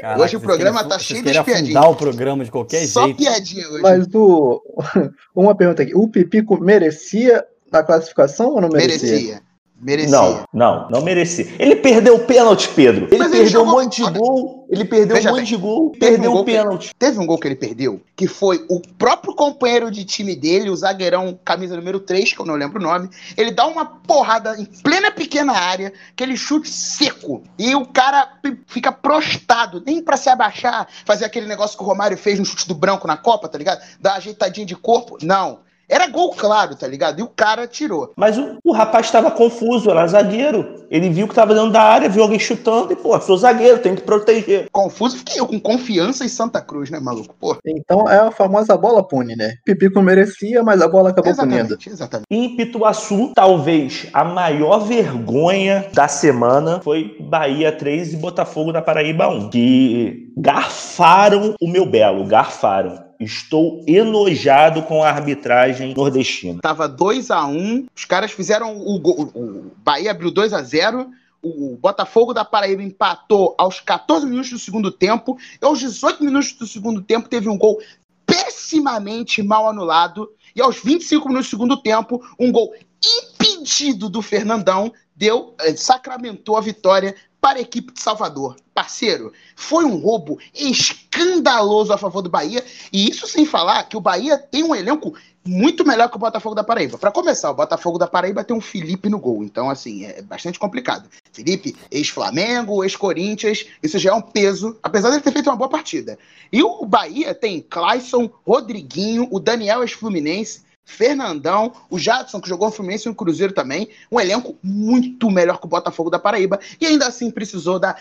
Caraca, 0.00 0.22
hoje 0.22 0.36
o 0.36 0.40
programa 0.40 0.82
tá 0.82 0.98
cheio 0.98 1.22
de 1.22 1.44
piadinhas. 1.44 1.84
o 1.84 1.94
programa 1.94 2.42
de 2.42 2.50
qualquer 2.50 2.86
Só 2.86 3.04
jeito. 3.04 3.22
Só 3.22 3.30
piadinha 3.30 3.68
hoje. 3.68 3.82
Mas 3.82 4.06
o... 4.14 4.62
uma 5.36 5.54
pergunta 5.54 5.82
aqui. 5.82 5.94
O 5.94 6.08
Pipico 6.08 6.58
merecia 6.58 7.44
a 7.70 7.82
classificação 7.82 8.54
ou 8.54 8.60
não 8.62 8.70
merecia? 8.70 9.10
Merecia. 9.10 9.49
Merecia. 9.80 10.10
Não, 10.10 10.44
não, 10.52 10.90
não 10.90 11.02
merecia. 11.02 11.48
Ele 11.58 11.74
perdeu 11.74 12.16
o 12.16 12.18
pênalti, 12.26 12.68
Pedro. 12.68 13.06
Ele 13.10 13.18
Mas 13.18 13.30
perdeu 13.30 13.62
ele 13.62 13.68
um 13.68 13.72
monte 13.72 14.04
de 14.04 14.18
gol. 14.18 14.66
Ele 14.68 14.84
perdeu 14.84 15.16
Veja 15.16 15.30
um 15.30 15.32
monte 15.32 15.40
bem, 15.40 15.48
de 15.48 15.56
gol. 15.56 15.92
Perdeu 15.98 16.32
um 16.32 16.36
o 16.36 16.44
pênalti. 16.44 16.94
teve 16.98 17.18
um 17.18 17.26
gol 17.26 17.38
que 17.38 17.48
ele 17.48 17.56
perdeu, 17.56 18.00
que 18.14 18.26
foi 18.26 18.64
o 18.68 18.80
próprio 18.98 19.34
companheiro 19.34 19.90
de 19.90 20.04
time 20.04 20.36
dele, 20.36 20.68
o 20.68 20.76
zagueirão, 20.76 21.38
camisa 21.42 21.76
número 21.76 21.98
3, 21.98 22.34
que 22.34 22.40
eu 22.40 22.44
não 22.44 22.56
lembro 22.56 22.78
o 22.78 22.82
nome. 22.82 23.08
Ele 23.38 23.52
dá 23.52 23.66
uma 23.66 23.86
porrada 23.86 24.54
em 24.60 24.66
plena 24.66 25.10
pequena 25.10 25.54
área, 25.54 25.94
aquele 26.12 26.36
chute 26.36 26.68
seco. 26.68 27.42
E 27.58 27.74
o 27.74 27.86
cara 27.86 28.28
fica 28.66 28.92
prostado, 28.92 29.82
nem 29.86 30.02
para 30.02 30.18
se 30.18 30.28
abaixar, 30.28 30.88
fazer 31.06 31.24
aquele 31.24 31.46
negócio 31.46 31.78
que 31.78 31.82
o 31.82 31.86
Romário 31.86 32.18
fez 32.18 32.38
no 32.38 32.44
chute 32.44 32.68
do 32.68 32.74
branco 32.74 33.08
na 33.08 33.16
Copa, 33.16 33.48
tá 33.48 33.56
ligado? 33.56 33.80
Uma 33.98 34.12
ajeitadinha 34.12 34.66
de 34.66 34.76
corpo. 34.76 35.16
Não. 35.22 35.60
Era 35.90 36.06
gol 36.06 36.30
claro, 36.30 36.76
tá 36.76 36.86
ligado? 36.86 37.18
E 37.18 37.22
o 37.22 37.26
cara 37.26 37.66
tirou. 37.66 38.12
Mas 38.16 38.38
o, 38.38 38.58
o 38.64 38.72
rapaz 38.72 39.06
estava 39.06 39.28
confuso, 39.28 39.90
era 39.90 40.06
zagueiro. 40.06 40.86
Ele 40.88 41.10
viu 41.10 41.26
que 41.26 41.32
estava 41.32 41.52
dentro 41.52 41.72
da 41.72 41.82
área, 41.82 42.08
viu 42.08 42.22
alguém 42.22 42.38
chutando 42.38 42.92
e, 42.92 42.96
pô, 42.96 43.20
sou 43.20 43.36
zagueiro, 43.36 43.80
tenho 43.80 43.96
que 43.96 44.02
proteger. 44.02 44.68
Confuso 44.70 45.18
fiquei 45.18 45.40
eu, 45.40 45.46
com 45.46 45.58
confiança 45.58 46.24
em 46.24 46.28
Santa 46.28 46.60
Cruz, 46.60 46.90
né, 46.90 47.00
maluco? 47.00 47.34
Pô. 47.38 47.56
Então 47.66 48.08
é 48.08 48.18
a 48.18 48.30
famosa 48.30 48.76
bola 48.76 49.02
pune, 49.02 49.34
né? 49.34 49.56
Pipico 49.64 50.00
merecia, 50.00 50.62
mas 50.62 50.80
a 50.80 50.86
bola 50.86 51.10
acabou 51.10 51.32
exatamente, 51.32 51.74
punindo. 51.74 51.78
Exatamente. 51.84 52.26
Em 52.30 52.56
Pituaçu, 52.56 53.32
talvez 53.34 54.06
a 54.12 54.22
maior 54.22 54.80
vergonha 54.80 55.86
da 55.92 56.06
semana 56.06 56.80
foi 56.82 57.16
Bahia 57.20 57.72
3 57.72 58.12
e 58.12 58.16
Botafogo 58.16 58.72
da 58.72 58.80
Paraíba 58.80 59.28
1. 59.28 59.50
Que 59.50 60.32
garfaram 60.36 61.54
o 61.60 61.68
meu 61.68 61.84
belo, 61.84 62.24
garfaram. 62.24 63.09
Estou 63.20 63.84
enojado 63.86 64.82
com 64.82 65.04
a 65.04 65.10
arbitragem 65.10 65.94
nordestina. 65.94 66.60
Tava 66.62 66.88
2 66.88 67.30
a 67.30 67.44
1 67.44 67.50
um, 67.50 67.86
os 67.94 68.06
caras 68.06 68.32
fizeram 68.32 68.74
o 68.80 68.98
gol. 68.98 69.30
O 69.34 69.70
Bahia 69.84 70.10
abriu 70.10 70.30
2 70.30 70.54
a 70.54 70.62
0 70.62 71.10
o 71.42 71.76
Botafogo 71.76 72.34
da 72.34 72.44
Paraíba 72.44 72.82
empatou 72.82 73.54
aos 73.56 73.80
14 73.80 74.26
minutos 74.26 74.50
do 74.50 74.58
segundo 74.58 74.90
tempo. 74.90 75.38
E 75.60 75.64
aos 75.64 75.78
18 75.78 76.24
minutos 76.24 76.52
do 76.52 76.66
segundo 76.66 77.02
tempo 77.02 77.28
teve 77.28 77.48
um 77.48 77.56
gol 77.56 77.78
pessimamente 78.26 79.42
mal 79.42 79.68
anulado. 79.68 80.30
E 80.54 80.60
aos 80.60 80.82
25 80.82 81.28
minutos 81.28 81.48
do 81.48 81.50
segundo 81.50 81.76
tempo, 81.76 82.22
um 82.38 82.50
gol 82.52 82.74
impedido 83.02 84.08
do 84.08 84.20
Fernandão 84.20 84.92
deu, 85.14 85.54
eh, 85.60 85.74
sacramentou 85.74 86.56
a 86.56 86.60
vitória 86.60 87.14
para 87.40 87.58
a 87.58 87.62
equipe 87.62 87.92
de 87.92 88.00
Salvador. 88.00 88.56
Parceiro, 88.74 89.32
foi 89.56 89.84
um 89.84 89.96
roubo 89.96 90.38
escandaloso 90.54 91.92
a 91.92 91.98
favor 91.98 92.22
do 92.22 92.30
Bahia, 92.30 92.64
e 92.92 93.08
isso 93.08 93.26
sem 93.26 93.44
falar 93.44 93.84
que 93.84 93.96
o 93.96 94.00
Bahia 94.00 94.38
tem 94.38 94.62
um 94.62 94.74
elenco 94.74 95.14
muito 95.44 95.86
melhor 95.86 96.08
que 96.08 96.16
o 96.16 96.18
Botafogo 96.18 96.54
da 96.54 96.62
Paraíba. 96.62 96.98
Para 96.98 97.10
começar, 97.10 97.50
o 97.50 97.54
Botafogo 97.54 97.98
da 97.98 98.06
Paraíba 98.06 98.44
tem 98.44 98.54
um 98.54 98.60
Felipe 98.60 99.08
no 99.08 99.18
gol, 99.18 99.42
então 99.42 99.70
assim, 99.70 100.04
é 100.04 100.22
bastante 100.22 100.58
complicado. 100.58 101.08
Felipe, 101.32 101.74
ex-Flamengo, 101.90 102.84
ex-Corinthians, 102.84 103.66
isso 103.82 103.98
já 103.98 104.10
é 104.10 104.14
um 104.14 104.20
peso, 104.20 104.78
apesar 104.82 105.08
de 105.08 105.16
ele 105.16 105.22
ter 105.22 105.32
feito 105.32 105.48
uma 105.48 105.56
boa 105.56 105.70
partida. 105.70 106.18
E 106.52 106.62
o 106.62 106.84
Bahia 106.84 107.34
tem 107.34 107.60
Clayson, 107.62 108.30
Rodriguinho, 108.46 109.28
o 109.30 109.40
Daniel 109.40 109.82
ex-Fluminense, 109.82 110.62
Fernandão, 110.90 111.72
o 111.88 111.98
Jadson, 111.98 112.40
que 112.40 112.48
jogou 112.48 112.66
no 112.66 112.74
Fluminense 112.74 113.06
e 113.06 113.08
no 113.08 113.14
Cruzeiro 113.14 113.54
também. 113.54 113.88
Um 114.10 114.18
elenco 114.18 114.58
muito 114.62 115.30
melhor 115.30 115.58
que 115.58 115.66
o 115.66 115.68
Botafogo 115.68 116.10
da 116.10 116.18
Paraíba. 116.18 116.58
E 116.80 116.86
ainda 116.86 117.06
assim 117.06 117.30
precisou 117.30 117.78
da 117.78 117.96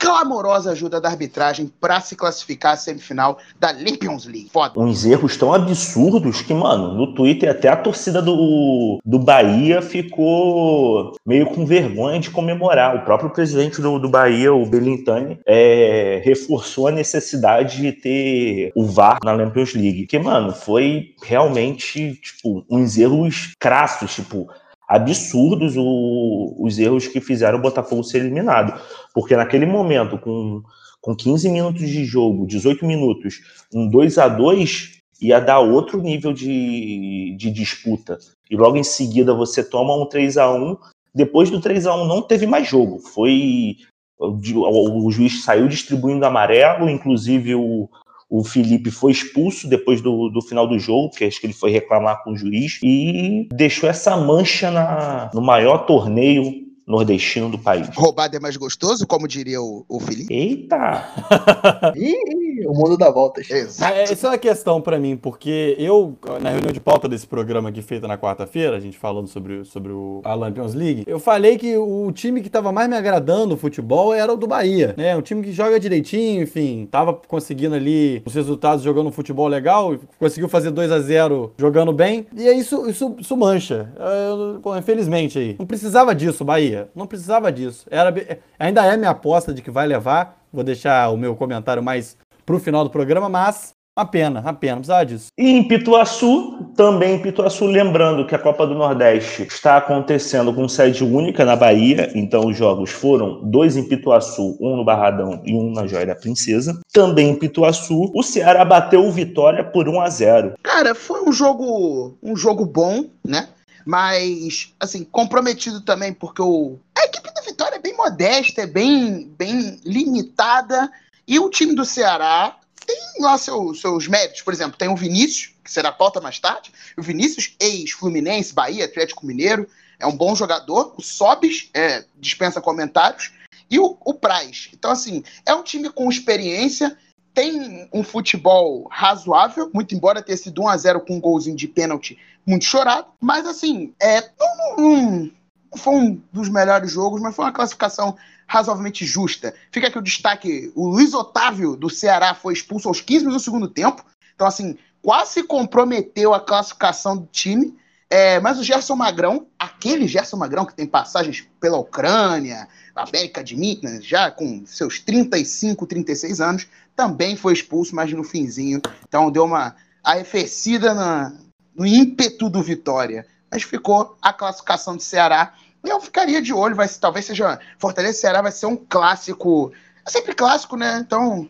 clamorosa 0.00 0.72
ajuda 0.72 0.98
da 0.98 1.10
arbitragem 1.10 1.70
para 1.78 2.00
se 2.00 2.16
classificar 2.16 2.72
à 2.72 2.76
semifinal 2.76 3.38
da 3.60 3.68
Champions 3.76 4.24
League. 4.24 4.48
Foda. 4.50 4.80
Uns 4.80 5.04
erros 5.04 5.36
tão 5.36 5.52
absurdos 5.52 6.40
que, 6.40 6.54
mano, 6.54 6.94
no 6.94 7.14
Twitter 7.14 7.50
até 7.50 7.68
a 7.68 7.76
torcida 7.76 8.22
do, 8.22 8.98
do 9.04 9.18
Bahia 9.18 9.82
ficou 9.82 11.12
meio 11.24 11.46
com 11.46 11.66
vergonha 11.66 12.18
de 12.18 12.30
comemorar. 12.30 12.96
O 12.96 13.04
próprio 13.04 13.28
presidente 13.28 13.82
do, 13.82 13.98
do 13.98 14.08
Bahia, 14.08 14.52
o 14.54 14.64
Belintani, 14.64 15.38
é, 15.46 16.22
reforçou 16.24 16.88
a 16.88 16.92
necessidade 16.92 17.76
de 17.76 17.92
ter 17.92 18.72
o 18.74 18.86
VAR 18.86 19.18
na 19.22 19.36
Champions 19.36 19.74
League. 19.74 20.06
Que, 20.06 20.18
mano, 20.18 20.52
foi 20.52 21.14
realmente, 21.22 22.14
tipo, 22.14 22.64
uns 22.70 22.96
erros 22.96 23.52
crassos, 23.58 24.14
tipo, 24.14 24.48
absurdos 24.90 25.76
o, 25.76 26.56
os 26.58 26.76
erros 26.76 27.06
que 27.06 27.20
fizeram 27.20 27.58
o 27.58 27.62
Botafogo 27.62 28.02
ser 28.02 28.18
eliminado. 28.18 28.74
Porque 29.14 29.36
naquele 29.36 29.64
momento, 29.64 30.18
com, 30.18 30.62
com 31.00 31.14
15 31.14 31.48
minutos 31.48 31.88
de 31.88 32.04
jogo, 32.04 32.44
18 32.44 32.84
minutos, 32.84 33.36
um 33.72 33.88
2 33.88 34.18
a 34.18 34.26
2 34.26 35.00
ia 35.22 35.38
dar 35.38 35.60
outro 35.60 36.02
nível 36.02 36.32
de, 36.32 37.36
de 37.38 37.52
disputa. 37.52 38.18
E 38.50 38.56
logo 38.56 38.76
em 38.76 38.82
seguida 38.82 39.32
você 39.32 39.62
toma 39.62 39.94
um 39.94 40.06
3 40.06 40.36
a 40.36 40.52
1 40.52 40.76
Depois 41.14 41.50
do 41.50 41.60
3 41.60 41.86
a 41.86 41.94
1 41.94 42.08
não 42.08 42.20
teve 42.20 42.46
mais 42.46 42.66
jogo. 42.66 42.98
Foi. 42.98 43.76
O, 44.18 45.06
o 45.06 45.10
juiz 45.10 45.44
saiu 45.44 45.68
distribuindo 45.68 46.26
amarelo, 46.26 46.90
inclusive 46.90 47.54
o, 47.54 47.88
o 48.30 48.44
Felipe 48.44 48.92
foi 48.92 49.10
expulso 49.10 49.68
depois 49.68 50.00
do, 50.00 50.28
do 50.28 50.40
final 50.40 50.66
do 50.66 50.78
jogo, 50.78 51.10
porque 51.10 51.24
acho 51.24 51.40
que 51.40 51.46
ele 51.46 51.52
foi 51.52 51.72
reclamar 51.72 52.22
com 52.22 52.30
o 52.30 52.36
juiz, 52.36 52.78
e 52.82 53.48
deixou 53.52 53.90
essa 53.90 54.16
mancha 54.16 54.70
na, 54.70 55.30
no 55.34 55.42
maior 55.42 55.78
torneio 55.78 56.69
nordestino 56.90 57.48
do 57.48 57.58
país. 57.58 57.88
Roubado 57.94 58.36
é 58.36 58.40
mais 58.40 58.56
gostoso, 58.56 59.06
como 59.06 59.26
diria 59.26 59.60
o, 59.60 59.84
o 59.88 60.00
Felipe? 60.00 60.32
Eita! 60.32 61.04
Ih, 61.96 62.66
o 62.66 62.74
mundo 62.74 62.96
dá 62.96 63.10
voltas. 63.10 63.48
Exato. 63.50 63.94
É, 63.94 64.02
essa 64.02 64.26
é 64.26 64.30
uma 64.30 64.38
questão 64.38 64.80
pra 64.80 64.98
mim, 64.98 65.16
porque 65.16 65.76
eu, 65.78 66.16
na 66.40 66.50
reunião 66.50 66.72
de 66.72 66.80
pauta 66.80 67.08
desse 67.08 67.26
programa 67.26 67.68
aqui 67.68 67.82
feita 67.82 68.06
na 68.06 68.18
quarta-feira, 68.18 68.76
a 68.76 68.80
gente 68.80 68.98
falando 68.98 69.28
sobre, 69.28 69.64
sobre 69.64 69.92
o, 69.92 70.20
a 70.24 70.36
Champions 70.38 70.74
League, 70.74 71.04
eu 71.06 71.18
falei 71.18 71.56
que 71.56 71.76
o 71.76 72.10
time 72.12 72.42
que 72.42 72.50
tava 72.50 72.72
mais 72.72 72.88
me 72.88 72.96
agradando 72.96 73.46
no 73.46 73.56
futebol 73.56 74.12
era 74.12 74.32
o 74.32 74.36
do 74.36 74.46
Bahia, 74.46 74.94
né? 74.96 75.16
Um 75.16 75.22
time 75.22 75.42
que 75.42 75.52
joga 75.52 75.78
direitinho, 75.78 76.42
enfim, 76.42 76.88
tava 76.90 77.14
conseguindo 77.14 77.74
ali 77.74 78.22
os 78.24 78.34
resultados 78.34 78.84
jogando 78.84 79.08
um 79.08 79.12
futebol 79.12 79.46
legal, 79.46 79.96
conseguiu 80.18 80.48
fazer 80.48 80.70
2 80.70 80.90
a 80.92 81.00
0 81.00 81.52
jogando 81.58 81.92
bem, 81.92 82.26
e 82.36 82.48
é 82.48 82.52
isso, 82.52 82.88
isso, 82.88 83.16
isso 83.18 83.36
mancha. 83.36 83.92
É, 83.96 84.58
pô, 84.60 84.76
infelizmente 84.76 85.38
aí. 85.38 85.56
Não 85.58 85.66
precisava 85.66 86.14
disso, 86.14 86.44
Bahia. 86.44 86.79
Não 86.94 87.06
precisava 87.06 87.50
disso. 87.50 87.86
Era, 87.90 88.12
ainda 88.58 88.84
é 88.84 88.96
minha 88.96 89.10
aposta 89.10 89.52
de 89.52 89.62
que 89.62 89.70
vai 89.70 89.86
levar. 89.86 90.38
Vou 90.52 90.64
deixar 90.64 91.10
o 91.10 91.16
meu 91.16 91.36
comentário 91.36 91.82
mais 91.82 92.16
pro 92.44 92.58
final 92.58 92.82
do 92.84 92.90
programa, 92.90 93.28
mas 93.28 93.74
uma 93.98 94.06
pena, 94.06 94.40
uma 94.40 94.54
pena, 94.54 94.76
não 94.76 94.80
precisava 94.80 95.04
disso. 95.04 95.26
E 95.36 95.50
em 95.50 95.66
Pituaçu, 95.66 96.72
também 96.74 97.16
em 97.16 97.18
Pituaçu, 97.18 97.66
lembrando 97.66 98.26
que 98.26 98.34
a 98.34 98.38
Copa 98.38 98.66
do 98.66 98.74
Nordeste 98.74 99.42
está 99.42 99.76
acontecendo 99.76 100.54
com 100.54 100.66
sede 100.68 101.04
única 101.04 101.44
na 101.44 101.54
Bahia, 101.54 102.10
então 102.14 102.46
os 102.46 102.56
jogos 102.56 102.90
foram 102.90 103.42
dois 103.42 103.76
em 103.76 103.86
Pituaçu, 103.86 104.56
um 104.60 104.76
no 104.76 104.84
Barradão 104.84 105.42
e 105.44 105.54
um 105.54 105.72
na 105.72 105.86
Joia 105.86 106.06
da 106.06 106.14
Princesa. 106.14 106.80
Também 106.92 107.30
em 107.30 107.34
Pituaçu, 107.34 108.10
o 108.14 108.22
Ceará 108.22 108.64
bateu 108.64 109.04
o 109.04 109.12
Vitória 109.12 109.64
por 109.64 109.88
1 109.88 110.00
a 110.00 110.08
0. 110.08 110.54
Cara, 110.62 110.94
foi 110.94 111.22
um 111.22 111.32
jogo, 111.32 112.16
um 112.22 112.34
jogo 112.36 112.64
bom, 112.64 113.04
né? 113.26 113.48
Mas, 113.90 114.72
assim, 114.78 115.02
comprometido 115.02 115.80
também, 115.80 116.12
porque 116.12 116.40
o, 116.40 116.78
a 116.96 117.06
equipe 117.06 117.28
do 117.34 117.42
Vitória 117.42 117.74
é 117.74 117.80
bem 117.80 117.96
modesta, 117.96 118.62
é 118.62 118.66
bem, 118.66 119.34
bem 119.36 119.80
limitada. 119.84 120.88
E 121.26 121.40
o 121.40 121.50
time 121.50 121.74
do 121.74 121.84
Ceará 121.84 122.56
tem 122.86 122.96
lá 123.18 123.36
seu, 123.36 123.74
seus 123.74 124.06
méritos. 124.06 124.42
Por 124.42 124.54
exemplo, 124.54 124.78
tem 124.78 124.88
o 124.88 124.94
Vinícius, 124.94 125.56
que 125.64 125.72
será 125.72 125.90
pauta 125.90 126.20
mais 126.20 126.38
tarde. 126.38 126.70
O 126.96 127.02
Vinícius, 127.02 127.56
ex-Fluminense, 127.58 128.54
Bahia, 128.54 128.84
Atlético 128.84 129.26
Mineiro, 129.26 129.68
é 129.98 130.06
um 130.06 130.16
bom 130.16 130.36
jogador. 130.36 130.94
O 130.96 131.02
Sobis 131.02 131.68
é, 131.74 132.04
dispensa 132.16 132.60
comentários. 132.60 133.32
E 133.68 133.80
o, 133.80 133.98
o 134.04 134.14
Praz. 134.14 134.68
Então, 134.72 134.92
assim, 134.92 135.24
é 135.44 135.52
um 135.52 135.64
time 135.64 135.90
com 135.90 136.08
experiência 136.08 136.96
tem 137.34 137.88
um 137.92 138.02
futebol 138.02 138.88
razoável, 138.90 139.70
muito 139.72 139.94
embora 139.94 140.22
tenha 140.22 140.36
sido 140.36 140.62
1 140.62 140.68
a 140.68 140.76
0 140.76 141.00
com 141.00 141.16
um 141.16 141.20
golzinho 141.20 141.56
de 141.56 141.68
pênalti 141.68 142.18
muito 142.46 142.64
chorado, 142.64 143.06
mas 143.20 143.46
assim, 143.46 143.94
é, 144.00 144.28
não, 144.38 145.30
foi 145.76 145.94
um 145.94 146.22
dos 146.32 146.48
melhores 146.48 146.90
jogos, 146.90 147.20
mas 147.20 147.34
foi 147.34 147.44
uma 147.44 147.52
classificação 147.52 148.16
razoavelmente 148.46 149.04
justa. 149.06 149.54
Fica 149.70 149.86
aqui 149.86 149.98
o 149.98 150.02
destaque: 150.02 150.72
o 150.74 150.88
Luiz 150.88 151.14
Otávio 151.14 151.76
do 151.76 151.88
Ceará 151.88 152.34
foi 152.34 152.54
expulso 152.54 152.88
aos 152.88 153.00
15 153.00 153.24
minutos 153.24 153.42
do 153.42 153.44
segundo 153.44 153.68
tempo, 153.68 154.04
então 154.34 154.46
assim, 154.46 154.76
quase 155.02 155.42
comprometeu 155.42 156.34
a 156.34 156.40
classificação 156.40 157.16
do 157.16 157.26
time. 157.26 157.78
É, 158.12 158.40
mas 158.40 158.58
o 158.58 158.64
Gerson 158.64 158.96
Magrão, 158.96 159.46
aquele 159.56 160.08
Gerson 160.08 160.36
Magrão 160.36 160.66
que 160.66 160.74
tem 160.74 160.84
passagens 160.84 161.46
pela 161.60 161.78
Ucrânia, 161.78 162.66
América 162.96 163.42
de 163.42 163.56
Minas, 163.56 164.04
já 164.04 164.32
com 164.32 164.66
seus 164.66 164.98
35, 164.98 165.86
36 165.86 166.40
anos, 166.40 166.66
também 166.96 167.36
foi 167.36 167.52
expulso, 167.52 167.94
mas 167.94 168.12
no 168.12 168.24
finzinho. 168.24 168.82
Então 169.08 169.30
deu 169.30 169.44
uma 169.44 169.76
arrefecida 170.02 170.92
na, 170.92 171.32
no 171.74 171.86
ímpeto 171.86 172.50
do 172.50 172.60
Vitória. 172.60 173.24
Mas 173.50 173.62
ficou 173.62 174.16
a 174.20 174.32
classificação 174.32 174.96
do 174.96 175.02
Ceará. 175.02 175.54
Eu 175.84 176.00
ficaria 176.00 176.42
de 176.42 176.52
olho, 176.52 176.74
vai, 176.74 176.88
talvez 176.88 177.26
seja. 177.26 177.60
Fortaleza 177.78 178.18
e 178.18 178.20
Ceará 178.20 178.42
vai 178.42 178.52
ser 178.52 178.66
um 178.66 178.76
clássico. 178.76 179.72
É 180.04 180.10
sempre 180.10 180.34
clássico, 180.34 180.76
né? 180.76 180.98
Então 181.00 181.48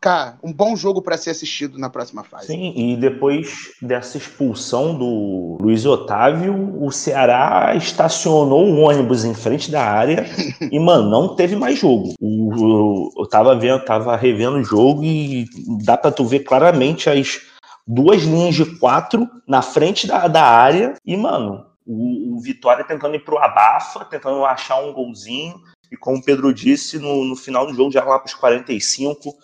ficar 0.00 0.38
um 0.42 0.50
bom 0.50 0.74
jogo 0.74 1.02
para 1.02 1.18
ser 1.18 1.28
assistido 1.28 1.78
na 1.78 1.90
próxima 1.90 2.24
fase. 2.24 2.46
Sim, 2.46 2.72
e 2.74 2.96
depois 2.96 3.74
dessa 3.82 4.16
expulsão 4.16 4.96
do 4.96 5.58
Luiz 5.60 5.84
Otávio, 5.84 6.82
o 6.82 6.90
Ceará 6.90 7.74
estacionou 7.76 8.64
o 8.66 8.78
ônibus 8.80 9.26
em 9.26 9.34
frente 9.34 9.70
da 9.70 9.84
área 9.84 10.24
e, 10.72 10.78
mano, 10.80 11.10
não 11.10 11.36
teve 11.36 11.54
mais 11.54 11.78
jogo. 11.78 12.14
O, 12.18 13.12
eu 13.18 13.28
tava 13.28 13.54
vendo, 13.54 13.84
tava 13.84 14.16
revendo 14.16 14.56
o 14.56 14.64
jogo 14.64 15.04
e 15.04 15.44
dá 15.84 15.98
para 15.98 16.10
tu 16.10 16.24
ver 16.24 16.40
claramente 16.40 17.10
as 17.10 17.42
duas 17.86 18.22
linhas 18.22 18.54
de 18.54 18.64
quatro 18.78 19.28
na 19.46 19.60
frente 19.60 20.06
da, 20.06 20.26
da 20.26 20.42
área 20.42 20.94
e, 21.04 21.14
mano, 21.14 21.66
o, 21.86 22.36
o 22.36 22.40
Vitória 22.40 22.84
tentando 22.84 23.16
ir 23.16 23.24
pro 23.24 23.36
abafa, 23.36 24.06
tentando 24.06 24.46
achar 24.46 24.80
um 24.80 24.94
golzinho. 24.94 25.60
E 25.92 25.96
como 25.96 26.18
o 26.18 26.22
Pedro 26.22 26.54
disse, 26.54 26.98
no, 26.98 27.24
no 27.24 27.36
final 27.36 27.66
do 27.66 27.74
jogo, 27.74 27.90
já 27.90 28.04
lá 28.04 28.18
para 28.18 28.28
os 28.28 28.34
45, 28.34 29.34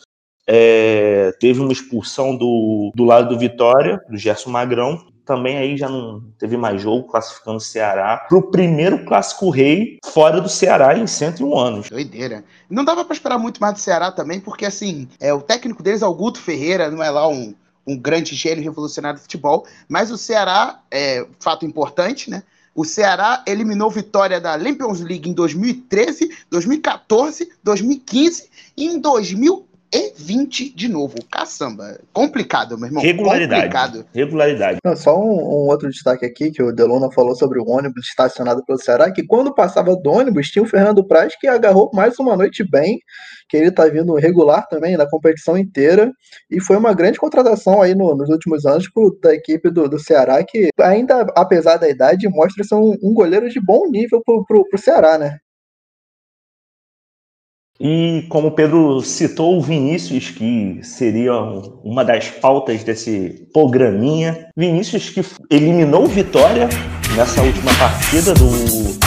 é, 0.47 1.33
teve 1.41 1.61
uma 1.61 1.73
expulsão 1.73 2.37
do, 2.37 2.93
do 2.95 3.05
lado 3.05 3.29
do 3.29 3.39
Vitória, 3.39 4.01
do 4.09 4.17
Gerson 4.17 4.51
Magrão. 4.51 5.05
Também 5.25 5.59
aí 5.59 5.77
já 5.77 5.89
não 5.89 6.23
teve 6.39 6.57
mais 6.57 6.81
jogo, 6.81 7.09
classificando 7.09 7.57
o 7.57 7.61
Ceará 7.61 8.17
para 8.17 8.39
o 8.39 8.43
primeiro 8.43 9.05
clássico 9.05 9.51
rei 9.51 9.99
fora 10.05 10.41
do 10.41 10.49
Ceará 10.49 10.97
em 10.97 11.05
101 11.05 11.59
anos. 11.59 11.91
Doideira. 11.91 12.45
Não 12.71 12.85
dava 12.85 13.05
para 13.05 13.15
esperar 13.15 13.37
muito 13.37 13.61
mais 13.61 13.75
do 13.75 13.81
Ceará 13.81 14.13
também, 14.13 14.39
porque 14.39 14.65
assim, 14.65 15.09
é, 15.19 15.35
o 15.35 15.43
técnico 15.43 15.83
deles 15.83 16.03
é 16.03 16.07
o 16.07 16.15
Guto 16.15 16.41
Ferreira, 16.41 16.93
não 16.93 17.03
é 17.03 17.11
lá 17.11 17.27
um, 17.27 17.53
um 17.85 17.99
grande 17.99 18.37
gênio 18.37 18.63
revolucionário 18.63 19.19
do 19.19 19.23
futebol, 19.23 19.67
mas 19.89 20.13
o 20.13 20.17
Ceará, 20.17 20.81
é 20.93 21.27
fato 21.41 21.67
importante, 21.67 22.31
né? 22.31 22.45
O 22.77 22.85
Ceará 22.85 23.43
eliminou 23.49 23.91
Vitória 23.91 24.39
da 24.39 24.61
Champions 24.63 25.01
League 25.01 25.31
em 25.31 25.33
2013, 25.33 26.31
2014, 26.51 27.49
2015 27.65 28.51
e 28.77 28.87
em 28.87 29.01
2000 29.01 29.66
e 29.93 30.13
20 30.17 30.75
de 30.75 30.89
novo. 30.89 31.15
Caçamba. 31.31 31.99
Complicado, 32.13 32.77
meu 32.77 32.89
irmão. 32.89 33.03
Regularidade. 33.03 33.63
Complicado. 33.63 34.07
Regularidade. 34.13 34.79
Não, 34.85 34.97
só 34.97 35.19
um, 35.19 35.31
um, 35.31 35.69
outro 35.69 35.89
destaque 35.89 36.27
aqui, 36.27 36.51
que 36.51 36.63
o 36.63 36.73
Delona 36.73 37.11
falou 37.13 37.35
sobre 37.35 37.61
o 37.61 37.69
ônibus 37.69 38.07
estacionado 38.07 38.65
pelo 38.65 38.79
Ceará, 38.79 39.11
que 39.11 39.25
quando 39.25 39.55
passava 39.55 39.95
do 39.97 40.11
ônibus, 40.11 40.49
tinha 40.49 40.63
o 40.63 40.69
Fernando 40.69 41.07
Praz 41.07 41.35
que 41.39 41.47
agarrou 41.47 41.91
mais 41.95 42.19
uma 42.19 42.37
noite 42.37 42.65
bem, 42.69 42.99
que 43.49 43.57
ele 43.57 43.71
tá 43.71 43.87
vindo 43.87 44.15
regular 44.15 44.67
também 44.69 44.97
na 44.97 45.09
competição 45.09 45.57
inteira, 45.57 46.11
e 46.51 46.61
foi 46.61 46.77
uma 46.77 46.93
grande 46.93 47.19
contratação 47.19 47.81
aí 47.81 47.95
no, 47.95 48.15
nos 48.17 48.29
últimos 48.29 48.67
anos 48.67 48.91
pro, 48.91 49.17
da 49.23 49.35
equipe 49.35 49.71
do, 49.71 49.89
do 49.89 49.99
Ceará, 49.99 50.43
que 50.45 50.69
ainda, 50.81 51.27
apesar 51.37 51.77
da 51.77 51.89
idade, 51.89 52.29
mostra 52.29 52.65
ser 52.65 52.75
um, 52.75 52.97
um 53.03 53.15
goleiro 53.15 53.49
de 53.49 53.61
bom 53.61 53.89
nível 53.89 54.21
pro, 54.25 54.45
pro, 54.45 54.69
pro 54.69 54.79
Ceará, 54.79 55.17
né? 55.17 55.39
E 57.79 58.25
como 58.29 58.49
o 58.49 58.53
Pedro 58.53 59.01
citou 59.03 59.59
o 59.59 59.61
Vinícius, 59.61 60.31
que 60.31 60.81
seria 60.83 61.35
uma 61.85 62.05
das 62.05 62.31
pautas 62.31 62.83
desse 62.83 63.49
programinha, 63.53 64.49
Vinícius 64.57 65.11
que 65.11 65.23
eliminou 65.51 66.07
Vitória 66.07 66.69
nessa 67.17 67.43
última 67.43 67.73
partida 67.79 68.35
do 68.35 68.47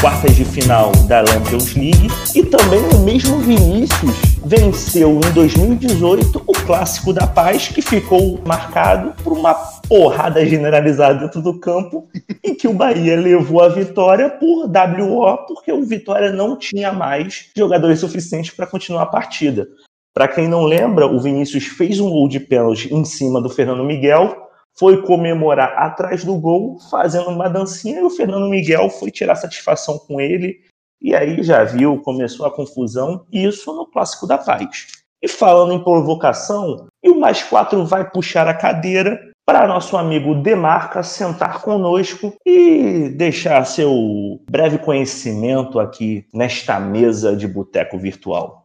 quartas 0.01 0.35
de 0.35 0.43
final 0.43 0.91
da 1.07 1.23
Champions 1.27 1.75
League 1.75 2.07
e 2.33 2.43
também 2.43 2.79
o 2.79 2.99
mesmo 3.05 3.37
Vinícius 3.37 4.15
venceu 4.43 5.19
em 5.23 5.31
2018 5.31 6.43
o 6.47 6.53
Clássico 6.65 7.13
da 7.13 7.27
Paz, 7.27 7.67
que 7.67 7.83
ficou 7.83 8.41
marcado 8.47 9.13
por 9.23 9.33
uma 9.33 9.53
porrada 9.87 10.43
generalizada 10.43 11.19
dentro 11.19 11.39
do 11.39 11.59
campo 11.59 12.09
e 12.43 12.55
que 12.55 12.67
o 12.67 12.73
Bahia 12.73 13.15
levou 13.15 13.61
a 13.61 13.69
vitória 13.69 14.27
por 14.27 14.65
WO, 14.65 15.45
porque 15.45 15.71
o 15.71 15.83
Vitória 15.83 16.31
não 16.31 16.57
tinha 16.57 16.91
mais 16.91 17.51
jogadores 17.55 17.99
suficientes 17.99 18.49
para 18.49 18.65
continuar 18.65 19.03
a 19.03 19.07
partida. 19.07 19.67
Para 20.15 20.27
quem 20.27 20.47
não 20.47 20.63
lembra, 20.63 21.05
o 21.05 21.19
Vinícius 21.19 21.67
fez 21.67 21.99
um 21.99 22.09
gol 22.09 22.27
de 22.27 22.39
pênalti 22.39 22.91
em 22.91 23.05
cima 23.05 23.39
do 23.39 23.49
Fernando 23.49 23.83
Miguel, 23.83 24.48
foi 24.79 25.01
comemorar 25.01 25.77
atrás 25.77 26.23
do 26.23 26.37
gol, 26.37 26.79
fazendo 26.89 27.29
uma 27.29 27.49
dancinha, 27.49 27.99
e 27.99 28.03
o 28.03 28.09
Fernando 28.09 28.49
Miguel 28.49 28.89
foi 28.89 29.11
tirar 29.11 29.35
satisfação 29.35 29.99
com 29.99 30.21
ele, 30.21 30.61
e 31.01 31.13
aí 31.13 31.43
já 31.43 31.65
viu, 31.65 32.01
começou 32.01 32.45
a 32.45 32.51
confusão, 32.51 33.25
isso 33.31 33.75
no 33.75 33.85
Clássico 33.85 34.25
da 34.25 34.37
Paz. 34.37 34.87
E 35.21 35.27
falando 35.27 35.73
em 35.73 35.83
provocação, 35.83 36.87
e 37.03 37.09
o 37.09 37.19
mais 37.19 37.43
quatro 37.43 37.85
vai 37.85 38.09
puxar 38.09 38.47
a 38.47 38.53
cadeira 38.53 39.19
para 39.45 39.67
nosso 39.67 39.97
amigo 39.97 40.35
Demarca 40.35 41.03
sentar 41.03 41.61
conosco 41.61 42.33
e 42.45 43.09
deixar 43.09 43.65
seu 43.65 44.39
breve 44.49 44.77
conhecimento 44.77 45.79
aqui 45.79 46.25
nesta 46.33 46.79
mesa 46.79 47.35
de 47.35 47.47
boteco 47.47 47.97
virtual. 47.97 48.58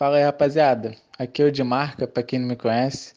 Fala 0.00 0.16
aí, 0.16 0.24
rapaziada. 0.24 0.96
Aqui 1.18 1.42
é 1.42 1.44
o 1.44 1.52
de 1.52 1.62
marca, 1.62 2.08
para 2.08 2.22
quem 2.22 2.38
não 2.38 2.48
me 2.48 2.56
conhece. 2.56 3.12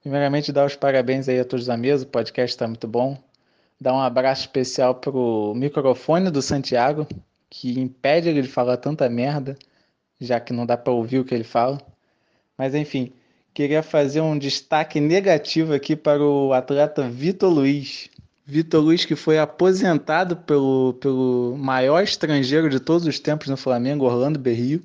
Primeiramente, 0.00 0.52
dar 0.52 0.64
os 0.64 0.74
parabéns 0.74 1.28
aí 1.28 1.38
a 1.38 1.44
todos 1.44 1.66
da 1.66 1.76
mesa, 1.76 2.04
o 2.04 2.08
podcast 2.08 2.54
está 2.54 2.66
muito 2.66 2.88
bom. 2.88 3.22
Dar 3.78 3.92
um 3.92 4.00
abraço 4.00 4.40
especial 4.40 4.94
pro 4.94 5.52
microfone 5.54 6.30
do 6.30 6.40
Santiago, 6.40 7.06
que 7.50 7.78
impede 7.78 8.30
ele 8.30 8.40
de 8.40 8.48
falar 8.48 8.78
tanta 8.78 9.06
merda, 9.06 9.54
já 10.18 10.40
que 10.40 10.54
não 10.54 10.64
dá 10.64 10.78
para 10.78 10.94
ouvir 10.94 11.18
o 11.18 11.26
que 11.26 11.34
ele 11.34 11.44
fala. 11.44 11.78
Mas 12.56 12.74
enfim, 12.74 13.12
queria 13.52 13.82
fazer 13.82 14.22
um 14.22 14.38
destaque 14.38 15.00
negativo 15.00 15.74
aqui 15.74 15.94
para 15.94 16.22
o 16.22 16.54
atleta 16.54 17.06
Vitor 17.06 17.52
Luiz. 17.52 18.08
Vitor 18.46 18.82
Luiz, 18.82 19.04
que 19.04 19.14
foi 19.14 19.38
aposentado 19.38 20.38
pelo, 20.38 20.94
pelo 20.94 21.54
maior 21.58 22.02
estrangeiro 22.02 22.70
de 22.70 22.80
todos 22.80 23.06
os 23.06 23.20
tempos 23.20 23.48
no 23.48 23.58
Flamengo, 23.58 24.06
Orlando 24.06 24.38
Berrio 24.38 24.82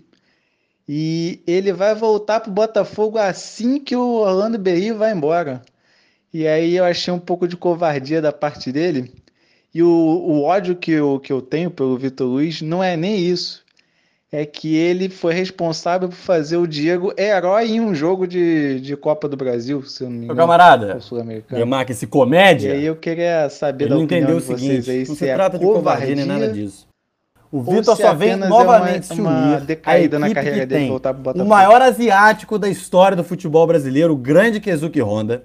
e 0.92 1.44
ele 1.46 1.72
vai 1.72 1.94
voltar 1.94 2.40
pro 2.40 2.52
Botafogo 2.52 3.20
assim 3.20 3.80
que 3.80 3.96
o 3.96 4.22
Orlando 4.22 4.58
Berrio 4.58 4.98
vai 4.98 5.12
embora. 5.12 5.62
E 6.34 6.48
aí 6.48 6.76
eu 6.76 6.84
achei 6.84 7.14
um 7.14 7.20
pouco 7.20 7.48
de 7.48 7.56
covardia 7.56 8.20
da 8.20 8.32
parte 8.32 8.72
dele. 8.72 9.14
E 9.72 9.84
o, 9.84 9.88
o 9.88 10.42
ódio 10.42 10.76
que 10.76 10.90
eu, 10.90 11.20
que 11.20 11.32
eu 11.32 11.44
tenho 11.44 11.70
pelo 11.70 11.96
Vitor 11.96 12.26
Luiz 12.26 12.64
não 12.64 12.84
é 12.84 12.98
nem 12.98 13.20
isso. 13.20 13.64
É 14.32 14.48
que 14.48 14.76
ele 14.76 15.10
foi 15.10 15.36
responsável 15.36 16.10
por 16.10 16.16
fazer 16.16 16.58
o 16.58 16.66
Diego 16.66 17.14
herói 17.16 17.70
em 17.70 17.82
um 17.82 17.94
jogo 17.94 18.26
de, 18.26 18.80
de 18.80 18.98
Copa 18.98 19.30
do 19.30 19.38
Brasil, 19.38 19.84
se 19.84 20.04
eu 20.04 20.10
não 20.10 20.18
me 20.18 20.24
engano. 20.24 20.38
Meu 20.38 20.44
camarada, 20.44 21.00
Demarca, 21.52 21.92
esse 21.92 22.08
comédia. 22.08 22.70
E 22.70 22.72
aí 22.72 22.86
eu 22.86 22.96
queria 22.96 23.48
saber 23.52 23.84
ele 23.84 23.90
da 23.90 23.96
não 23.96 24.06
opinião 24.06 24.24
entendeu 24.24 24.40
de 24.40 24.44
o 24.44 24.58
vocês 24.58 24.86
seguinte, 24.86 24.90
aí 24.90 25.00
não 25.00 25.06
se 25.06 25.16
se 25.18 25.28
é 25.28 25.36
trata 25.36 25.60
de 25.60 25.66
covardia 25.66 26.16
nem 26.16 26.26
nada 26.26 26.52
disso. 26.52 26.89
O 27.52 27.62
Vitor 27.62 27.96
só 27.96 28.14
vem 28.14 28.32
apenas 28.34 28.46
é 28.46 28.50
novamente 28.50 29.14
uma- 29.20 29.32
se 29.32 29.38
unir. 29.48 29.62
decaída 29.62 30.20
na 30.20 30.32
carreira 30.34 30.66
dele, 30.66 30.82
tem 30.82 30.90
voltar 30.90 31.14
pro 31.14 31.32
o 31.42 31.46
maior 31.46 31.82
asiático 31.82 32.60
da 32.60 32.70
história 32.70 33.18
do 33.18 33.24
futebol 33.24 33.66
brasileiro, 33.66 34.14
o 34.14 34.18
grande 34.18 34.60
Kezuki 34.60 35.02
Honda, 35.02 35.44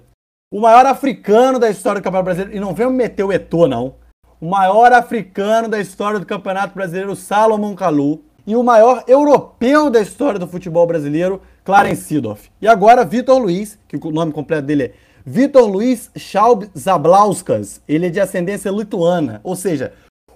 o 0.53 0.61
maior 0.61 0.85
africano 0.85 1.57
da 1.57 1.69
história 1.69 1.99
do 1.99 2.03
Campeonato 2.03 2.25
Brasileiro, 2.25 2.55
e 2.55 2.59
não 2.59 2.75
vem 2.75 2.87
me 2.87 2.93
meter 2.93 3.23
o 3.23 3.33
Eto'o, 3.33 3.67
não, 3.67 3.95
o 4.39 4.47
maior 4.47 4.93
africano 4.93 5.67
da 5.67 5.79
história 5.79 6.19
do 6.19 6.25
Campeonato 6.25 6.75
Brasileiro, 6.75 7.15
Salomon 7.15 7.73
Kalou, 7.73 8.23
e 8.45 8.55
o 8.55 8.61
maior 8.61 9.03
europeu 9.07 9.89
da 9.89 9.99
história 9.99 10.37
do 10.39 10.45
futebol 10.47 10.85
brasileiro, 10.85 11.41
Clarence 11.63 12.03
Seedorf. 12.03 12.51
E 12.61 12.67
agora, 12.67 13.03
Vitor 13.03 13.39
Luiz, 13.39 13.79
que 13.87 13.97
o 13.97 14.11
nome 14.11 14.31
completo 14.31 14.67
dele 14.67 14.83
é 14.83 14.91
Vitor 15.25 15.65
Luiz 15.67 16.11
Schaub 16.15 16.69
Zablauskas, 16.77 17.81
ele 17.87 18.05
é 18.05 18.09
de 18.11 18.19
ascendência 18.19 18.69
lituana, 18.69 19.41
ou 19.43 19.55
seja, 19.55 19.91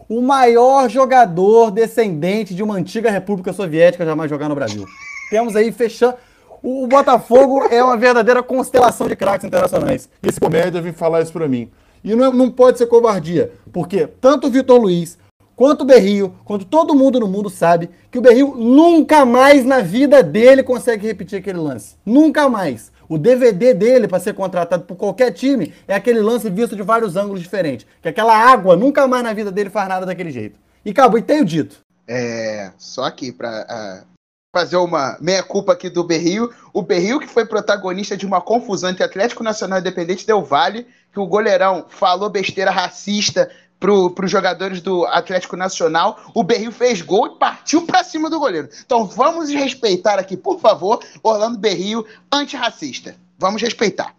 o 0.10 0.22
maior 0.22 0.90
jogador 0.90 1.70
descendente 1.70 2.56
de 2.56 2.64
uma 2.64 2.76
antiga 2.76 3.12
república 3.12 3.54
soviética 3.54 4.04
jamais 4.04 4.30
jogar 4.30 4.50
no 4.50 4.56
Brasil. 4.56 4.86
Temos 5.30 5.56
aí 5.56 5.72
fechando. 5.72 6.16
O 6.64 6.88
Botafogo 6.88 7.68
é 7.70 7.82
uma 7.84 7.96
verdadeira 7.96 8.42
constelação 8.42 9.08
de 9.08 9.16
craques 9.16 9.46
internacionais. 9.46 10.10
Esse 10.22 10.40
comédia 10.40 10.82
vem 10.82 10.92
falar 10.92 11.22
isso 11.22 11.32
pra 11.32 11.48
mim. 11.48 11.70
E 12.04 12.16
não, 12.16 12.26
é- 12.26 12.34
não 12.34 12.50
pode 12.50 12.78
ser 12.80 12.88
covardia, 12.88 13.52
porque 13.72 14.08
tanto 14.08 14.48
o 14.48 14.50
Vitor 14.50 14.82
Luiz, 14.82 15.18
quanto 15.56 15.82
o 15.82 15.86
Berrio, 15.86 16.34
quanto 16.44 16.66
todo 16.66 16.96
mundo 16.96 17.20
no 17.20 17.28
mundo 17.28 17.50
sabe 17.50 17.90
que 18.10 18.18
o 18.18 18.22
Berrio 18.22 18.56
nunca 18.58 19.26
mais 19.26 19.64
na 19.64 19.80
vida 19.80 20.24
dele 20.24 20.64
consegue 20.64 21.06
repetir 21.08 21.38
aquele 21.40 21.60
lance. 21.60 21.96
Nunca 22.06 22.50
mais. 22.50 22.92
O 23.10 23.18
DVD 23.18 23.74
dele 23.74 24.08
para 24.08 24.20
ser 24.20 24.36
contratado 24.36 24.84
por 24.84 24.96
qualquer 24.96 25.32
time 25.32 25.74
é 25.88 25.96
aquele 25.96 26.22
lance 26.22 26.48
visto 26.48 26.76
de 26.76 26.84
vários 26.84 27.16
ângulos 27.16 27.42
diferentes. 27.42 27.88
Que 28.04 28.10
aquela 28.10 28.38
água 28.38 28.76
nunca 28.76 29.08
mais 29.08 29.24
na 29.24 29.34
vida 29.34 29.52
dele 29.52 29.72
faz 29.72 29.90
nada 29.90 30.06
daquele 30.06 30.30
jeito. 30.30 30.60
E 30.86 30.92
acabou, 30.92 31.18
e 31.18 31.24
tenho 31.24 31.44
dito. 31.44 31.80
É, 32.08 32.72
só 32.78 33.06
aqui 33.06 33.32
para 33.32 34.06
fazer 34.56 34.78
uma 34.78 35.18
meia-culpa 35.20 35.74
aqui 35.74 35.90
do 35.90 36.04
Berrio. 36.04 36.54
O 36.72 36.84
Berrio 36.84 37.20
que 37.20 37.28
foi 37.28 37.46
protagonista 37.46 38.16
de 38.16 38.28
uma 38.28 38.42
confusão 38.42 38.92
entre 38.92 39.04
Atlético 39.04 39.44
Nacional 39.44 39.80
e 39.80 39.82
Independente 39.82 40.26
Del 40.26 40.44
Vale, 40.44 40.86
que 41.12 41.20
o 41.20 41.26
goleirão 41.26 41.86
falou 41.90 42.30
besteira 42.30 42.70
racista 42.70 43.50
pro, 43.80 44.12
pros 44.12 44.30
jogadores 44.30 44.82
do 44.82 45.06
Atlético 45.06 45.56
Nacional. 45.56 46.20
O 46.34 46.44
Berrio 46.44 46.72
fez 46.72 47.02
gol 47.02 47.28
e 47.28 47.40
partiu 47.40 47.86
para 47.86 48.04
cima 48.04 48.30
do 48.30 48.40
goleiro. 48.40 48.70
Então 48.86 49.06
vamos 49.06 49.50
respeitar 49.50 50.20
aqui, 50.20 50.36
por 50.36 50.60
favor, 50.60 51.00
Orlando 51.24 51.58
Berrio, 51.58 52.06
antirracista. 52.32 53.16
Vamos 53.38 53.62
respeitar. 53.62 54.16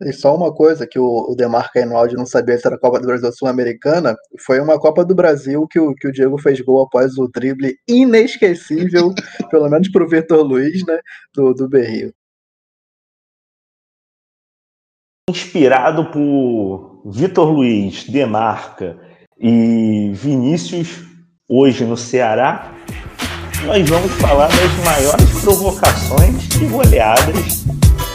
E 0.00 0.12
só 0.12 0.34
uma 0.34 0.52
coisa 0.52 0.84
que 0.86 0.98
o, 0.98 1.30
o 1.30 1.36
Demarca 1.36 1.78
aí 1.78 1.84
no 1.84 1.96
áudio 1.96 2.18
não 2.18 2.26
sabia 2.26 2.58
se 2.58 2.66
era 2.66 2.74
a 2.74 2.78
Copa 2.78 2.98
do 2.98 3.06
Brasil 3.06 3.32
Sul-Americana, 3.32 4.16
foi 4.44 4.58
uma 4.58 4.78
Copa 4.78 5.04
do 5.04 5.14
Brasil 5.14 5.64
que 5.70 5.78
o, 5.78 5.94
que 5.94 6.08
o 6.08 6.12
Diego 6.12 6.36
fez 6.38 6.60
gol 6.60 6.82
após 6.82 7.16
o 7.18 7.28
drible 7.28 7.76
inesquecível, 7.86 9.14
pelo 9.48 9.70
menos 9.70 9.88
pro 9.90 10.08
Vitor 10.08 10.42
Luiz, 10.42 10.84
né, 10.84 10.98
do, 11.32 11.54
do 11.54 11.68
Berrio. 11.68 12.12
inspirado 15.30 16.10
por 16.10 16.91
Vitor 17.04 17.50
Luiz, 17.50 18.04
Demarca 18.04 18.96
e 19.36 20.12
Vinícius, 20.14 21.00
hoje 21.48 21.84
no 21.84 21.96
Ceará, 21.96 22.72
nós 23.64 23.88
vamos 23.88 24.12
falar 24.12 24.46
das 24.46 24.84
maiores 24.84 25.40
provocações 25.40 26.44
e 26.60 26.66
goleadas 26.66 27.64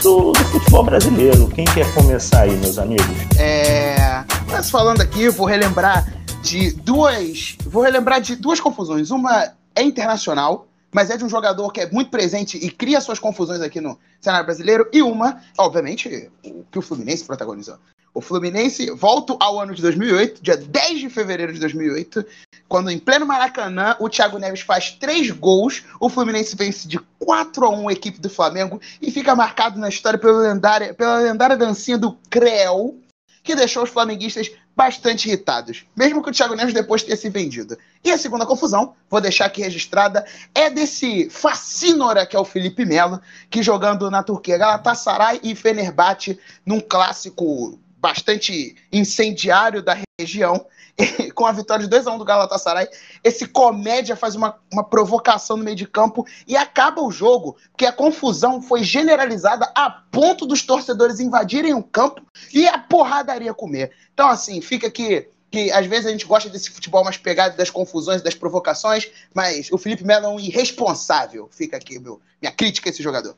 do, 0.02 0.32
do 0.32 0.44
futebol 0.44 0.84
brasileiro. 0.84 1.48
Quem 1.48 1.66
quer 1.66 1.92
começar 1.92 2.42
aí, 2.42 2.56
meus 2.56 2.78
amigos? 2.78 3.06
É, 3.38 4.24
mas 4.50 4.70
falando 4.70 5.02
aqui, 5.02 5.28
vou 5.28 5.46
relembrar 5.46 6.10
de 6.42 6.70
duas. 6.70 7.58
Vou 7.66 7.82
relembrar 7.82 8.22
de 8.22 8.36
duas 8.36 8.58
confusões. 8.58 9.10
Uma 9.10 9.52
é 9.76 9.82
internacional, 9.82 10.66
mas 10.90 11.10
é 11.10 11.16
de 11.18 11.24
um 11.24 11.28
jogador 11.28 11.70
que 11.72 11.82
é 11.82 11.90
muito 11.90 12.10
presente 12.10 12.56
e 12.56 12.70
cria 12.70 13.02
suas 13.02 13.18
confusões 13.18 13.60
aqui 13.60 13.82
no 13.82 13.98
cenário 14.18 14.46
brasileiro. 14.46 14.88
E 14.94 15.02
uma, 15.02 15.42
obviamente, 15.58 16.30
o 16.42 16.64
que 16.72 16.78
o 16.78 16.82
Fluminense 16.82 17.24
protagonizou. 17.24 17.76
O 18.14 18.20
Fluminense 18.20 18.90
volta 18.90 19.36
ao 19.38 19.60
ano 19.60 19.74
de 19.74 19.82
2008, 19.82 20.42
dia 20.42 20.56
10 20.56 21.00
de 21.00 21.10
fevereiro 21.10 21.52
de 21.52 21.60
2008, 21.60 22.24
quando 22.68 22.90
em 22.90 22.98
pleno 22.98 23.26
Maracanã 23.26 23.96
o 24.00 24.08
Thiago 24.08 24.38
Neves 24.38 24.60
faz 24.60 24.90
três 24.92 25.30
gols, 25.30 25.84
o 26.00 26.08
Fluminense 26.08 26.56
vence 26.56 26.88
de 26.88 26.98
4 27.18 27.64
a 27.64 27.70
1 27.70 27.88
a 27.88 27.92
equipe 27.92 28.20
do 28.20 28.30
Flamengo 28.30 28.80
e 29.00 29.10
fica 29.10 29.34
marcado 29.34 29.78
na 29.78 29.88
história 29.88 30.18
pela 30.18 30.40
lendária, 30.40 30.94
pela 30.94 31.18
lendária 31.18 31.56
dancinha 31.56 31.98
do 31.98 32.12
Creu, 32.30 32.98
que 33.42 33.54
deixou 33.54 33.82
os 33.84 33.90
flamenguistas 33.90 34.50
bastante 34.76 35.26
irritados, 35.26 35.84
mesmo 35.96 36.22
que 36.22 36.30
o 36.30 36.32
Thiago 36.32 36.54
Neves 36.54 36.72
depois 36.72 37.02
tenha 37.02 37.16
se 37.16 37.28
vendido. 37.28 37.76
E 38.04 38.12
a 38.12 38.18
segunda 38.18 38.46
confusão, 38.46 38.94
vou 39.10 39.20
deixar 39.20 39.46
aqui 39.46 39.60
registrada, 39.60 40.24
é 40.54 40.70
desse 40.70 41.28
facínora 41.30 42.24
que 42.24 42.36
é 42.36 42.38
o 42.38 42.44
Felipe 42.44 42.84
Melo, 42.84 43.20
que 43.50 43.62
jogando 43.62 44.10
na 44.10 44.22
Turquia 44.22 44.56
Galatasaray 44.56 45.40
e 45.42 45.54
Fenerbahçe 45.56 46.38
num 46.64 46.80
clássico 46.80 47.78
bastante 48.00 48.76
incendiário 48.92 49.82
da 49.82 49.96
região, 50.20 50.64
com 51.34 51.46
a 51.46 51.52
vitória 51.52 51.84
de 51.84 51.90
2 51.90 52.06
a 52.06 52.12
1 52.12 52.18
do 52.18 52.24
Galatasaray, 52.24 52.88
esse 53.22 53.46
comédia 53.46 54.16
faz 54.16 54.34
uma, 54.34 54.58
uma 54.72 54.84
provocação 54.84 55.56
no 55.56 55.64
meio 55.64 55.76
de 55.76 55.86
campo 55.86 56.26
e 56.46 56.56
acaba 56.56 57.02
o 57.02 57.10
jogo, 57.10 57.56
porque 57.70 57.86
a 57.86 57.92
confusão 57.92 58.60
foi 58.60 58.82
generalizada 58.82 59.70
a 59.74 59.90
ponto 59.90 60.46
dos 60.46 60.62
torcedores 60.62 61.20
invadirem 61.20 61.74
o 61.74 61.82
campo 61.82 62.22
e 62.52 62.66
a 62.66 62.78
porradaria 62.78 63.54
comer. 63.54 63.92
Então, 64.12 64.28
assim, 64.28 64.60
fica 64.60 64.86
aqui 64.86 65.28
que 65.50 65.70
às 65.70 65.86
vezes 65.86 66.06
a 66.06 66.10
gente 66.10 66.26
gosta 66.26 66.50
desse 66.50 66.70
futebol 66.70 67.02
mais 67.02 67.16
pegado 67.16 67.56
das 67.56 67.70
confusões, 67.70 68.20
das 68.20 68.34
provocações, 68.34 69.10
mas 69.32 69.72
o 69.72 69.78
Felipe 69.78 70.04
Melo 70.04 70.26
é 70.26 70.28
um 70.28 70.40
irresponsável. 70.40 71.48
Fica 71.50 71.76
aqui 71.76 71.98
meu, 71.98 72.20
minha 72.40 72.52
crítica 72.52 72.88
a 72.88 72.90
esse 72.90 73.02
jogador. 73.02 73.34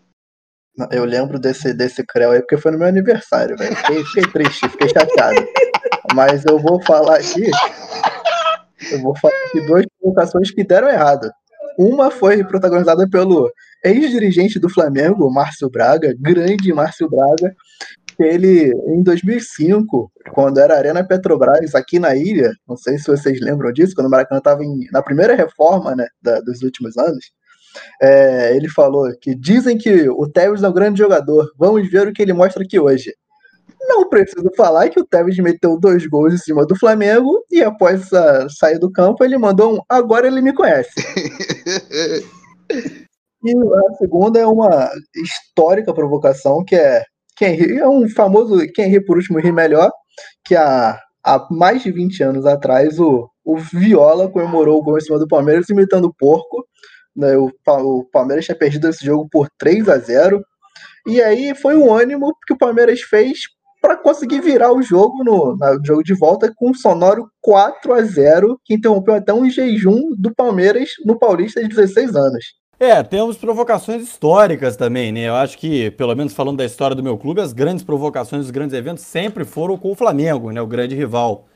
Eu 0.90 1.04
lembro 1.04 1.38
desse, 1.38 1.74
desse 1.74 2.04
Creu 2.04 2.30
aí 2.30 2.40
porque 2.40 2.56
foi 2.56 2.72
no 2.72 2.78
meu 2.78 2.88
aniversário, 2.88 3.56
velho. 3.56 3.74
Fiquei, 3.76 4.04
fiquei 4.04 4.22
triste, 4.24 4.68
fiquei 4.68 4.88
chateado. 4.88 5.46
Mas 6.14 6.44
eu 6.44 6.58
vou 6.58 6.82
falar 6.82 7.16
aqui. 7.16 7.50
Eu 8.90 9.02
vou 9.02 9.16
falar 9.16 9.34
aqui 9.48 9.60
duas 9.66 9.84
provocações 10.00 10.50
que 10.50 10.64
deram 10.64 10.88
errado. 10.88 11.30
Uma 11.78 12.10
foi 12.10 12.44
protagonizada 12.44 13.08
pelo 13.08 13.50
ex-dirigente 13.84 14.58
do 14.58 14.68
Flamengo, 14.68 15.32
Márcio 15.32 15.70
Braga, 15.70 16.14
grande 16.18 16.72
Márcio 16.72 17.08
Braga, 17.08 17.54
ele, 18.18 18.72
em 18.88 19.02
2005, 19.02 20.10
quando 20.32 20.58
era 20.58 20.76
Arena 20.76 21.06
Petrobras, 21.06 21.74
aqui 21.74 21.98
na 21.98 22.14
ilha, 22.14 22.52
não 22.68 22.76
sei 22.76 22.98
se 22.98 23.06
vocês 23.06 23.40
lembram 23.40 23.72
disso, 23.72 23.94
quando 23.94 24.08
o 24.08 24.10
Maracanã 24.10 24.38
estava 24.38 24.62
na 24.92 25.02
primeira 25.02 25.34
reforma 25.34 25.94
né, 25.96 26.06
da, 26.22 26.40
dos 26.40 26.62
últimos 26.62 26.96
anos, 26.98 27.32
é, 28.00 28.56
ele 28.56 28.68
falou 28.68 29.10
que 29.20 29.34
dizem 29.34 29.76
que 29.76 30.08
o 30.08 30.28
Tevez 30.28 30.62
é 30.62 30.68
um 30.68 30.72
grande 30.72 30.98
jogador, 30.98 31.50
vamos 31.58 31.90
ver 31.90 32.08
o 32.08 32.12
que 32.12 32.22
ele 32.22 32.32
mostra 32.32 32.62
aqui 32.62 32.78
hoje. 32.78 33.12
Não 33.82 34.08
preciso 34.08 34.50
falar 34.56 34.88
que 34.88 35.00
o 35.00 35.06
Tevez 35.06 35.36
meteu 35.38 35.78
dois 35.78 36.06
gols 36.06 36.34
em 36.34 36.38
cima 36.38 36.66
do 36.66 36.78
Flamengo 36.78 37.44
e 37.50 37.62
após 37.62 38.12
a, 38.12 38.48
sair 38.48 38.78
do 38.78 38.90
campo 38.90 39.24
ele 39.24 39.38
mandou 39.38 39.76
um 39.76 39.80
agora 39.88 40.26
ele 40.26 40.40
me 40.40 40.52
conhece. 40.52 40.90
e 43.42 43.52
a 43.52 43.94
segunda 43.96 44.38
é 44.38 44.46
uma 44.46 44.90
histórica 45.16 45.94
provocação 45.94 46.64
que 46.64 46.76
é 46.76 47.02
quem 47.36 47.54
ri, 47.54 47.78
é 47.78 47.88
um 47.88 48.06
famoso 48.08 48.58
quem 48.74 48.86
ri 48.86 49.02
por 49.02 49.16
último 49.16 49.38
ri 49.38 49.50
melhor, 49.50 49.90
que 50.44 50.54
há, 50.54 50.98
há 51.24 51.46
mais 51.50 51.82
de 51.82 51.90
20 51.90 52.22
anos 52.22 52.44
atrás 52.44 52.98
o, 53.00 53.30
o 53.42 53.56
Viola 53.56 54.30
comemorou 54.30 54.78
o 54.78 54.82
gol 54.82 54.98
em 54.98 55.00
cima 55.00 55.18
do 55.18 55.26
Palmeiras 55.26 55.70
imitando 55.70 56.04
o 56.04 56.14
porco. 56.14 56.66
Né, 57.20 57.36
o, 57.36 57.52
o 57.66 58.04
Palmeiras 58.04 58.46
tinha 58.46 58.56
perdido 58.56 58.88
esse 58.88 59.04
jogo 59.04 59.28
por 59.30 59.48
3 59.58 59.88
a 59.88 59.98
0 59.98 60.42
e 61.06 61.20
aí 61.20 61.54
foi 61.54 61.76
o 61.76 61.92
ânimo 61.92 62.34
que 62.46 62.54
o 62.54 62.58
Palmeiras 62.58 63.00
fez 63.02 63.40
para 63.80 63.96
conseguir 63.96 64.40
virar 64.40 64.72
o 64.72 64.82
jogo 64.82 65.24
no, 65.24 65.56
no, 65.56 65.84
jogo 65.84 66.02
de 66.02 66.14
volta 66.14 66.52
com 66.54 66.70
um 66.70 66.74
sonoro 66.74 67.30
4 67.40 67.92
a 67.94 68.02
0 68.02 68.60
que 68.64 68.74
interrompeu 68.74 69.14
até 69.14 69.32
um 69.32 69.48
jejum 69.48 70.14
do 70.16 70.34
Palmeiras 70.34 70.90
no 71.04 71.18
Paulista 71.18 71.62
de 71.62 71.68
16 71.68 72.14
anos. 72.14 72.44
É, 72.78 73.02
temos 73.02 73.36
provocações 73.36 74.02
históricas 74.02 74.76
também, 74.76 75.12
né? 75.12 75.28
Eu 75.28 75.34
acho 75.34 75.58
que, 75.58 75.90
pelo 75.92 76.14
menos 76.14 76.32
falando 76.32 76.58
da 76.58 76.64
história 76.64 76.96
do 76.96 77.02
meu 77.02 77.18
clube, 77.18 77.40
as 77.40 77.52
grandes 77.52 77.84
provocações, 77.84 78.46
os 78.46 78.50
grandes 78.50 78.74
eventos 78.74 79.04
sempre 79.04 79.44
foram 79.44 79.76
com 79.76 79.92
o 79.92 79.94
Flamengo, 79.94 80.50
né? 80.50 80.62
O 80.62 80.66
grande 80.66 80.94
rival. 80.94 81.46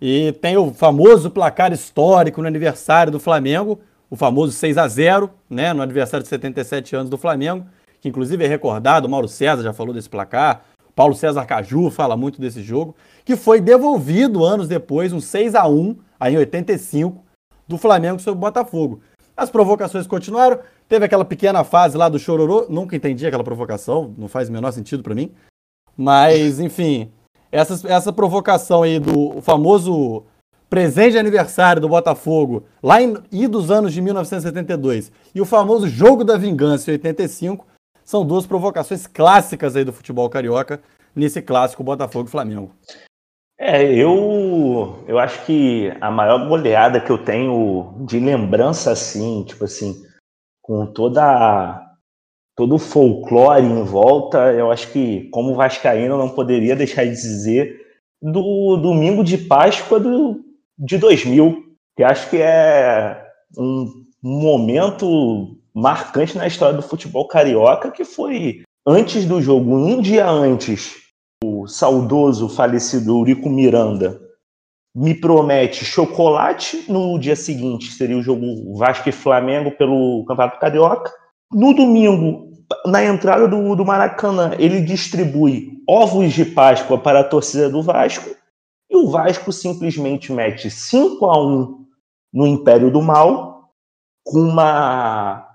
E 0.00 0.32
tem 0.40 0.56
o 0.56 0.72
famoso 0.72 1.30
placar 1.30 1.72
histórico 1.72 2.40
no 2.40 2.48
aniversário 2.48 3.12
do 3.12 3.20
Flamengo, 3.20 3.80
o 4.12 4.16
famoso 4.16 4.52
6 4.52 4.76
a 4.76 4.86
0 4.86 5.30
né? 5.48 5.72
No 5.72 5.80
aniversário 5.80 6.22
de 6.22 6.28
77 6.28 6.94
anos 6.94 7.08
do 7.08 7.16
Flamengo, 7.16 7.64
que 7.98 8.10
inclusive 8.10 8.44
é 8.44 8.46
recordado, 8.46 9.06
o 9.06 9.08
Mauro 9.08 9.26
César 9.26 9.62
já 9.62 9.72
falou 9.72 9.94
desse 9.94 10.10
placar, 10.10 10.64
Paulo 10.94 11.14
César 11.14 11.46
Caju 11.46 11.88
fala 11.90 12.14
muito 12.14 12.38
desse 12.38 12.62
jogo, 12.62 12.94
que 13.24 13.36
foi 13.36 13.58
devolvido 13.58 14.44
anos 14.44 14.68
depois, 14.68 15.14
um 15.14 15.20
6 15.20 15.54
a 15.54 15.66
1 15.66 15.96
aí 16.20 16.34
em 16.34 16.36
85, 16.36 17.24
do 17.66 17.78
Flamengo 17.78 18.20
sobre 18.20 18.36
o 18.36 18.40
Botafogo. 18.42 19.00
As 19.34 19.48
provocações 19.48 20.06
continuaram. 20.06 20.58
Teve 20.86 21.06
aquela 21.06 21.24
pequena 21.24 21.64
fase 21.64 21.96
lá 21.96 22.10
do 22.10 22.18
chororô. 22.18 22.66
Nunca 22.68 22.94
entendi 22.94 23.26
aquela 23.26 23.42
provocação, 23.42 24.14
não 24.18 24.28
faz 24.28 24.50
o 24.50 24.52
menor 24.52 24.72
sentido 24.72 25.02
para 25.02 25.14
mim. 25.14 25.32
Mas, 25.96 26.60
enfim, 26.60 27.10
essa, 27.50 27.88
essa 27.88 28.12
provocação 28.12 28.82
aí 28.82 28.98
do 29.00 29.40
famoso 29.40 30.26
presente 30.72 31.12
de 31.12 31.18
aniversário 31.18 31.82
do 31.82 31.88
Botafogo, 31.90 32.64
lá 32.82 33.02
em 33.02 33.14
e 33.30 33.46
dos 33.46 33.70
anos 33.70 33.92
de 33.92 34.00
1972, 34.00 35.12
e 35.34 35.38
o 35.38 35.44
famoso 35.44 35.86
jogo 35.86 36.24
da 36.24 36.38
vingança 36.38 36.90
em 36.90 36.94
85, 36.94 37.66
são 38.02 38.24
duas 38.24 38.46
provocações 38.46 39.06
clássicas 39.06 39.76
aí 39.76 39.84
do 39.84 39.92
futebol 39.92 40.30
carioca 40.30 40.80
nesse 41.14 41.42
clássico 41.42 41.84
Botafogo 41.84 42.30
Flamengo. 42.30 42.70
É, 43.60 43.84
eu, 43.84 45.04
eu 45.06 45.18
acho 45.18 45.44
que 45.44 45.92
a 46.00 46.10
maior 46.10 46.48
goleada 46.48 47.02
que 47.02 47.12
eu 47.12 47.22
tenho 47.22 47.94
de 48.06 48.18
lembrança, 48.18 48.92
assim, 48.92 49.44
tipo 49.44 49.66
assim, 49.66 50.02
com 50.62 50.86
toda 50.86 51.86
todo 52.56 52.76
o 52.76 52.78
folclore 52.78 53.62
em 53.62 53.84
volta, 53.84 54.50
eu 54.54 54.72
acho 54.72 54.90
que, 54.90 55.28
como 55.28 55.54
Vascaíno, 55.54 56.16
não 56.16 56.30
poderia 56.30 56.74
deixar 56.74 57.04
de 57.04 57.10
dizer 57.10 57.78
do 58.22 58.78
domingo 58.78 59.22
de 59.22 59.36
Páscoa 59.36 60.00
do, 60.00 60.51
de 60.82 60.98
2000, 60.98 61.62
que 61.96 62.02
acho 62.02 62.28
que 62.28 62.38
é 62.38 63.24
um 63.56 63.86
momento 64.20 65.56
marcante 65.72 66.36
na 66.36 66.46
história 66.46 66.76
do 66.76 66.82
futebol 66.82 67.28
carioca, 67.28 67.90
que 67.90 68.04
foi 68.04 68.62
antes 68.86 69.24
do 69.24 69.40
jogo, 69.40 69.76
um 69.76 70.00
dia 70.00 70.28
antes 70.28 70.96
o 71.44 71.68
saudoso 71.68 72.48
falecido 72.48 73.12
Eurico 73.12 73.48
Miranda 73.48 74.20
me 74.94 75.14
promete 75.14 75.84
chocolate 75.84 76.84
no 76.88 77.18
dia 77.18 77.36
seguinte, 77.36 77.92
seria 77.92 78.18
o 78.18 78.22
jogo 78.22 78.76
Vasco 78.76 79.08
e 79.08 79.12
Flamengo 79.12 79.70
pelo 79.70 80.24
Campeonato 80.26 80.60
Carioca. 80.60 81.10
No 81.50 81.72
domingo, 81.72 82.50
na 82.86 83.02
entrada 83.04 83.48
do, 83.48 83.74
do 83.74 83.84
Maracanã, 83.84 84.52
ele 84.58 84.80
distribui 84.80 85.80
ovos 85.88 86.32
de 86.32 86.44
Páscoa 86.44 86.98
para 86.98 87.20
a 87.20 87.24
torcida 87.24 87.70
do 87.70 87.82
Vasco 87.82 88.41
e 88.92 88.96
o 88.96 89.08
Vasco 89.08 89.50
simplesmente 89.50 90.30
mete 90.30 90.70
5 90.70 91.24
a 91.24 91.42
1 91.42 91.86
no 92.32 92.46
Império 92.46 92.90
do 92.90 93.00
Mal 93.00 93.72
com 94.22 94.38
uma 94.38 95.48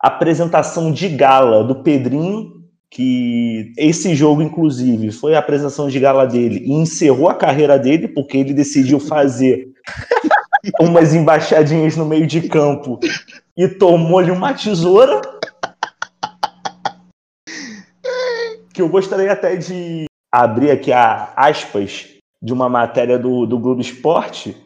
apresentação 0.00 0.90
de 0.90 1.08
gala 1.10 1.62
do 1.62 1.82
Pedrinho 1.82 2.58
que 2.90 3.72
esse 3.76 4.16
jogo, 4.16 4.42
inclusive, 4.42 5.12
foi 5.12 5.36
a 5.36 5.38
apresentação 5.38 5.88
de 5.88 6.00
gala 6.00 6.26
dele 6.26 6.64
e 6.64 6.72
encerrou 6.72 7.28
a 7.28 7.34
carreira 7.34 7.78
dele, 7.78 8.08
porque 8.08 8.38
ele 8.38 8.52
decidiu 8.52 8.98
fazer 8.98 9.68
umas 10.80 11.14
embaixadinhas 11.14 11.96
no 11.96 12.04
meio 12.04 12.26
de 12.26 12.48
campo 12.48 12.98
e 13.56 13.68
tomou-lhe 13.68 14.32
uma 14.32 14.54
tesoura. 14.54 15.20
Que 18.74 18.82
eu 18.82 18.88
gostaria 18.88 19.30
até 19.30 19.54
de 19.54 20.06
abrir 20.32 20.72
aqui 20.72 20.92
a 20.92 21.32
aspas 21.36 22.19
de 22.42 22.52
uma 22.52 22.68
matéria 22.68 23.18
do, 23.18 23.46
do 23.46 23.58
Globo 23.58 23.80
Esporte, 23.80 24.56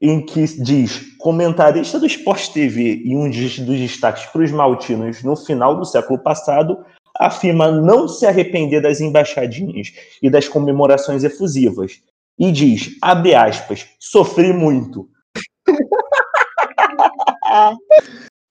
em 0.00 0.24
que 0.24 0.44
diz: 0.62 1.16
comentarista 1.18 1.98
do 1.98 2.06
Esporte 2.06 2.52
TV 2.52 3.02
e 3.04 3.16
um 3.16 3.28
dos 3.28 3.58
destaques 3.58 4.28
os 4.34 4.52
maltinos 4.52 5.22
no 5.22 5.36
final 5.36 5.76
do 5.76 5.84
século 5.84 6.18
passado 6.18 6.84
afirma 7.18 7.72
não 7.72 8.06
se 8.06 8.26
arrepender 8.26 8.80
das 8.80 9.00
embaixadinhas 9.00 9.92
e 10.22 10.30
das 10.30 10.48
comemorações 10.48 11.24
efusivas. 11.24 12.00
E 12.38 12.52
diz, 12.52 12.96
abre 13.02 13.34
aspas, 13.34 13.88
sofri 13.98 14.52
muito. 14.52 15.08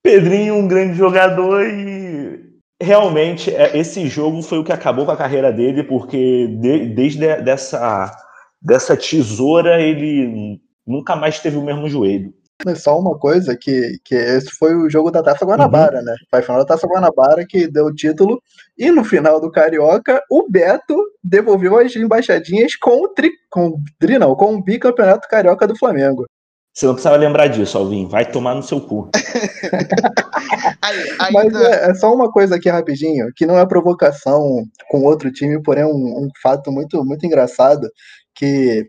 Pedrinho, 0.03 0.55
um 0.55 0.67
grande 0.67 0.97
jogador 0.97 1.65
e 1.65 2.45
realmente 2.81 3.53
é, 3.53 3.77
esse 3.77 4.07
jogo 4.07 4.41
foi 4.41 4.57
o 4.59 4.63
que 4.63 4.73
acabou 4.73 5.05
com 5.05 5.11
a 5.11 5.17
carreira 5.17 5.51
dele, 5.51 5.83
porque 5.83 6.47
de, 6.47 6.85
desde 6.87 7.41
dessa, 7.41 8.11
dessa 8.61 8.95
tesoura 8.95 9.81
ele 9.81 10.61
nunca 10.85 11.15
mais 11.15 11.39
teve 11.39 11.57
o 11.57 11.63
mesmo 11.63 11.89
joelho. 11.89 12.31
Só 12.75 12.97
uma 12.97 13.17
coisa, 13.17 13.55
que, 13.55 13.99
que 14.03 14.15
esse 14.15 14.49
foi 14.49 14.75
o 14.75 14.89
jogo 14.89 15.11
da 15.11 15.21
Taça 15.21 15.45
Guanabara, 15.45 15.99
uhum. 15.99 16.05
né? 16.05 16.15
Foi 16.29 16.39
a 16.39 16.41
final 16.41 16.57
da 16.57 16.65
Taça 16.65 16.87
Guanabara 16.87 17.45
que 17.47 17.67
deu 17.67 17.85
o 17.85 17.93
título. 17.93 18.41
E 18.75 18.89
no 18.89 19.03
final 19.03 19.39
do 19.39 19.51
Carioca, 19.51 20.21
o 20.29 20.49
Beto 20.49 20.95
devolveu 21.23 21.77
as 21.77 21.95
embaixadinhas 21.95 22.75
com 22.75 23.03
o 23.03 23.09
tri, 23.09 23.29
com 23.51 23.67
o 23.67 23.79
tri 23.99 24.17
não, 24.17 24.35
com 24.35 24.55
o 24.55 24.63
bicampeonato 24.63 25.27
carioca 25.27 25.67
do 25.67 25.77
Flamengo. 25.77 26.25
Você 26.73 26.85
não 26.85 26.93
precisava 26.93 27.17
lembrar 27.17 27.47
disso, 27.47 27.75
Alvin. 27.75 28.07
Vai 28.07 28.29
tomar 28.29 28.53
no 28.53 28.61
seu 28.61 28.79
cu. 28.79 29.09
Mas 31.33 31.55
é, 31.55 31.89
é, 31.89 31.95
só 31.95 32.13
uma 32.13 32.31
coisa 32.31 32.55
aqui 32.55 32.69
rapidinho, 32.69 33.31
que 33.35 33.47
não 33.47 33.57
é 33.57 33.65
provocação 33.65 34.63
com 34.89 35.03
outro 35.03 35.31
time, 35.31 35.61
porém 35.63 35.83
é 35.83 35.87
um, 35.87 36.25
um 36.25 36.29
fato 36.41 36.71
muito, 36.71 37.03
muito 37.03 37.25
engraçado, 37.25 37.89
que 38.37 38.87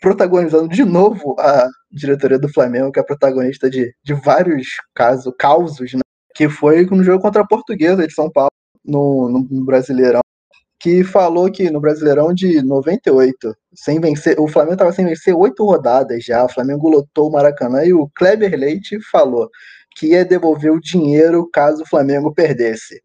protagonizando 0.00 0.68
de 0.68 0.84
novo 0.84 1.36
a 1.38 1.68
diretoria 1.90 2.38
do 2.38 2.52
Flamengo, 2.52 2.90
que 2.90 2.98
é 2.98 3.02
protagonista 3.02 3.70
de, 3.70 3.94
de 4.04 4.12
vários 4.12 4.66
casos, 4.92 5.32
causos, 5.38 5.94
né? 5.94 6.00
que 6.34 6.48
foi 6.48 6.84
no 6.84 7.04
jogo 7.04 7.22
contra 7.22 7.42
a 7.42 7.46
Portuguesa 7.46 8.06
de 8.06 8.12
São 8.12 8.30
Paulo, 8.30 8.50
no, 8.84 9.28
no 9.28 9.64
Brasileirão, 9.64 10.20
que 10.80 11.02
falou 11.04 11.50
que 11.50 11.70
no 11.70 11.80
Brasileirão 11.80 12.34
de 12.34 12.60
98, 12.60 13.54
sem 13.74 14.00
vencer, 14.00 14.38
o 14.38 14.48
Flamengo 14.48 14.74
estava 14.74 14.92
sem 14.92 15.06
vencer 15.06 15.34
oito 15.34 15.64
rodadas 15.64 16.24
já, 16.24 16.44
o 16.44 16.48
Flamengo 16.48 16.88
lotou 16.88 17.28
o 17.28 17.32
Maracanã 17.32 17.84
e 17.84 17.92
o 17.92 18.10
Kleber 18.14 18.58
Leite 18.58 18.98
falou 19.10 19.48
que 19.96 20.08
ia 20.08 20.24
devolver 20.24 20.72
o 20.72 20.80
dinheiro 20.80 21.48
caso 21.50 21.82
o 21.82 21.88
Flamengo 21.88 22.34
perdesse. 22.34 23.00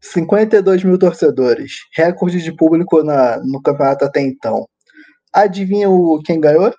52 0.00 0.82
mil 0.82 0.98
torcedores, 0.98 1.72
recorde 1.94 2.42
de 2.42 2.54
público 2.56 3.04
na, 3.04 3.38
no 3.44 3.62
campeonato 3.62 4.04
até 4.04 4.20
então. 4.20 4.66
Adivinha 5.32 5.88
o, 5.88 6.20
quem 6.24 6.40
ganhou? 6.40 6.72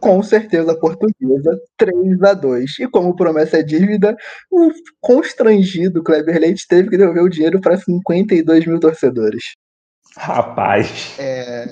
Com 0.00 0.22
certeza 0.22 0.72
a 0.72 0.78
portuguesa, 0.78 1.58
3 1.76 2.22
a 2.22 2.34
2 2.34 2.78
E 2.78 2.86
como 2.88 3.16
promessa 3.16 3.58
é 3.58 3.62
dívida, 3.62 4.16
o 4.50 4.70
constrangido 5.00 6.04
Kleber 6.04 6.40
Leite 6.40 6.66
teve 6.68 6.88
que 6.88 6.96
devolver 6.96 7.24
o 7.24 7.28
dinheiro 7.28 7.60
para 7.60 7.76
52 7.76 8.66
mil 8.66 8.78
torcedores. 8.78 9.42
Rapaz. 10.16 11.14
É, 11.18 11.66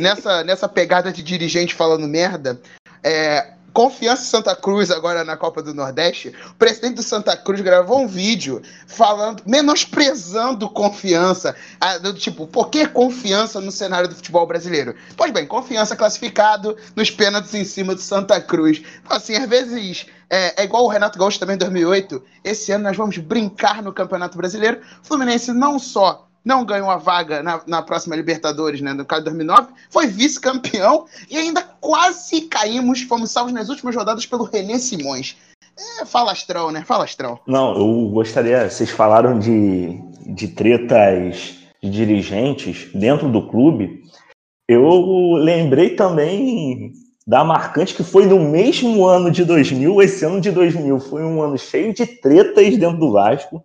nessa, 0.00 0.44
nessa 0.44 0.68
pegada 0.68 1.12
de 1.12 1.22
dirigente 1.22 1.74
falando 1.74 2.06
merda, 2.06 2.58
é, 3.02 3.52
Confiança 3.72 4.24
Santa 4.24 4.54
Cruz 4.56 4.90
agora 4.90 5.24
na 5.24 5.36
Copa 5.36 5.62
do 5.62 5.72
Nordeste, 5.72 6.34
o 6.50 6.54
presidente 6.54 6.96
do 6.96 7.02
Santa 7.02 7.36
Cruz 7.36 7.60
gravou 7.60 8.00
um 8.00 8.06
vídeo 8.06 8.62
falando, 8.86 9.42
menosprezando 9.46 10.68
confiança, 10.68 11.54
do 12.02 12.12
tipo, 12.14 12.46
por 12.46 12.68
que 12.68 12.86
confiança 12.86 13.60
no 13.60 13.70
cenário 13.70 14.08
do 14.08 14.14
futebol 14.14 14.46
brasileiro? 14.46 14.94
Pois 15.16 15.32
bem, 15.32 15.46
confiança 15.46 15.96
classificado 15.96 16.76
nos 16.96 17.10
pênaltis 17.10 17.54
em 17.54 17.64
cima 17.64 17.94
do 17.94 18.00
Santa 18.00 18.40
Cruz. 18.40 18.82
Então, 19.04 19.16
assim, 19.16 19.36
às 19.36 19.48
vezes 19.48 20.06
é, 20.30 20.62
é, 20.62 20.64
igual 20.64 20.84
o 20.84 20.88
Renato 20.88 21.18
Gaúcho 21.18 21.40
também 21.40 21.56
em 21.56 21.58
2008. 21.58 22.22
Esse 22.44 22.70
ano 22.70 22.84
nós 22.84 22.96
vamos 22.96 23.18
brincar 23.18 23.82
no 23.82 23.92
Campeonato 23.92 24.38
Brasileiro. 24.38 24.80
Fluminense 25.02 25.52
não 25.52 25.78
só 25.78 26.29
não 26.44 26.64
ganhou 26.64 26.90
a 26.90 26.96
vaga 26.96 27.42
na, 27.42 27.60
na 27.66 27.82
próxima 27.82 28.16
Libertadores, 28.16 28.80
né, 28.80 28.92
no 28.92 29.04
caso 29.04 29.22
de 29.22 29.30
2009, 29.30 29.72
foi 29.90 30.06
vice-campeão 30.06 31.06
e 31.28 31.36
ainda 31.36 31.62
quase 31.80 32.42
caímos, 32.42 33.02
fomos 33.02 33.30
salvos 33.30 33.52
nas 33.52 33.68
últimas 33.68 33.94
rodadas 33.94 34.26
pelo 34.26 34.44
René 34.44 34.78
Simões. 34.78 35.36
É, 36.00 36.04
falastrão, 36.04 36.70
né? 36.70 36.82
Falastrão. 36.84 37.38
Não, 37.46 37.74
eu 37.74 38.08
gostaria, 38.10 38.68
vocês 38.68 38.90
falaram 38.90 39.38
de, 39.38 39.98
de 40.26 40.48
tretas 40.48 41.58
de 41.82 41.90
dirigentes 41.90 42.90
dentro 42.94 43.30
do 43.30 43.48
clube. 43.48 44.02
Eu 44.68 45.32
lembrei 45.36 45.96
também 45.96 46.92
da 47.26 47.44
marcante 47.44 47.94
que 47.94 48.02
foi 48.02 48.26
no 48.26 48.40
mesmo 48.40 49.06
ano 49.06 49.30
de 49.30 49.44
2000, 49.44 50.02
esse 50.02 50.24
ano 50.24 50.40
de 50.40 50.50
2000 50.50 50.98
foi 51.00 51.22
um 51.22 51.42
ano 51.42 51.56
cheio 51.56 51.94
de 51.94 52.06
tretas 52.06 52.76
dentro 52.76 52.98
do 52.98 53.12
Vasco, 53.12 53.64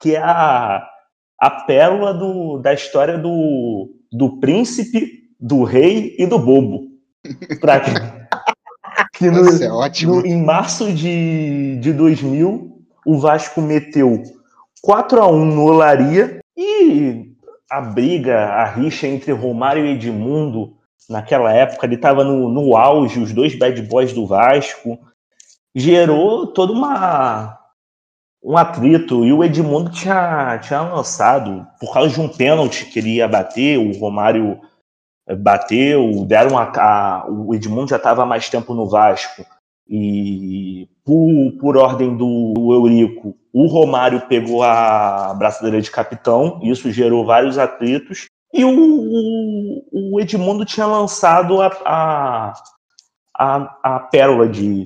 que 0.00 0.14
é 0.14 0.22
a 0.22 0.88
a 1.38 1.50
pérola 1.50 2.14
do, 2.14 2.58
da 2.58 2.72
história 2.72 3.18
do, 3.18 3.94
do 4.12 4.38
príncipe, 4.38 5.24
do 5.38 5.64
rei 5.64 6.14
e 6.18 6.26
do 6.26 6.38
bobo. 6.38 6.88
Pra, 7.60 7.80
que 9.14 9.30
no, 9.30 9.44
Nossa, 9.44 9.64
é 9.64 9.70
ótimo. 9.70 10.16
No, 10.16 10.26
em 10.26 10.42
março 10.42 10.92
de, 10.92 11.78
de 11.80 11.92
2000, 11.92 12.76
o 13.04 13.18
Vasco 13.18 13.60
meteu 13.60 14.22
4 14.82 15.20
a 15.20 15.26
1 15.26 15.44
no 15.44 15.64
Olaria 15.64 16.40
e 16.56 17.32
a 17.70 17.80
briga, 17.80 18.38
a 18.46 18.64
rixa 18.64 19.06
entre 19.06 19.32
Romário 19.32 19.84
e 19.84 19.92
Edmundo, 19.92 20.76
naquela 21.08 21.52
época, 21.52 21.86
ele 21.86 21.96
estava 21.96 22.24
no, 22.24 22.48
no 22.48 22.76
auge, 22.76 23.20
os 23.20 23.32
dois 23.32 23.56
bad 23.56 23.80
boys 23.82 24.12
do 24.12 24.26
Vasco, 24.26 24.98
gerou 25.74 26.46
toda 26.46 26.72
uma, 26.72 27.58
um 28.46 28.56
atrito 28.56 29.24
e 29.24 29.32
o 29.32 29.42
Edmundo 29.42 29.90
tinha, 29.90 30.56
tinha 30.58 30.80
lançado 30.80 31.66
por 31.80 31.92
causa 31.92 32.14
de 32.14 32.20
um 32.20 32.28
pênalti 32.28 32.86
que 32.86 33.00
ele 33.00 33.16
ia 33.16 33.26
bater, 33.26 33.76
o 33.76 33.98
Romário 33.98 34.60
eh, 35.28 35.34
bateu, 35.34 36.24
deram 36.24 36.56
a, 36.56 36.62
a 36.62 37.26
o 37.28 37.52
Edmundo 37.52 37.90
já 37.90 37.96
estava 37.96 38.24
mais 38.24 38.48
tempo 38.48 38.72
no 38.72 38.88
Vasco 38.88 39.44
e 39.88 40.88
por, 41.04 41.58
por 41.58 41.76
ordem 41.76 42.16
do, 42.16 42.54
Eurico, 42.72 43.36
o 43.52 43.66
Romário 43.66 44.28
pegou 44.28 44.62
a 44.62 45.34
braçadeira 45.34 45.80
de 45.82 45.90
capitão, 45.90 46.60
isso 46.62 46.92
gerou 46.92 47.26
vários 47.26 47.58
atritos 47.58 48.26
e 48.54 48.64
o, 48.64 48.70
o, 48.70 50.14
o 50.14 50.20
Edmundo 50.20 50.64
tinha 50.64 50.86
lançado 50.86 51.60
a, 51.60 51.66
a, 51.84 52.54
a, 53.36 53.78
a 53.82 54.00
pérola 54.00 54.48
de 54.48 54.84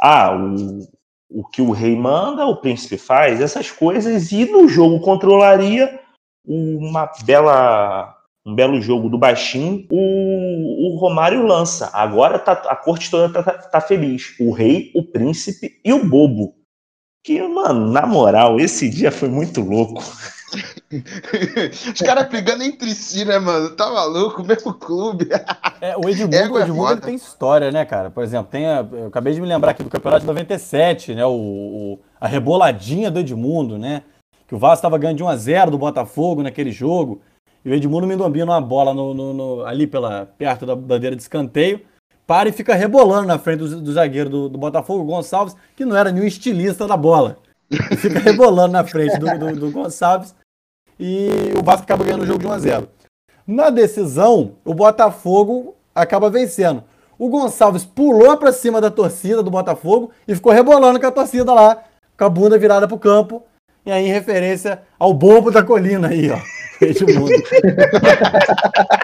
ah, 0.00 0.32
o, 0.36 0.93
o 1.34 1.44
que 1.44 1.60
o 1.60 1.72
rei 1.72 1.96
manda, 1.96 2.46
o 2.46 2.56
príncipe 2.56 2.96
faz, 2.96 3.40
essas 3.40 3.70
coisas, 3.70 4.30
e 4.30 4.44
no 4.44 4.68
jogo 4.68 5.00
controlaria 5.00 6.00
uma 6.46 7.10
bela 7.24 8.14
um 8.46 8.54
belo 8.54 8.80
jogo 8.80 9.08
do 9.08 9.16
baixinho, 9.16 9.86
o, 9.90 10.92
o 10.92 10.98
Romário 10.98 11.46
lança. 11.46 11.90
Agora 11.94 12.38
tá, 12.38 12.52
a 12.52 12.76
corte 12.76 13.10
toda 13.10 13.32
tá, 13.32 13.42
tá, 13.42 13.52
tá, 13.52 13.80
feliz. 13.80 14.38
O 14.38 14.52
rei, 14.52 14.92
o 14.94 15.02
príncipe 15.02 15.80
e 15.82 15.92
o 15.94 16.04
bobo. 16.04 16.54
Que, 17.24 17.40
mano, 17.48 17.90
na 17.90 18.06
moral, 18.06 18.60
esse 18.60 18.86
dia 18.86 19.10
foi 19.10 19.30
muito 19.30 19.62
louco. 19.62 20.04
Os 21.94 22.02
caras 22.02 22.28
brigando 22.28 22.62
entre 22.62 22.94
si, 22.94 23.24
né, 23.24 23.38
mano? 23.38 23.70
Tá 23.70 23.90
maluco? 23.90 24.44
Mesmo 24.44 24.74
clube. 24.74 25.30
É, 25.80 25.96
o 25.96 26.06
Edmundo, 26.06 26.36
é, 26.36 26.48
o 26.48 26.60
Edmundo 26.60 26.92
ele 26.92 27.00
tem 27.00 27.14
história, 27.14 27.72
né, 27.72 27.86
cara? 27.86 28.10
Por 28.10 28.22
exemplo, 28.22 28.48
tem 28.50 28.66
a, 28.66 28.86
eu 28.92 29.06
acabei 29.06 29.32
de 29.32 29.40
me 29.40 29.46
lembrar 29.46 29.70
aqui 29.70 29.82
do 29.82 29.88
campeonato 29.88 30.20
de 30.20 30.26
97, 30.26 31.14
né? 31.14 31.24
O, 31.24 31.32
o 31.32 31.98
a 32.20 32.28
reboladinha 32.28 33.10
do 33.10 33.20
Edmundo, 33.20 33.78
né? 33.78 34.02
Que 34.46 34.54
o 34.54 34.58
Vasco 34.58 34.80
estava 34.80 34.98
ganhando 34.98 35.16
de 35.16 35.24
1 35.24 35.28
a 35.28 35.36
0 35.36 35.70
do 35.70 35.78
Botafogo 35.78 36.42
naquele 36.42 36.70
jogo. 36.70 37.22
E 37.64 37.70
o 37.70 37.74
Edmundo 37.74 38.06
Mendombino 38.06 38.52
uma 38.52 38.60
bola 38.60 38.92
no, 38.92 39.14
no, 39.14 39.32
no, 39.32 39.64
ali 39.64 39.86
pela, 39.86 40.26
perto 40.26 40.66
da 40.66 40.76
bandeira 40.76 41.16
de 41.16 41.22
escanteio. 41.22 41.80
Para 42.26 42.48
e 42.48 42.52
fica 42.52 42.74
rebolando 42.74 43.26
na 43.26 43.38
frente 43.38 43.58
do, 43.58 43.80
do 43.80 43.92
zagueiro 43.92 44.30
do, 44.30 44.48
do 44.48 44.58
Botafogo, 44.58 45.04
Gonçalves, 45.04 45.54
que 45.76 45.84
não 45.84 45.96
era 45.96 46.10
nenhum 46.10 46.26
estilista 46.26 46.86
da 46.86 46.96
bola. 46.96 47.36
E 47.70 47.96
fica 47.96 48.18
rebolando 48.20 48.72
na 48.72 48.84
frente 48.84 49.18
do, 49.18 49.54
do, 49.54 49.70
Gonçalves 49.70 50.34
e 50.98 51.28
o 51.58 51.62
Vasco 51.62 51.82
acaba 51.82 52.04
ganhando 52.04 52.22
o 52.22 52.26
jogo 52.26 52.38
de 52.38 52.46
1 52.46 52.52
a 52.52 52.58
0. 52.58 52.88
Na 53.46 53.68
decisão, 53.68 54.52
o 54.64 54.72
Botafogo 54.72 55.74
acaba 55.94 56.30
vencendo. 56.30 56.82
O 57.18 57.28
Gonçalves 57.28 57.84
pulou 57.84 58.36
para 58.36 58.52
cima 58.52 58.80
da 58.80 58.90
torcida 58.90 59.42
do 59.42 59.50
Botafogo 59.50 60.10
e 60.26 60.34
ficou 60.34 60.52
rebolando 60.52 60.98
com 60.98 61.06
a 61.06 61.10
torcida 61.10 61.52
lá, 61.52 61.82
com 62.16 62.24
a 62.24 62.28
bunda 62.28 62.58
virada 62.58 62.88
pro 62.88 62.98
campo. 62.98 63.42
E 63.84 63.92
aí, 63.92 64.06
em 64.06 64.12
referência 64.12 64.80
ao 64.98 65.12
bobo 65.12 65.50
da 65.50 65.62
colina 65.62 66.08
aí, 66.08 66.30
ó. 66.30 66.38
Edmundo. 66.80 67.30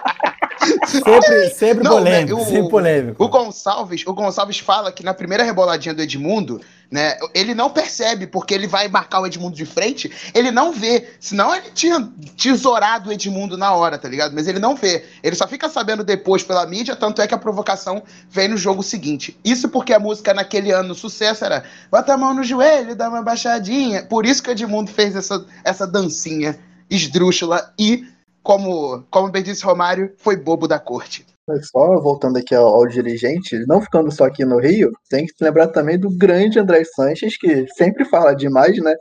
sempre 0.86 1.50
sempre 1.50 1.84
Não, 1.84 1.92
polêmico, 1.92 2.36
né, 2.36 2.42
o, 2.42 2.44
sempre 2.44 2.68
polêmico. 2.68 3.24
O 3.24 3.28
Gonçalves, 3.28 4.06
o 4.06 4.12
Gonçalves 4.12 4.58
fala 4.58 4.92
que 4.92 5.02
na 5.02 5.14
primeira 5.14 5.44
reboladinha 5.44 5.94
do 5.94 6.02
Edmundo, 6.02 6.60
né, 6.90 7.16
ele 7.34 7.54
não 7.54 7.70
percebe 7.70 8.26
porque 8.26 8.52
ele 8.52 8.66
vai 8.66 8.88
marcar 8.88 9.20
o 9.20 9.26
Edmundo 9.26 9.54
de 9.54 9.64
frente, 9.64 10.10
ele 10.34 10.50
não 10.50 10.72
vê, 10.72 11.08
senão 11.20 11.54
ele 11.54 11.70
tinha 11.72 12.08
tesourado 12.36 13.10
o 13.10 13.12
Edmundo 13.12 13.56
na 13.56 13.72
hora, 13.72 13.96
tá 13.96 14.08
ligado? 14.08 14.32
Mas 14.34 14.48
ele 14.48 14.58
não 14.58 14.74
vê, 14.74 15.04
ele 15.22 15.36
só 15.36 15.46
fica 15.46 15.68
sabendo 15.68 16.02
depois 16.02 16.42
pela 16.42 16.66
mídia, 16.66 16.96
tanto 16.96 17.22
é 17.22 17.26
que 17.26 17.34
a 17.34 17.38
provocação 17.38 18.02
vem 18.28 18.48
no 18.48 18.56
jogo 18.56 18.82
seguinte. 18.82 19.38
Isso 19.44 19.68
porque 19.68 19.92
a 19.92 20.00
música 20.00 20.34
naquele 20.34 20.72
ano, 20.72 20.94
sucesso 20.94 21.44
era 21.44 21.64
bota 21.90 22.14
a 22.14 22.18
mão 22.18 22.34
no 22.34 22.42
joelho, 22.42 22.96
dá 22.96 23.08
uma 23.08 23.22
baixadinha, 23.22 24.02
por 24.04 24.26
isso 24.26 24.42
que 24.42 24.50
o 24.50 24.52
Edmundo 24.52 24.90
fez 24.90 25.14
essa, 25.14 25.44
essa 25.64 25.86
dancinha 25.86 26.58
esdrúxula 26.90 27.72
e 27.78 28.04
como, 28.42 29.02
como 29.10 29.30
bem 29.30 29.42
disse 29.42 29.64
Romário, 29.64 30.12
foi 30.18 30.36
bobo 30.36 30.66
da 30.66 30.78
corte. 30.78 31.26
Mas 31.46 31.68
só 31.68 32.00
voltando 32.00 32.36
aqui 32.36 32.54
ao, 32.54 32.66
ao, 32.66 32.86
dirigente, 32.86 33.58
não 33.66 33.80
ficando 33.80 34.10
só 34.12 34.24
aqui 34.24 34.44
no 34.44 34.60
Rio, 34.60 34.92
tem 35.08 35.26
que 35.26 35.32
lembrar 35.40 35.68
também 35.68 35.98
do 35.98 36.08
grande 36.10 36.58
André 36.58 36.84
Sanches, 36.84 37.36
que 37.36 37.66
sempre 37.76 38.04
fala 38.04 38.34
demais, 38.34 38.76
né? 38.78 38.94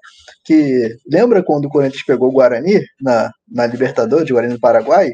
Que 0.44 0.96
lembra 1.08 1.44
quando 1.44 1.66
o 1.66 1.70
Corinthians 1.70 2.04
pegou 2.04 2.30
o 2.30 2.32
Guarani 2.32 2.82
na, 3.02 3.32
na 3.48 3.68
Libertadores, 3.68 4.30
Guarani 4.32 4.56
do 4.56 4.60
Paraguai? 4.60 5.12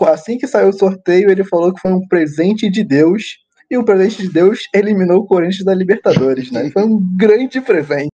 Assim 0.00 0.38
que 0.38 0.46
saiu 0.46 0.70
o 0.70 0.78
sorteio, 0.78 1.30
ele 1.30 1.44
falou 1.44 1.74
que 1.74 1.80
foi 1.80 1.92
um 1.92 2.06
presente 2.08 2.70
de 2.70 2.82
Deus, 2.82 3.22
e 3.70 3.76
o 3.76 3.84
presente 3.84 4.22
de 4.22 4.32
Deus 4.32 4.60
eliminou 4.74 5.18
o 5.18 5.26
Corinthians 5.26 5.64
da 5.64 5.74
Libertadores, 5.74 6.50
né? 6.50 6.70
Foi 6.70 6.82
um 6.82 6.98
grande 7.16 7.60
presente. 7.60 8.10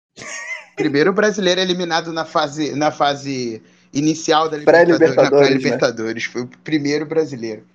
Primeiro 0.75 1.13
brasileiro 1.13 1.61
eliminado 1.61 2.11
na 2.11 2.25
fase, 2.25 2.75
na 2.75 2.91
fase 2.91 3.61
inicial 3.95 4.49
da 4.49 4.57
Libertadores, 4.57 5.15
na 5.15 5.29
pré-Libertadores. 5.29 6.25
Né? 6.25 6.31
Foi 6.31 6.41
o 6.43 6.47
primeiro 6.63 7.05
brasileiro. 7.05 7.65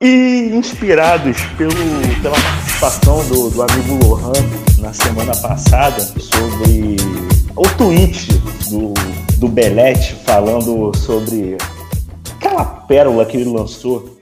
E 0.00 0.50
inspirados 0.54 1.38
pelo, 1.56 1.72
pela 2.22 2.38
participação 2.38 3.26
do, 3.28 3.50
do 3.50 3.62
amigo 3.62 4.04
Lohan 4.04 4.32
na 4.78 4.92
semana 4.92 5.34
passada 5.40 6.00
sobre 6.00 6.96
o 7.56 7.62
tweet 7.76 8.28
do, 8.70 8.92
do 9.38 9.48
Belete 9.48 10.14
falando 10.26 10.94
sobre 10.94 11.56
aquela 12.36 12.64
pérola 12.64 13.24
que 13.24 13.38
ele 13.38 13.50
lançou 13.50 14.15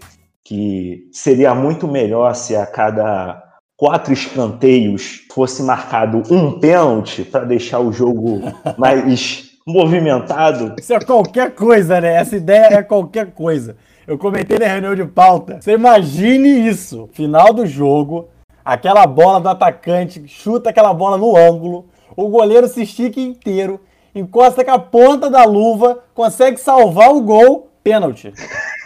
que 0.45 1.09
seria 1.13 1.55
muito 1.55 1.89
melhor 1.89 2.35
se 2.35 2.55
a 2.55 2.67
cada 2.67 3.43
quatro 3.77 4.13
escanteios 4.13 5.27
fosse 5.33 5.63
marcado 5.63 6.23
um 6.31 6.59
pênalti 6.61 7.25
para 7.25 7.45
deixar 7.45 7.81
o 7.81 7.93
jogo 7.93 8.41
mais 8.79 9.51
movimentado. 9.67 10.77
Isso 10.79 10.93
é 10.93 11.01
qualquer 11.01 11.55
coisa, 11.55 12.01
né? 12.01 12.15
Essa 12.15 12.37
ideia 12.37 12.75
é 12.75 12.83
qualquer 12.83 13.33
coisa. 13.33 13.77
Eu 14.07 14.19
comentei 14.19 14.59
na 14.59 14.67
reunião 14.67 14.95
de 14.95 15.05
pauta. 15.05 15.59
Você 15.61 15.73
imagine 15.73 16.69
isso. 16.69 17.09
Final 17.13 17.55
do 17.55 17.65
jogo, 17.65 18.29
Aquela 18.65 19.07
bola 19.07 19.41
do 19.41 19.49
atacante 19.51 20.27
chuta 20.27 20.71
aquela 20.71 20.95
bola 20.95 21.19
no 21.19 21.37
ângulo, 21.37 21.85
o 22.17 22.29
goleiro 22.29 22.67
se 22.67 22.83
estica 22.83 23.21
inteiro, 23.21 23.79
encosta 24.15 24.65
com 24.65 24.71
a 24.71 24.79
ponta 24.79 25.29
da 25.29 25.45
luva, 25.45 26.03
consegue 26.15 26.57
salvar 26.57 27.11
o 27.11 27.21
gol, 27.21 27.69
pênalti. 27.85 28.33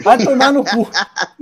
Vai 0.03 0.19
tomar 0.19 0.53
no 0.53 0.65
cu. 0.65 0.89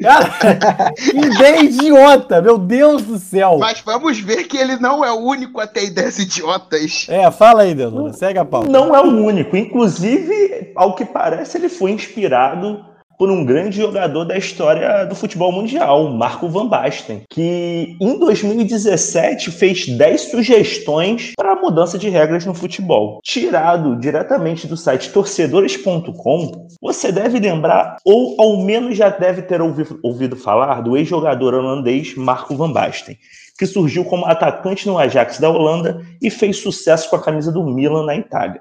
Cara, 0.01 0.93
que 0.95 1.17
ideia 1.17 1.65
idiota, 1.65 2.41
meu 2.43 2.59
Deus 2.59 3.03
do 3.03 3.19
céu. 3.19 3.57
Mas 3.59 3.81
vamos 3.81 4.21
ver 4.21 4.45
que 4.45 4.59
ele 4.59 4.77
não 4.77 5.05
é 5.05 5.11
o 5.11 5.19
único 5.19 5.61
a 5.61 5.67
ter 5.67 5.87
ideias 5.87 6.19
idiotas. 6.19 7.07
É, 7.09 7.31
fala 7.31 7.63
aí, 7.63 7.75
Deluna, 7.75 8.13
segue 8.13 8.39
a 8.39 8.45
pauta. 8.45 8.71
Não 8.71 8.95
é 8.95 9.01
o 9.01 9.25
único. 9.25 9.57
Inclusive, 9.57 10.73
ao 10.77 10.95
que 10.95 11.05
parece, 11.05 11.57
ele 11.57 11.69
foi 11.69 11.91
inspirado 11.91 12.85
por 13.19 13.31
um 13.31 13.45
grande 13.45 13.79
jogador 13.79 14.25
da 14.25 14.37
história 14.37 15.05
do 15.05 15.15
futebol 15.15 15.51
mundial, 15.51 16.09
Marco 16.13 16.49
Van 16.49 16.67
Basten, 16.67 17.23
que 17.31 17.97
em 18.01 18.19
2017 18.19 19.51
fez 19.51 19.87
10 19.87 20.21
sugestões 20.21 21.33
para 21.37 21.53
a 21.53 21.57
mudança 21.57 21.99
de 21.99 22.09
regras 22.09 22.45
no 22.45 22.55
futebol. 22.55 23.21
Tirado 23.23 23.97
diretamente 23.97 24.67
do 24.67 24.77
site 24.77 25.11
torcedores.com, 25.11 26.69
você 26.81 27.11
deve 27.11 27.39
lembrar, 27.39 27.97
ou 28.05 28.37
ao 28.39 28.63
menos 28.63 28.97
já 28.97 29.09
deve 29.09 29.43
ter 29.43 29.61
ouvido, 29.61 30.37
falar, 30.37 30.83
do 30.83 30.97
ex-jogador 30.97 31.55
holandês 31.55 32.15
Marco 32.15 32.55
Van 32.55 32.73
Basten, 32.73 33.17
que 33.59 33.67
surgiu 33.67 34.05
como 34.05 34.27
atacante 34.27 34.87
no 34.87 34.99
Ajax 34.99 35.39
da 35.39 35.49
Holanda 35.49 36.05
e 36.21 36.31
fez 36.31 36.59
sucesso 36.59 37.09
com 37.09 37.17
a 37.17 37.23
camisa 37.23 37.51
do 37.51 37.65
Milan 37.65 38.05
na 38.05 38.15
Itália. 38.15 38.61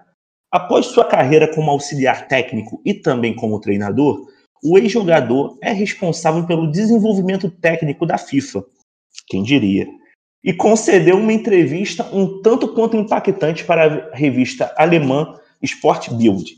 Após 0.52 0.86
sua 0.86 1.04
carreira 1.04 1.54
como 1.54 1.70
auxiliar 1.70 2.30
técnico 2.30 2.82
e 2.86 2.94
também 2.94 3.36
como 3.36 3.60
treinador, 3.60 4.26
o 4.66 4.80
ex-jogador 4.80 5.60
é 5.62 5.72
responsável 5.72 6.48
pelo 6.48 6.72
desenvolvimento 6.72 7.52
técnico 7.52 8.04
da 8.04 8.18
FIFA. 8.18 8.66
Quem 9.28 9.44
diria? 9.44 9.86
E 10.44 10.52
concedeu 10.52 11.18
uma 11.18 11.32
entrevista 11.32 12.04
um 12.12 12.42
tanto 12.42 12.74
quanto 12.74 12.98
impactante 12.98 13.64
para 13.64 14.10
a 14.12 14.16
revista 14.16 14.74
alemã 14.76 15.40
Sport 15.62 16.10
Bild. 16.14 16.52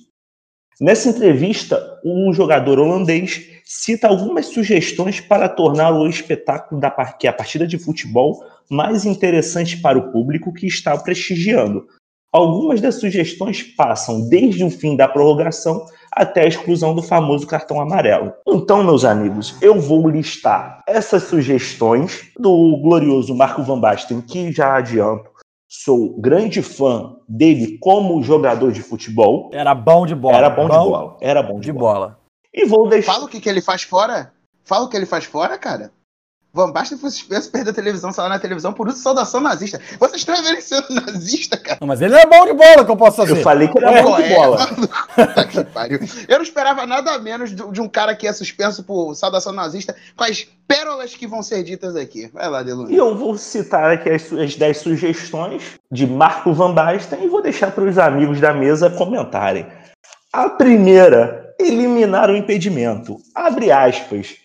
Nessa 0.80 1.10
entrevista, 1.10 2.00
o 2.06 2.32
jogador 2.32 2.80
holandês 2.80 3.46
cita 3.66 4.08
algumas 4.08 4.46
sugestões 4.46 5.20
para 5.20 5.50
tornar 5.50 5.92
o 5.92 6.08
espetáculo 6.08 6.80
da 6.80 6.96
é 7.24 7.28
a 7.28 7.34
partida 7.34 7.68
de 7.68 7.78
futebol 7.78 8.42
mais 8.70 9.04
interessante 9.04 9.82
para 9.82 9.98
o 9.98 10.12
público 10.14 10.54
que 10.54 10.66
está 10.66 10.98
prestigiando. 10.98 11.88
Algumas 12.38 12.80
das 12.80 13.00
sugestões 13.00 13.64
passam 13.64 14.30
desde 14.30 14.64
o 14.64 14.70
fim 14.70 14.96
da 14.96 15.08
prorrogação 15.08 15.88
até 16.12 16.44
a 16.44 16.48
exclusão 16.48 16.94
do 16.94 17.02
famoso 17.02 17.48
cartão 17.48 17.82
amarelo. 17.82 18.32
Então, 18.48 18.84
meus 18.84 19.04
amigos, 19.04 19.56
eu 19.60 19.82
vou 19.82 20.08
listar 20.08 20.84
essas 20.88 21.24
sugestões 21.24 22.30
do 22.38 22.78
glorioso 22.78 23.34
Marco 23.34 23.64
Van 23.64 23.80
Basten, 23.80 24.22
que 24.22 24.52
já 24.52 24.76
adianto, 24.76 25.32
sou 25.68 26.16
grande 26.22 26.62
fã 26.62 27.16
dele 27.28 27.80
como 27.80 28.22
jogador 28.22 28.72
de 28.72 28.84
futebol. 28.84 29.50
Era 29.52 29.74
bom 29.74 30.06
de 30.06 30.14
bola. 30.14 30.38
Era 30.38 30.50
bom, 30.52 30.68
bom 30.68 30.84
de 30.84 30.90
bola. 30.90 31.18
Era 31.20 31.42
bom 31.42 31.56
de, 31.56 31.62
de 31.62 31.74
bola. 31.74 31.94
bola. 31.94 32.20
E 32.54 32.68
vou 32.68 32.88
deixar. 32.88 33.14
Fala 33.14 33.26
o 33.26 33.28
que, 33.28 33.42
que 33.42 33.50
ele 33.50 33.64
faz 33.64 33.82
fora. 33.82 34.32
Fala 34.64 34.86
o 34.86 34.90
que 34.90 34.96
ele 34.96 35.08
faz 35.08 35.26
fora, 35.26 35.58
cara. 35.58 35.92
Van 36.54 36.72
Basten 36.72 36.98
foi 36.98 37.12
suspenso, 37.12 37.52
perdeu 37.52 37.72
a 37.72 37.76
televisão, 37.76 38.12
saiu 38.12 38.30
na 38.30 38.40
televisão 38.40 38.74
por 38.74 38.88
uso 38.88 38.98
de 38.98 39.04
saudação 39.04 39.40
nazista. 39.40 39.80
Vocês 40.00 40.22
estão 40.22 40.36
sendo 40.60 40.90
nazista, 40.90 41.58
cara. 41.58 41.78
Não, 41.80 41.88
mas 41.88 42.02
ele 42.02 42.16
é 42.16 42.26
bom 42.26 42.46
de 42.46 42.54
bola, 42.54 42.84
que 42.84 42.92
eu 42.92 42.98
posso 42.98 43.18
fazer. 43.18 43.34
Eu 43.34 43.44
falei 43.44 43.68
que 43.68 43.78
ele 43.78 43.86
é, 43.86 44.00
é 44.00 44.04
bom 44.04 44.16
de 44.16 44.30
bola. 44.30 44.58
É, 45.18 46.34
eu 46.34 46.38
não 46.38 46.44
esperava 46.44 46.86
nada 46.86 47.18
menos 47.20 47.54
de 47.54 47.82
um 47.82 47.88
cara 47.88 48.16
que 48.16 48.28
é 48.28 48.34
suspenso 48.34 48.84
por 48.84 49.16
saudação 49.16 49.52
nazista 49.52 49.96
com 50.16 50.24
as 50.24 50.48
pérolas 50.68 51.16
que 51.16 51.28
vão 51.28 51.42
ser 51.44 51.64
ditas 51.64 51.96
aqui. 51.96 52.30
Vai 52.34 52.50
lá, 52.50 52.64
Delune. 52.64 52.94
E 52.94 52.98
eu 52.98 53.16
vou 53.16 53.38
citar 53.38 53.92
aqui 53.92 54.10
as, 54.10 54.32
as 54.34 54.56
10 54.56 54.78
sugestões 54.78 55.64
de 55.92 56.08
Marco 56.08 56.54
Van 56.54 56.74
Basten 56.74 57.24
e 57.24 57.28
vou 57.28 57.42
deixar 57.42 57.72
para 57.72 57.84
os 57.84 57.98
amigos 57.98 58.40
da 58.40 58.54
mesa 58.54 58.90
comentarem. 58.90 59.68
A 60.34 60.50
primeira, 60.50 61.56
eliminar 61.60 62.30
o 62.30 62.36
impedimento. 62.36 63.18
Abre 63.36 63.72
aspas 63.72 64.36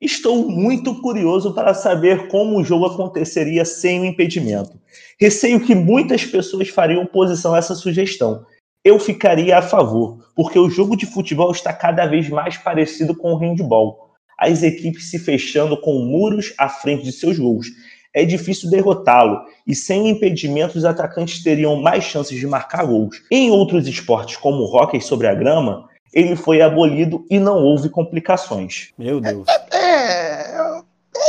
Estou 0.00 0.48
muito 0.48 0.94
curioso 1.02 1.52
para 1.52 1.74
saber 1.74 2.26
como 2.28 2.58
o 2.58 2.64
jogo 2.64 2.86
aconteceria 2.86 3.66
sem 3.66 4.00
o 4.00 4.04
impedimento. 4.06 4.80
Receio 5.20 5.60
que 5.60 5.74
muitas 5.74 6.24
pessoas 6.24 6.70
fariam 6.70 7.02
oposição 7.02 7.52
a 7.52 7.58
essa 7.58 7.74
sugestão. 7.74 8.42
Eu 8.82 8.98
ficaria 8.98 9.58
a 9.58 9.62
favor, 9.62 10.24
porque 10.34 10.58
o 10.58 10.70
jogo 10.70 10.96
de 10.96 11.04
futebol 11.04 11.50
está 11.50 11.70
cada 11.70 12.06
vez 12.06 12.30
mais 12.30 12.56
parecido 12.56 13.14
com 13.14 13.34
o 13.34 13.36
handball. 13.36 14.14
As 14.38 14.62
equipes 14.62 15.10
se 15.10 15.18
fechando 15.18 15.78
com 15.78 15.98
muros 15.98 16.54
à 16.56 16.66
frente 16.66 17.04
de 17.04 17.12
seus 17.12 17.38
gols. 17.38 17.66
É 18.14 18.24
difícil 18.24 18.70
derrotá-lo, 18.70 19.42
e 19.66 19.74
sem 19.74 20.08
impedimentos 20.08 20.76
os 20.76 20.84
atacantes 20.86 21.42
teriam 21.42 21.76
mais 21.76 22.04
chances 22.04 22.38
de 22.38 22.46
marcar 22.46 22.86
gols. 22.86 23.22
Em 23.30 23.50
outros 23.50 23.86
esportes, 23.86 24.38
como 24.38 24.62
o 24.62 24.74
hóquei 24.74 25.02
sobre 25.02 25.26
a 25.26 25.34
grama, 25.34 25.90
ele 26.12 26.34
foi 26.34 26.60
abolido 26.60 27.24
e 27.30 27.38
não 27.38 27.62
houve 27.62 27.88
complicações. 27.88 28.88
Meu 28.98 29.20
Deus. 29.20 29.46
É, 29.48 29.76
é, 29.76 29.79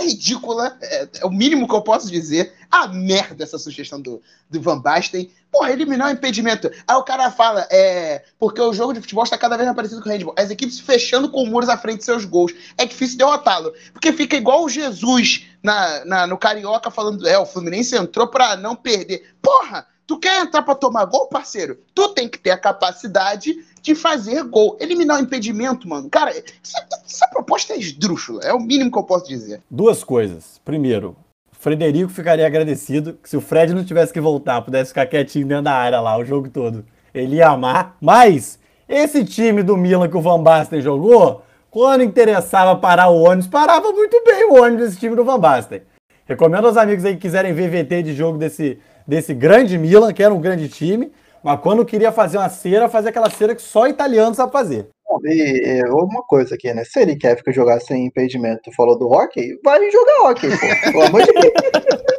ridícula, 0.02 0.78
é, 0.82 1.08
é, 1.20 1.26
o 1.26 1.30
mínimo 1.30 1.68
que 1.68 1.76
eu 1.76 1.82
posso 1.82 2.10
dizer. 2.10 2.54
A 2.70 2.88
merda 2.88 3.44
essa 3.44 3.58
sugestão 3.58 4.02
do, 4.02 4.22
do 4.50 4.62
Van 4.62 4.80
Basten. 4.80 5.30
Porra, 5.52 5.72
eliminar 5.72 6.10
o 6.10 6.14
impedimento. 6.14 6.72
Aí 6.88 6.96
o 6.96 7.04
cara 7.04 7.30
fala, 7.30 7.68
é. 7.70 8.24
Porque 8.40 8.62
o 8.62 8.74
jogo 8.74 8.94
de 8.94 9.02
futebol 9.02 9.24
está 9.24 9.38
cada 9.38 9.58
vez 9.58 9.66
mais 9.68 9.76
parecido 9.76 10.02
com 10.02 10.10
o 10.10 10.12
handball. 10.12 10.36
As 10.38 10.50
equipes 10.50 10.80
fechando 10.80 11.30
com 11.30 11.46
muros 11.46 11.70
à 11.70 11.78
frente 11.78 12.00
de 12.00 12.06
seus 12.06 12.24
gols. 12.24 12.54
É 12.78 12.86
difícil 12.86 13.18
derrotá-lo. 13.18 13.74
Porque 13.92 14.14
fica 14.14 14.38
igual 14.38 14.64
o 14.64 14.70
Jesus 14.70 15.48
na, 15.62 16.06
na, 16.06 16.28
no 16.28 16.38
Carioca 16.38 16.90
falando, 16.90 17.28
é, 17.28 17.38
o 17.38 17.46
Fluminense 17.46 17.96
entrou 17.96 18.28
pra 18.28 18.56
não 18.56 18.76
perder. 18.76 19.34
Porra! 19.42 19.86
Tu 20.12 20.20
quer 20.20 20.42
entrar 20.42 20.62
para 20.64 20.76
tomar 20.76 21.06
gol, 21.06 21.28
parceiro? 21.28 21.78
Tu 21.96 22.10
tem 22.10 22.28
que 22.28 22.38
ter 22.38 22.52
a 22.52 22.58
capacidade 22.58 23.56
de 23.82 23.96
fazer 23.96 24.44
gol. 24.44 24.76
Eliminar 24.78 25.18
o 25.18 25.24
impedimento, 25.24 25.88
mano. 25.88 26.10
Cara, 26.10 26.32
essa, 26.32 26.86
essa 27.06 27.28
proposta 27.30 27.72
é 27.72 27.78
esdrúxula. 27.78 28.44
É 28.44 28.54
o 28.54 28.60
mínimo 28.60 28.92
que 28.92 28.98
eu 28.98 29.04
posso 29.04 29.26
dizer. 29.26 29.62
Duas 29.72 30.04
coisas. 30.04 30.60
Primeiro, 30.66 31.16
Frederico 31.54 32.12
ficaria 32.12 32.46
agradecido 32.46 33.14
que 33.24 33.30
se 33.30 33.38
o 33.38 33.42
Fred 33.42 33.74
não 33.74 33.86
tivesse 33.86 34.12
que 34.12 34.20
voltar, 34.20 34.62
pudesse 34.62 34.90
ficar 34.90 35.06
quietinho 35.06 35.48
dentro 35.48 35.64
da 35.64 35.76
área 35.76 36.02
lá 36.02 36.18
o 36.18 36.26
jogo 36.26 36.50
todo. 36.50 36.84
Ele 37.14 37.38
ia 37.38 37.48
amar. 37.48 37.96
Mas 38.02 38.60
esse 38.90 39.24
time 39.24 39.64
do 39.64 39.78
Milan 39.78 40.10
que 40.10 40.18
o 40.18 40.22
Van 40.22 40.44
Basten 40.44 40.82
jogou, 40.82 41.42
quando 41.70 42.04
interessava 42.04 42.78
parar 42.78 43.08
o 43.08 43.22
ônibus, 43.22 43.48
parava 43.48 43.94
muito 43.94 44.22
bem 44.26 44.50
o 44.50 44.62
ônibus 44.62 44.88
desse 44.88 45.00
time 45.00 45.16
do 45.16 45.24
Van 45.24 45.40
Basten. 45.40 45.84
Recomendo 46.26 46.68
aos 46.68 46.78
amigos 46.78 47.06
aí 47.06 47.16
que 47.16 47.22
quiserem 47.22 47.54
ver 47.54 47.70
VT 47.70 48.04
de 48.04 48.14
jogo 48.14 48.38
desse, 48.38 48.78
desse 49.08 49.34
grande 49.34 49.78
Milan, 49.78 50.14
que 50.14 50.24
era 50.24 50.34
um 50.34 50.42
grande 50.42 50.68
time, 50.70 51.12
mas 51.44 51.60
quando 51.60 51.86
queria 51.86 52.12
fazer 52.12 52.38
uma 52.38 52.50
cera, 52.50 52.90
fazia 52.90 53.10
aquela 53.10 53.30
cera 53.30 53.56
que 53.56 53.62
só 53.62 53.88
italiano 53.88 54.36
sabe 54.36 54.52
fazer. 54.52 54.88
E, 55.26 55.84
uma 55.90 56.24
coisa 56.24 56.56
aqui, 56.56 56.74
né? 56.74 56.84
Se 56.84 57.02
ele 57.02 57.16
quer 57.16 57.42
que 57.42 57.50
eu 57.50 57.54
jogar 57.54 57.80
sem 57.82 58.06
impedimento, 58.06 58.62
tu 58.64 58.76
falou 58.76 58.98
do 58.98 59.08
hockey, 59.08 59.60
vai 59.64 59.80
jogar 59.92 60.30
hockey, 60.30 60.50
pô. 60.50 60.92
Pelo 60.92 61.04
amor 61.04 61.24
de 61.24 61.34
Deus. 61.34 61.54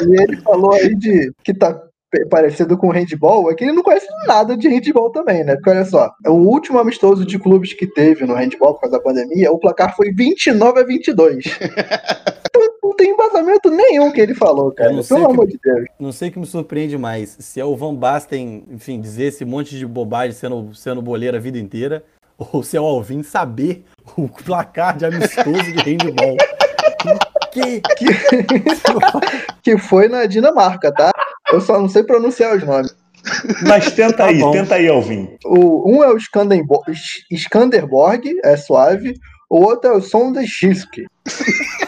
E 0.00 0.22
ele 0.22 0.36
falou 0.42 0.72
aí 0.74 0.94
de 0.94 1.32
que 1.42 1.52
tá 1.52 1.76
parecido 2.30 2.78
com 2.78 2.90
handball, 2.90 3.50
é 3.50 3.54
que 3.54 3.64
ele 3.64 3.72
não 3.72 3.82
conhece 3.82 4.06
nada 4.26 4.56
de 4.56 4.68
handball 4.68 5.10
também, 5.10 5.44
né? 5.44 5.56
Porque 5.56 5.70
olha 5.70 5.84
só, 5.84 6.10
o 6.26 6.34
último 6.34 6.78
amistoso 6.78 7.26
de 7.26 7.38
clubes 7.38 7.74
que 7.74 7.86
teve 7.86 8.24
no 8.24 8.34
handball 8.34 8.74
por 8.74 8.82
causa 8.82 8.96
da 8.96 9.02
pandemia, 9.02 9.50
o 9.50 9.58
placar 9.58 9.94
foi 9.96 10.12
29 10.12 10.80
a 10.80 10.84
22. 10.84 11.44
não 12.98 13.04
tem 13.04 13.10
embasamento 13.12 13.70
nenhum 13.70 14.10
que 14.10 14.20
ele 14.20 14.34
falou, 14.34 14.72
cara. 14.72 15.02
Pelo 15.02 15.30
amor 15.30 15.46
que, 15.46 15.52
de 15.52 15.60
Deus. 15.62 15.86
Não 15.98 16.10
sei 16.10 16.30
que 16.30 16.38
me 16.38 16.46
surpreende 16.46 16.98
mais. 16.98 17.36
Se 17.38 17.60
é 17.60 17.64
o 17.64 17.76
Van 17.76 17.94
Basten, 17.94 18.64
enfim, 18.70 19.00
dizer 19.00 19.26
esse 19.26 19.44
monte 19.44 19.78
de 19.78 19.86
bobagem 19.86 20.32
sendo, 20.32 20.74
sendo 20.74 21.00
boleiro 21.00 21.36
a 21.36 21.40
vida 21.40 21.58
inteira, 21.58 22.04
ou 22.36 22.62
se 22.62 22.76
é 22.76 22.80
o 22.80 22.84
Alvin 22.84 23.22
saber 23.22 23.84
o 24.16 24.28
placar 24.28 24.96
de 24.96 25.06
amistoso 25.06 25.72
de 25.72 25.82
handball. 25.82 26.36
que, 27.52 27.80
que, 27.96 28.06
que 29.62 29.78
foi 29.78 30.08
na 30.08 30.26
Dinamarca, 30.26 30.92
tá? 30.92 31.10
Eu 31.52 31.60
só 31.60 31.78
não 31.78 31.88
sei 31.88 32.02
pronunciar 32.02 32.56
os 32.56 32.64
nomes. 32.64 32.94
Mas 33.66 33.92
tenta 33.92 34.16
tá 34.18 34.26
aí, 34.26 34.38
bom. 34.38 34.52
tenta 34.52 34.74
aí, 34.74 34.88
Alvin. 34.88 35.36
O, 35.44 35.90
um 35.90 36.02
é 36.02 36.08
o 36.08 36.16
Skanderborg, 37.30 38.40
é 38.44 38.56
suave. 38.56 39.14
O 39.50 39.62
outro 39.62 39.90
é 39.90 39.94
o 39.94 40.00
Sondechisk. 40.00 40.98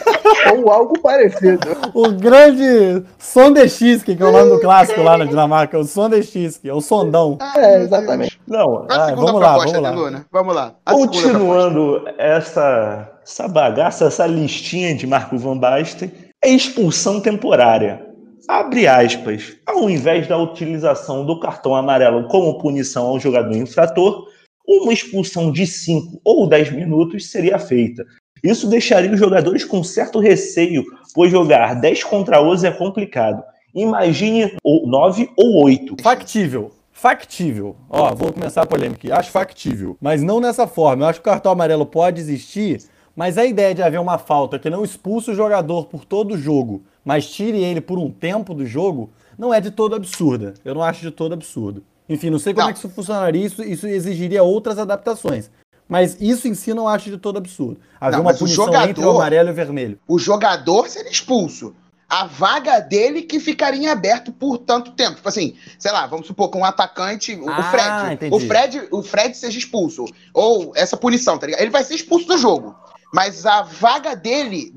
Ou 0.56 0.70
algo 0.70 0.98
parecido. 1.00 1.60
O 1.94 2.10
grande 2.12 3.04
Sondechisk, 3.18 4.04
que 4.04 4.22
é 4.22 4.26
o 4.26 4.32
nome 4.32 4.50
do 4.50 4.60
clássico 4.60 5.02
lá 5.02 5.16
na 5.16 5.24
Dinamarca. 5.24 5.78
O 5.78 5.84
Sondechisk, 5.84 6.64
é 6.64 6.72
o 6.72 6.80
sondão. 6.80 7.38
É, 7.56 7.82
exatamente. 7.82 8.40
Não, 8.46 8.86
ah, 8.90 9.14
vamos, 9.14 9.40
lá, 9.40 9.58
vamos 9.58 9.80
lá, 9.80 9.90
Luna. 9.90 10.26
Vamos 10.30 10.54
lá. 10.54 10.74
A 10.84 10.92
Continuando 10.92 12.04
essa, 12.18 13.10
essa 13.22 13.48
bagaça, 13.48 14.06
essa 14.06 14.26
listinha 14.26 14.94
de 14.94 15.06
Marco 15.06 15.38
Van 15.38 15.58
Basten, 15.58 16.12
é 16.42 16.50
expulsão 16.50 17.20
temporária. 17.20 18.06
Abre 18.48 18.86
aspas. 18.86 19.56
Ao 19.66 19.88
invés 19.88 20.26
da 20.26 20.36
utilização 20.36 21.24
do 21.24 21.38
cartão 21.38 21.74
amarelo 21.74 22.26
como 22.28 22.58
punição 22.58 23.06
ao 23.06 23.20
jogador 23.20 23.54
infrator, 23.54 24.26
uma 24.66 24.92
expulsão 24.92 25.50
de 25.50 25.66
5 25.66 26.20
ou 26.24 26.48
10 26.48 26.72
minutos 26.72 27.30
seria 27.30 27.58
feita, 27.58 28.06
Isso 28.43 28.68
deixaria 28.68 29.12
os 29.12 29.18
jogadores 29.18 29.64
com 29.64 29.82
certo 29.84 30.18
receio, 30.18 30.84
pois 31.14 31.30
jogar 31.30 31.80
10 31.80 32.05
contra 32.05 32.43
11 32.43 32.66
é 32.66 32.70
complicado. 32.70 33.43
Imagine 33.74 34.57
9 34.64 35.30
ou 35.36 35.64
8. 35.64 35.97
Factível. 36.03 36.72
Factível. 36.91 37.76
Ó, 37.88 38.14
vou 38.14 38.32
começar 38.32 38.62
a 38.62 38.66
polêmica 38.66 38.99
aqui. 38.99 39.12
Acho 39.12 39.30
factível. 39.30 39.97
Mas 40.01 40.22
não 40.22 40.41
nessa 40.41 40.66
forma. 40.66 41.05
Eu 41.05 41.09
acho 41.09 41.20
que 41.20 41.28
o 41.28 41.32
cartão 41.32 41.53
amarelo 41.53 41.86
pode 41.86 42.20
existir, 42.20 42.82
mas 43.16 43.38
a 43.38 43.45
ideia 43.45 43.74
de 43.74 43.82
haver 43.82 44.01
uma 44.01 44.18
falta 44.18 44.59
que 44.59 44.68
não 44.68 44.84
expulse 44.84 45.30
o 45.30 45.34
jogador 45.34 45.86
por 45.86 46.05
todo 46.05 46.34
o 46.34 46.38
jogo, 46.38 46.82
mas 47.05 47.30
tire 47.30 47.62
ele 47.62 47.80
por 47.80 47.99
um 47.99 48.11
tempo 48.11 48.53
do 48.53 48.66
jogo, 48.66 49.11
não 49.38 49.55
é 49.55 49.61
de 49.61 49.70
todo 49.70 49.95
absurda. 49.95 50.55
Eu 50.64 50.74
não 50.74 50.82
acho 50.82 51.01
de 51.01 51.11
todo 51.11 51.32
absurdo. 51.32 51.82
Enfim, 52.09 52.28
não 52.28 52.38
sei 52.38 52.53
como 52.53 52.64
não. 52.64 52.70
é 52.70 52.72
que 52.72 52.78
isso 52.80 52.88
funcionaria, 52.88 53.47
isso, 53.47 53.62
isso 53.62 53.86
exigiria 53.86 54.43
outras 54.43 54.78
adaptações. 54.78 55.51
Mas 55.91 56.16
isso 56.20 56.47
em 56.47 56.55
si 56.55 56.72
não 56.72 56.86
acho 56.86 57.11
de 57.11 57.18
todo 57.18 57.36
absurdo. 57.36 57.80
Haver 58.01 58.16
não, 58.16 58.22
uma 58.22 58.32
punição 58.32 58.64
o 58.64 58.66
jogador, 58.68 58.88
entre 58.88 59.05
o 59.05 59.11
amarelo 59.11 59.49
e 59.49 59.53
o 59.53 59.55
vermelho. 59.55 59.99
O 60.07 60.18
jogador 60.20 60.88
seria 60.88 61.11
expulso. 61.11 61.74
A 62.09 62.26
vaga 62.26 62.78
dele 62.80 63.22
que 63.22 63.41
ficaria 63.41 63.80
em 63.80 63.88
aberto 63.88 64.32
por 64.32 64.59
tanto 64.59 64.93
tempo. 64.93 65.16
Tipo 65.16 65.28
assim, 65.28 65.57
sei 65.78 65.91
lá, 65.91 66.07
vamos 66.07 66.28
supor 66.28 66.49
que 66.49 66.57
um 66.57 66.64
atacante, 66.64 67.34
o 67.34 67.49
ah, 67.49 67.70
Fred, 67.70 68.34
o 68.34 68.41
Fred, 68.41 68.88
o 68.93 69.03
Fred 69.03 69.36
seja 69.36 69.59
expulso. 69.59 70.05
Ou 70.32 70.72
essa 70.76 70.97
punição, 70.97 71.36
tá 71.36 71.47
ligado? 71.47 71.61
Ele 71.61 71.70
vai 71.70 71.82
ser 71.82 71.95
expulso 71.95 72.26
do 72.26 72.38
jogo 72.38 72.74
mas 73.12 73.44
a 73.44 73.62
vaga 73.62 74.14
dele, 74.14 74.72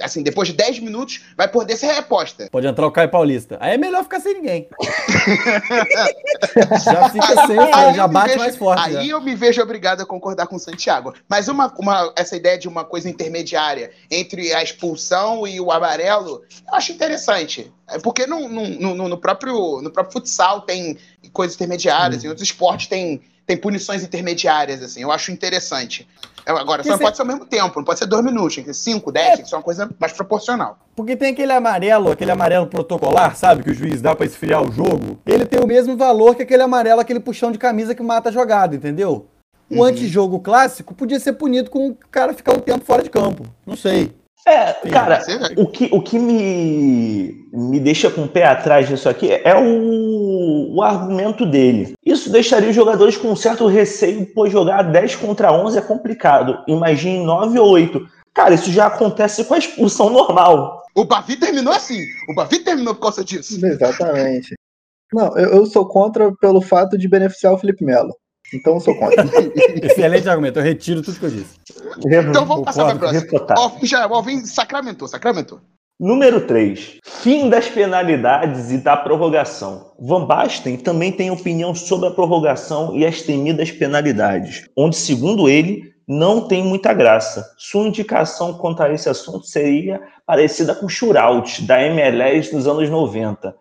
assim, 0.00 0.22
depois 0.22 0.48
de 0.48 0.54
10 0.54 0.80
minutos, 0.80 1.20
vai 1.36 1.46
poder 1.46 1.76
ser 1.76 1.92
reposta. 1.92 2.48
Pode 2.50 2.66
entrar 2.66 2.86
o 2.86 2.90
Caio 2.90 3.10
Paulista. 3.10 3.58
Aí 3.60 3.74
é 3.74 3.78
melhor 3.78 4.02
ficar 4.04 4.20
sem 4.20 4.34
ninguém. 4.34 4.66
já 6.84 7.10
fica 7.10 7.46
sem, 7.46 7.58
aí 7.58 7.94
já 7.94 8.08
bate 8.08 8.28
vejo, 8.28 8.40
mais 8.40 8.56
forte. 8.56 8.82
Aí 8.82 8.94
já. 8.94 9.04
eu 9.04 9.20
me 9.20 9.34
vejo 9.34 9.62
obrigado 9.62 10.00
a 10.00 10.06
concordar 10.06 10.46
com 10.46 10.56
o 10.56 10.60
Santiago. 10.60 11.12
Mas 11.28 11.48
uma, 11.48 11.72
uma, 11.78 12.12
essa 12.16 12.36
ideia 12.36 12.58
de 12.58 12.68
uma 12.68 12.84
coisa 12.84 13.08
intermediária 13.08 13.90
entre 14.10 14.54
a 14.54 14.62
expulsão 14.62 15.46
e 15.46 15.60
o 15.60 15.70
amarelo, 15.70 16.42
eu 16.66 16.74
acho 16.74 16.92
interessante. 16.92 17.70
É 17.88 17.98
porque 17.98 18.26
no, 18.26 18.48
no, 18.48 18.94
no, 18.94 19.08
no 19.08 19.18
próprio, 19.18 19.82
no 19.82 19.90
próprio 19.90 20.12
futsal 20.12 20.62
tem 20.62 20.96
coisas 21.32 21.54
intermediárias, 21.54 22.22
hum. 22.22 22.26
em 22.26 22.28
outros 22.30 22.48
esportes 22.48 22.86
tem, 22.86 23.20
tem 23.46 23.56
punições 23.56 24.02
intermediárias, 24.02 24.82
assim. 24.82 25.02
Eu 25.02 25.12
acho 25.12 25.30
interessante. 25.30 26.08
É, 26.46 26.50
agora, 26.50 26.82
só 26.82 26.90
não 26.90 26.98
pode 26.98 27.16
ser 27.16 27.22
ao 27.22 27.28
mesmo 27.28 27.46
tempo, 27.46 27.72
não 27.76 27.84
pode 27.84 27.98
ser 27.98 28.06
dois 28.06 28.22
minutos, 28.22 28.54
tem 28.54 28.64
que 28.64 28.74
ser 28.74 28.90
cinco, 28.90 29.10
dez, 29.10 29.26
é. 29.26 29.36
tem 29.36 29.44
que 29.44 29.48
ser 29.48 29.56
uma 29.56 29.62
coisa 29.62 29.90
mais 29.98 30.12
proporcional. 30.12 30.78
Porque 30.94 31.16
tem 31.16 31.32
aquele 31.32 31.52
amarelo, 31.52 32.10
aquele 32.10 32.30
amarelo 32.30 32.66
protocolar, 32.66 33.34
sabe? 33.34 33.62
Que 33.62 33.70
o 33.70 33.74
juiz 33.74 34.02
dá 34.02 34.14
para 34.14 34.26
esfriar 34.26 34.62
o 34.62 34.70
jogo. 34.70 35.18
Ele 35.24 35.46
tem 35.46 35.60
o 35.60 35.66
mesmo 35.66 35.96
valor 35.96 36.34
que 36.34 36.42
aquele 36.42 36.62
amarelo, 36.62 37.00
aquele 37.00 37.20
puxão 37.20 37.50
de 37.50 37.58
camisa 37.58 37.94
que 37.94 38.02
mata 38.02 38.28
a 38.28 38.32
jogada, 38.32 38.76
entendeu? 38.76 39.26
O 39.70 39.76
uhum. 39.76 39.84
antijogo 39.84 40.40
clássico 40.40 40.94
podia 40.94 41.18
ser 41.18 41.32
punido 41.32 41.70
com 41.70 41.88
o 41.88 41.96
cara 42.10 42.34
ficar 42.34 42.52
um 42.52 42.60
tempo 42.60 42.84
fora 42.84 43.02
de 43.02 43.08
campo. 43.08 43.44
Não 43.66 43.76
sei. 43.76 44.12
É, 44.46 44.74
cara, 44.90 45.22
o 45.56 45.66
que, 45.66 45.88
o 45.90 46.02
que 46.02 46.18
me, 46.18 47.48
me 47.50 47.80
deixa 47.80 48.10
com 48.10 48.24
o 48.24 48.28
pé 48.28 48.44
atrás 48.44 48.86
disso 48.86 49.08
aqui 49.08 49.32
é 49.32 49.56
o, 49.56 50.74
o 50.74 50.82
argumento 50.82 51.46
dele. 51.46 51.94
Isso 52.04 52.30
deixaria 52.30 52.68
os 52.68 52.76
jogadores 52.76 53.16
com 53.16 53.28
um 53.28 53.36
certo 53.36 53.66
receio, 53.66 54.26
pois 54.34 54.52
jogar 54.52 54.82
10 54.82 55.16
contra 55.16 55.50
11 55.50 55.78
é 55.78 55.80
complicado. 55.80 56.62
Imagine 56.68 57.24
9 57.24 57.58
ou 57.58 57.70
8. 57.70 58.06
Cara, 58.34 58.54
isso 58.54 58.70
já 58.70 58.86
acontece 58.86 59.44
com 59.44 59.54
a 59.54 59.58
expulsão 59.58 60.10
normal. 60.10 60.82
O 60.94 61.04
Bavi 61.04 61.36
terminou 61.36 61.72
assim. 61.72 62.04
O 62.28 62.34
Bavi 62.34 62.58
terminou 62.58 62.94
por 62.94 63.02
causa 63.02 63.24
disso. 63.24 63.64
Exatamente. 63.64 64.54
Não, 65.12 65.38
eu, 65.38 65.50
eu 65.50 65.66
sou 65.66 65.86
contra 65.86 66.34
pelo 66.36 66.60
fato 66.60 66.98
de 66.98 67.08
beneficiar 67.08 67.54
o 67.54 67.58
Felipe 67.58 67.84
Melo. 67.84 68.14
Então 68.54 68.74
eu 68.74 68.80
sou 68.80 68.94
contra. 68.94 69.24
Excelente 69.82 70.28
argumento, 70.28 70.58
eu 70.58 70.62
retiro 70.62 71.02
tudo 71.02 71.18
que 71.18 71.26
eu 71.26 71.30
disse. 71.30 71.58
Então 72.28 72.46
vamos 72.46 72.64
passar 72.64 72.84
para 72.84 72.94
a 72.94 72.98
próxima. 72.98 73.86
Já, 73.86 74.06
o 74.06 74.14
Alvin 74.14 74.44
sacramentou, 74.44 75.08
sacramentou. 75.08 75.60
Número 75.98 76.40
3. 76.40 76.98
Fim 77.04 77.48
das 77.48 77.68
penalidades 77.68 78.72
e 78.72 78.78
da 78.78 78.96
prorrogação. 78.96 79.92
Van 79.98 80.26
Basten 80.26 80.76
também 80.76 81.12
tem 81.12 81.30
opinião 81.30 81.72
sobre 81.72 82.08
a 82.08 82.10
prorrogação 82.10 82.96
e 82.96 83.06
as 83.06 83.22
temidas 83.22 83.70
penalidades, 83.70 84.64
onde, 84.76 84.96
segundo 84.96 85.48
ele, 85.48 85.94
não 86.06 86.48
tem 86.48 86.64
muita 86.64 86.92
graça. 86.92 87.48
Sua 87.56 87.86
indicação 87.86 88.54
quanto 88.54 88.82
a 88.82 88.92
esse 88.92 89.08
assunto 89.08 89.46
seria 89.46 90.00
parecida 90.26 90.74
com 90.74 90.86
o 90.86 90.88
shootout 90.88 91.62
da 91.62 91.80
MLS 91.82 92.52
nos 92.52 92.66
anos 92.66 92.90
90. 92.90 93.54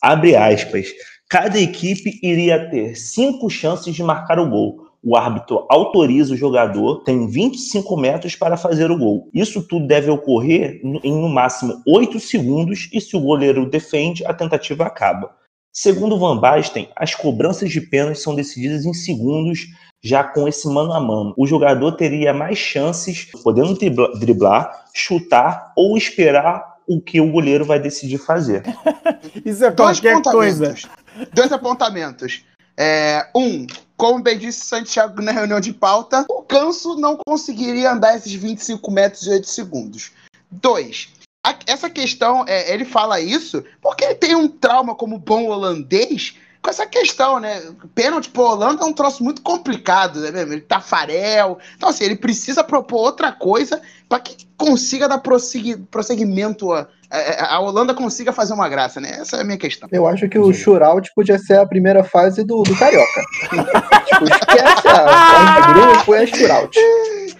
Abre 0.00 0.36
aspas. 0.36 0.88
Cada 1.30 1.60
equipe 1.60 2.18
iria 2.24 2.68
ter 2.70 2.96
cinco 2.96 3.48
chances 3.48 3.94
de 3.94 4.02
marcar 4.02 4.40
o 4.40 4.50
gol. 4.50 4.88
O 5.00 5.16
árbitro 5.16 5.64
autoriza 5.70 6.34
o 6.34 6.36
jogador, 6.36 7.04
tem 7.04 7.28
25 7.28 7.96
metros 7.96 8.34
para 8.34 8.56
fazer 8.56 8.90
o 8.90 8.98
gol. 8.98 9.30
Isso 9.32 9.62
tudo 9.62 9.86
deve 9.86 10.10
ocorrer 10.10 10.80
em 10.82 11.12
no 11.12 11.28
máximo 11.28 11.80
8 11.86 12.18
segundos 12.18 12.88
e 12.92 13.00
se 13.00 13.16
o 13.16 13.20
goleiro 13.20 13.64
defende, 13.70 14.26
a 14.26 14.34
tentativa 14.34 14.84
acaba. 14.84 15.30
Segundo 15.72 16.18
Van 16.18 16.36
Basten, 16.36 16.88
as 16.96 17.14
cobranças 17.14 17.70
de 17.70 17.80
pênalti 17.80 18.18
são 18.18 18.34
decididas 18.34 18.84
em 18.84 18.92
segundos, 18.92 19.68
já 20.02 20.24
com 20.24 20.48
esse 20.48 20.66
mano 20.66 20.92
a 20.92 20.98
mano. 20.98 21.32
O 21.38 21.46
jogador 21.46 21.92
teria 21.92 22.34
mais 22.34 22.58
chances, 22.58 23.30
podendo 23.44 23.78
driblar, 24.18 24.84
chutar 24.92 25.72
ou 25.76 25.96
esperar 25.96 26.70
o 26.90 27.00
que 27.00 27.20
o 27.20 27.30
goleiro 27.30 27.64
vai 27.64 27.78
decidir 27.78 28.18
fazer. 28.18 28.64
Isso 29.46 29.64
é 29.64 29.70
qualquer 29.70 30.20
coisa. 30.22 30.74
Dois 31.32 31.52
apontamentos. 31.52 32.44
É, 32.76 33.28
um, 33.34 33.66
como 33.96 34.22
bem 34.22 34.38
disse 34.38 34.64
Santiago 34.64 35.20
na 35.20 35.32
reunião 35.32 35.60
de 35.60 35.72
pauta, 35.72 36.24
o 36.28 36.42
Ganso 36.42 36.96
não 36.96 37.18
conseguiria 37.26 37.92
andar 37.92 38.16
esses 38.16 38.32
25 38.32 38.90
metros 38.90 39.26
e 39.26 39.30
8 39.30 39.46
segundos. 39.46 40.12
Dois, 40.50 41.10
a, 41.44 41.54
essa 41.66 41.90
questão, 41.90 42.44
é, 42.46 42.72
ele 42.72 42.84
fala 42.84 43.20
isso 43.20 43.64
porque 43.82 44.04
ele 44.04 44.14
tem 44.14 44.34
um 44.34 44.48
trauma 44.48 44.94
como 44.94 45.18
bom 45.18 45.46
holandês 45.46 46.36
com 46.62 46.70
essa 46.70 46.86
questão, 46.86 47.40
né? 47.40 47.62
Pênalti 47.94 48.28
pro 48.30 48.42
Holanda 48.42 48.82
é 48.82 48.86
um 48.86 48.92
troço 48.92 49.24
muito 49.24 49.40
complicado, 49.42 50.20
né? 50.20 50.42
Ele 50.42 50.60
tá 50.60 50.80
farel. 50.80 51.58
Então, 51.76 51.88
assim, 51.88 52.04
ele 52.04 52.16
precisa 52.16 52.62
propor 52.62 53.00
outra 53.00 53.32
coisa 53.32 53.80
para 54.08 54.20
que 54.20 54.46
consiga 54.56 55.08
dar 55.08 55.18
prosseguimento 55.18 56.72
a, 56.72 56.86
a, 57.10 57.56
a, 57.56 57.60
Holanda 57.60 57.92
consiga 57.92 58.32
fazer 58.32 58.52
uma 58.54 58.68
graça, 58.68 59.00
né? 59.00 59.18
Essa 59.20 59.38
é 59.38 59.40
a 59.40 59.44
minha 59.44 59.58
questão. 59.58 59.88
Eu 59.90 60.06
acho 60.06 60.28
que 60.28 60.38
o 60.38 60.52
shootout 60.52 61.10
podia 61.14 61.38
ser 61.38 61.58
a 61.58 61.66
primeira 61.66 62.04
fase 62.04 62.44
do, 62.44 62.62
do 62.62 62.76
Carioca. 62.76 63.22
tipo, 63.50 64.24
esquece 64.24 64.88
a, 64.88 65.56
a 65.56 65.72
grupo, 65.72 66.14
é 66.14 66.26
shootout. 66.26 66.78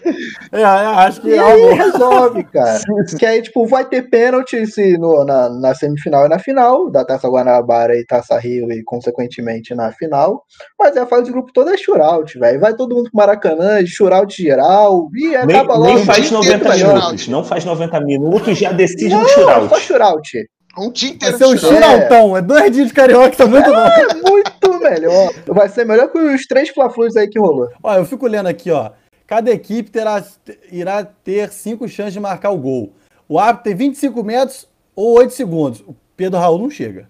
É, 0.53 0.65
acho 0.65 1.21
que 1.21 1.29
e 1.29 1.35
é 1.35 1.39
aí 1.39 1.75
resolve, 1.75 2.43
cara. 2.45 2.81
que 3.17 3.25
aí, 3.25 3.41
tipo, 3.41 3.67
vai 3.67 3.85
ter 3.85 4.03
pênalti 4.03 4.67
se 4.67 4.99
no, 4.99 5.25
na, 5.25 5.49
na 5.49 5.75
semifinal 5.75 6.27
e 6.27 6.29
na 6.29 6.39
final, 6.41 6.91
da 6.91 7.05
Taça 7.05 7.29
Guanabara 7.29 7.97
e 7.97 8.05
Taça 8.05 8.37
Rio 8.39 8.71
e, 8.73 8.83
consequentemente, 8.83 9.75
na 9.75 9.93
final. 9.93 10.45
Mas 10.79 10.97
a 10.97 11.07
fase 11.07 11.25
de 11.25 11.33
grupo 11.33 11.53
toda 11.53 11.73
é 11.73 11.77
shootout, 11.77 12.37
velho. 12.39 12.61
Vai 12.61 12.75
todo 12.75 12.97
mundo 12.97 13.11
pro 13.11 13.19
Maracanã, 13.19 13.85
shootout 13.87 14.43
geral, 14.43 15.09
e 15.15 15.37
acaba 15.37 15.75
nem, 15.75 15.79
logo. 15.79 15.95
Nem 15.95 16.05
faz 16.05 16.31
90 16.31 16.77
minutos, 16.77 17.29
não 17.29 17.45
faz 17.45 17.65
90 17.65 18.01
minutos, 18.01 18.59
já 18.59 18.73
decide 18.73 19.11
não, 19.11 19.23
no 19.23 19.29
shootout. 19.29 19.69
Só 19.69 19.79
shootout. 19.79 20.49
Um 20.79 20.91
dia 20.91 21.11
inteiro. 21.11 21.39
Vai 21.39 21.49
ser 21.49 21.55
um 21.55 21.59
churautão, 21.59 22.37
é. 22.37 22.39
é 22.39 22.43
dois 22.43 22.73
dias 22.73 22.89
de 22.89 22.95
carioca, 22.95 23.37
tá 23.37 23.47
muito 23.47 23.69
é, 23.69 23.73
bom. 23.73 23.87
É 23.87 24.31
muito 24.31 24.81
melhor. 24.81 25.33
Vai 25.47 25.69
ser 25.69 25.85
melhor 25.85 26.09
que 26.09 26.19
os 26.19 26.47
três 26.47 26.69
fla 26.71 26.91
aí 27.17 27.29
que 27.29 27.39
rolou. 27.39 27.69
Olha, 27.83 27.99
eu 27.99 28.05
fico 28.05 28.27
lendo 28.27 28.49
aqui, 28.49 28.71
ó. 28.71 28.91
Cada 29.31 29.53
equipe 29.53 29.93
terá, 29.93 30.27
irá 30.73 31.05
ter 31.05 31.53
cinco 31.53 31.87
chances 31.87 32.13
de 32.13 32.19
marcar 32.19 32.51
o 32.51 32.59
gol. 32.59 32.93
O 33.29 33.39
árbitro 33.39 33.63
tem 33.63 33.77
25 33.77 34.25
metros 34.25 34.67
ou 34.93 35.19
8 35.19 35.33
segundos. 35.33 35.81
O 35.83 35.95
Pedro 36.17 36.41
Raul 36.41 36.59
não 36.59 36.69
chega. 36.69 37.09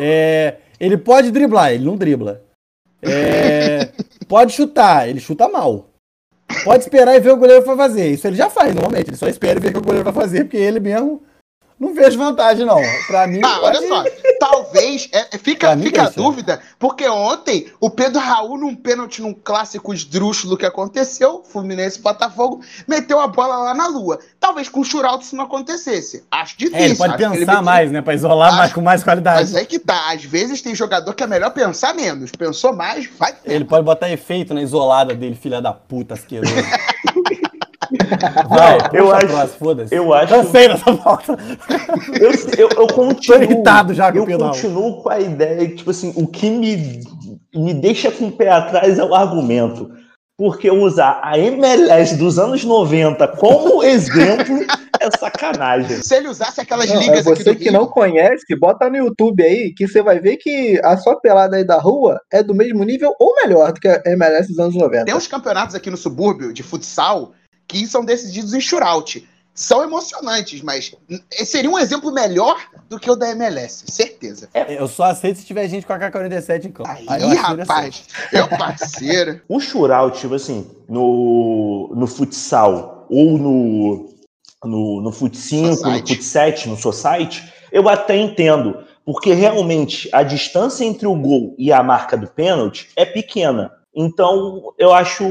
É, 0.00 0.56
ele 0.80 0.96
pode 0.96 1.30
driblar, 1.30 1.74
ele 1.74 1.84
não 1.84 1.94
dribla. 1.94 2.42
É, 3.02 3.92
pode 4.26 4.54
chutar, 4.54 5.06
ele 5.06 5.20
chuta 5.20 5.46
mal. 5.46 5.90
Pode 6.64 6.84
esperar 6.84 7.16
e 7.16 7.20
ver 7.20 7.32
o 7.32 7.36
goleiro 7.36 7.66
vai 7.66 7.76
fazer. 7.76 8.08
Isso 8.08 8.26
ele 8.26 8.36
já 8.36 8.48
faz, 8.48 8.74
normalmente. 8.74 9.10
Ele 9.10 9.16
só 9.18 9.28
espera 9.28 9.58
e 9.58 9.62
vê 9.62 9.68
o 9.68 9.72
que 9.72 9.78
o 9.78 9.82
goleiro 9.82 10.04
vai 10.04 10.14
fazer, 10.14 10.44
porque 10.44 10.56
ele 10.56 10.80
mesmo 10.80 11.22
não 11.82 11.92
vejo 11.94 12.16
vantagem, 12.16 12.64
não. 12.64 12.80
Pra 13.08 13.26
mim. 13.26 13.40
Ah, 13.44 13.58
olha 13.60 13.88
só. 13.88 14.04
Talvez. 14.38 15.08
É, 15.10 15.36
fica 15.36 15.76
fica 15.76 16.04
a 16.04 16.10
dúvida, 16.10 16.60
porque 16.78 17.08
ontem 17.08 17.66
o 17.80 17.90
Pedro 17.90 18.20
Raul, 18.20 18.56
num 18.56 18.72
pênalti 18.76 19.20
num 19.20 19.34
clássico 19.34 19.92
esdrúxulo 19.92 20.56
que 20.56 20.64
aconteceu, 20.64 21.42
Fluminense 21.42 22.00
Botafogo, 22.00 22.60
meteu 22.86 23.18
a 23.18 23.26
bola 23.26 23.56
lá 23.56 23.74
na 23.74 23.88
lua. 23.88 24.20
Talvez 24.38 24.68
com 24.68 24.78
o 24.78 24.84
Churaldo 24.84 25.24
isso 25.24 25.34
não 25.34 25.44
acontecesse. 25.44 26.24
Acho 26.30 26.56
difícil. 26.56 26.80
É, 26.80 26.84
ele 26.84 26.94
pode 26.94 27.16
pensar 27.16 27.52
ele 27.52 27.62
mais, 27.62 27.90
né? 27.90 28.00
Pra 28.00 28.14
isolar 28.14 28.50
Acho... 28.50 28.58
mais, 28.58 28.72
com 28.72 28.80
mais 28.80 29.02
qualidade. 29.02 29.40
Mas 29.40 29.54
é 29.56 29.64
que 29.64 29.80
tá. 29.80 30.12
Às 30.12 30.24
vezes 30.24 30.62
tem 30.62 30.76
jogador 30.76 31.12
que 31.14 31.24
é 31.24 31.26
melhor 31.26 31.50
pensar 31.50 31.92
menos. 31.94 32.30
Pensou 32.30 32.72
mais, 32.72 33.08
vai. 33.18 33.34
Ele 33.44 33.64
pode 33.64 33.84
botar 33.84 34.08
efeito 34.08 34.54
na 34.54 34.62
isolada 34.62 35.16
dele, 35.16 35.34
filha 35.34 35.60
da 35.60 35.72
puta, 35.72 36.14
asqueroso. 36.14 36.54
Vai, 38.48 38.78
eu 38.92 39.14
acho. 39.14 39.26
Eu 39.90 40.12
acho. 40.14 40.34
Cansei 40.34 40.68
dessa 40.68 40.96
pauta. 40.96 41.36
Eu, 42.20 42.30
eu, 42.58 42.68
eu 42.76 42.86
continuo. 42.86 43.38
Tô 43.38 43.42
irritado 43.42 43.94
já 43.94 44.12
com 44.12 44.18
Eu 44.18 44.38
continuo 44.38 45.02
com 45.02 45.08
a 45.08 45.20
ideia 45.20 45.68
que, 45.68 45.76
tipo 45.76 45.90
assim, 45.90 46.12
o 46.16 46.26
que 46.26 46.50
me, 46.50 47.00
me 47.54 47.74
deixa 47.74 48.10
com 48.10 48.26
o 48.26 48.32
pé 48.32 48.50
atrás 48.50 48.98
é 48.98 49.04
o 49.04 49.14
argumento. 49.14 49.90
Porque 50.36 50.70
usar 50.70 51.20
a 51.22 51.38
MLS 51.38 52.16
dos 52.16 52.38
anos 52.38 52.64
90 52.64 53.28
como 53.28 53.82
exemplo 53.84 54.64
é 55.00 55.18
sacanagem. 55.18 56.02
Se 56.02 56.16
ele 56.16 56.28
usasse 56.28 56.60
aquelas 56.60 56.88
Não, 56.88 56.96
é 56.96 57.00
ligas 57.00 57.26
aqui 57.26 57.42
você 57.42 57.54
que 57.54 57.64
Rio, 57.64 57.72
não 57.72 57.86
conhece, 57.86 58.56
bota 58.56 58.88
no 58.88 58.96
YouTube 58.96 59.42
aí 59.42 59.72
que 59.74 59.86
você 59.86 60.02
vai 60.02 60.20
ver 60.20 60.36
que 60.36 60.80
a 60.82 60.96
sua 60.96 61.20
pelada 61.20 61.56
aí 61.56 61.64
da 61.64 61.78
rua 61.78 62.20
é 62.32 62.42
do 62.42 62.54
mesmo 62.54 62.82
nível 62.84 63.14
ou 63.18 63.34
melhor 63.36 63.72
do 63.72 63.80
que 63.80 63.88
a 63.88 64.02
MLS 64.06 64.48
dos 64.48 64.58
anos 64.58 64.74
90. 64.74 65.04
tem 65.04 65.14
uns 65.14 65.26
campeonatos 65.26 65.74
aqui 65.74 65.90
no 65.90 65.96
subúrbio 65.96 66.52
de 66.52 66.62
futsal 66.62 67.32
que 67.72 67.86
são 67.86 68.04
decididos 68.04 68.52
em 68.52 68.60
shootout. 68.60 69.26
São 69.54 69.82
emocionantes, 69.82 70.62
mas 70.62 70.94
seria 71.44 71.70
um 71.70 71.78
exemplo 71.78 72.10
melhor 72.10 72.58
do 72.88 72.98
que 72.98 73.10
o 73.10 73.14
da 73.14 73.30
MLS, 73.32 73.84
certeza. 73.86 74.48
Eu 74.54 74.88
só 74.88 75.04
aceito 75.04 75.40
se 75.40 75.44
tiver 75.44 75.68
gente 75.68 75.86
com 75.86 75.92
a 75.92 75.98
K-47 75.98 76.64
em 76.64 76.72
campo. 76.72 76.88
Aí, 76.88 77.06
Aí 77.06 77.34
rapaz, 77.34 78.04
meu 78.32 78.48
parceiro. 78.48 79.42
O 79.46 79.60
shootout, 79.60 80.18
tipo 80.18 80.34
assim, 80.34 80.70
no, 80.88 81.92
no 81.94 82.06
futsal 82.06 83.06
ou 83.10 83.36
no, 83.36 84.14
no, 84.64 85.02
no 85.02 85.12
fut 85.12 85.36
5, 85.36 85.86
no 85.86 85.98
fut 85.98 86.22
7, 86.22 86.68
no 86.70 86.76
society, 86.78 87.52
eu 87.70 87.90
até 87.90 88.16
entendo. 88.16 88.78
Porque 89.04 89.34
realmente 89.34 90.08
a 90.12 90.22
distância 90.22 90.84
entre 90.84 91.06
o 91.06 91.14
gol 91.14 91.54
e 91.58 91.70
a 91.72 91.82
marca 91.82 92.16
do 92.16 92.26
pênalti 92.26 92.88
é 92.96 93.04
pequena. 93.04 93.70
Então, 93.94 94.72
eu 94.78 94.92
acho. 94.92 95.24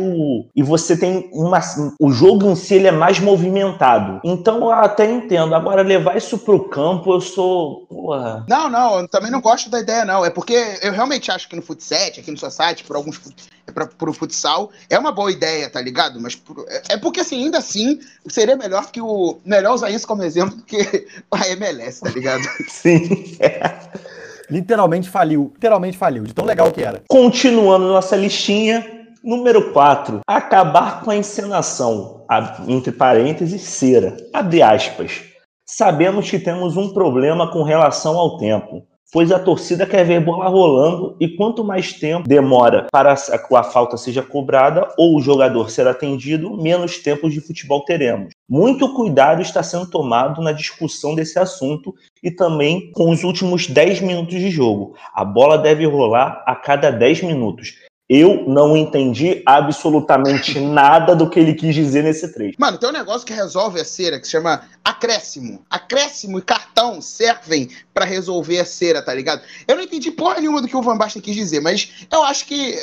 E 0.55 0.62
você 0.62 0.95
tem 0.95 1.30
uma. 1.34 1.59
O 1.99 2.12
jogo 2.12 2.49
em 2.49 2.55
si 2.55 2.76
ele 2.76 2.88
é 2.88 2.91
mais 2.91 3.20
movimentado. 3.20 4.22
Então, 4.24 4.57
eu 4.62 4.72
até 4.72 5.09
entendo. 5.09 5.55
Agora, 5.55 5.82
levar 5.82 6.16
isso 6.16 6.38
pro 6.38 6.70
campo, 6.70 7.12
eu 7.14 7.22
sou. 7.22 7.88
Porra. 7.88 8.45
Não, 8.47 8.70
não, 8.70 8.99
eu 8.99 9.07
também 9.07 9.32
não 9.32 9.41
gosto 9.41 9.70
da 9.70 9.80
ideia, 9.80 10.05
não. 10.05 10.24
É 10.24 10.30
porque 10.30 10.53
eu 10.82 10.91
realmente 10.91 11.32
acho 11.32 11.49
que 11.49 11.55
no 11.55 11.62
Futset, 11.62 12.20
aqui 12.20 12.30
no 12.32 12.38
Society, 12.38 12.84
por 12.84 12.95
alguns 12.95 13.20
é 13.68 13.72
pra, 13.72 13.88
pro 13.88 14.14
futsal, 14.14 14.72
é 14.89 14.97
uma 14.97 15.12
boa 15.12 15.32
ideia, 15.32 15.70
tá 15.70 15.80
ligado? 15.82 16.20
Mas 16.20 16.39
é- 16.68 16.93
é 16.93 16.97
porque, 16.97 17.22
assim, 17.22 17.43
ainda 17.45 17.57
assim, 17.59 17.99
seria 18.28 18.55
melhor 18.55 18.91
que 18.91 19.01
o. 19.01 19.39
Melhor 19.45 19.74
usar 19.74 19.89
isso 19.89 20.07
como 20.07 20.24
exemplo 20.24 20.55
do 20.55 20.64
que 20.64 20.78
a 21.32 21.47
MLS, 21.49 22.01
tá 22.01 22.09
ligado? 22.09 22.43
Sim. 22.70 23.38
Literalmente 24.51 25.09
faliu. 25.09 25.51
Literalmente 25.53 25.97
faliu, 25.97 26.23
de 26.23 26.33
tão 26.33 26.45
legal 26.45 26.69
que 26.71 26.83
era. 26.83 27.01
Continuando 27.07 27.87
nossa 27.87 28.17
listinha, 28.17 28.85
número 29.23 29.71
4. 29.71 30.19
Acabar 30.27 31.01
com 31.01 31.09
a 31.09 31.15
encenação. 31.15 32.25
Entre 32.67 32.91
parênteses, 32.91 33.61
cera. 33.61 34.17
Abre 34.33 34.61
aspas. 34.61 35.23
Sabemos 35.65 36.29
que 36.29 36.37
temos 36.37 36.75
um 36.75 36.93
problema 36.93 37.49
com 37.49 37.63
relação 37.63 38.17
ao 38.17 38.37
tempo, 38.37 38.83
pois 39.12 39.32
a 39.32 39.39
torcida 39.39 39.86
quer 39.86 40.05
ver 40.05 40.22
bola 40.22 40.47
rolando 40.47 41.18
e 41.20 41.28
quanto 41.28 41.64
mais 41.64 41.93
tempo 41.93 42.28
demora 42.28 42.88
para 42.91 43.14
que 43.16 43.55
a 43.55 43.64
falta 43.64 43.97
seja 43.97 44.24
cobrada 44.24 44.88
ou 44.97 45.18
o 45.18 45.22
jogador 45.22 45.70
ser 45.70 45.88
atendido, 45.88 46.55
menos 46.57 46.97
tempo 46.97 47.30
de 47.30 47.41
futebol 47.41 47.84
teremos. 47.84 48.30
Muito 48.49 48.93
cuidado 48.93 49.41
está 49.41 49.62
sendo 49.62 49.89
tomado 49.89 50.41
na 50.41 50.51
discussão 50.51 51.14
desse 51.14 51.38
assunto 51.38 51.93
e 52.24 52.32
também 52.32 52.91
com 52.91 53.09
os 53.09 53.24
últimos 53.24 53.68
10 53.68 54.01
minutos 54.01 54.39
de 54.39 54.49
jogo. 54.49 54.95
A 55.14 55.26
bola 55.26 55.57
deve 55.57 55.86
rolar 55.86 56.43
a 56.45 56.55
cada 56.55 56.91
10 56.91 57.24
minutos. 57.24 57.76
Eu 58.14 58.43
não 58.45 58.76
entendi 58.76 59.41
absolutamente 59.45 60.59
nada 60.59 61.16
do 61.16 61.30
que 61.30 61.39
ele 61.39 61.53
quis 61.53 61.74
dizer 61.74 62.03
nesse 62.03 62.34
trecho. 62.34 62.57
Mano, 62.59 62.78
tem 62.78 62.89
um 62.89 62.91
negócio 62.91 63.26
que 63.26 63.32
resolve 63.32 63.80
a 63.80 63.86
cera 63.86 64.20
que 64.20 64.26
se 64.26 64.32
chama 64.32 64.64
acréscimo. 64.84 65.66
Acréscimo 65.70 66.38
e 66.38 66.41
cartão 66.41 67.01
servem 67.01 67.70
pra 67.93 68.03
resolver 68.03 68.59
a 68.59 68.66
cera, 68.66 69.01
tá 69.01 69.14
ligado? 69.14 69.43
Eu 69.66 69.78
não 69.78 69.84
entendi 69.84 70.12
porra 70.12 70.41
nenhuma 70.41 70.62
do 70.62 70.68
que 70.68 70.76
o 70.76 70.82
Van 70.82 70.97
Basten 70.97 71.22
quis 71.22 71.34
dizer, 71.34 71.62
mas 71.62 72.05
eu 72.12 72.22
acho 72.24 72.45
que 72.47 72.76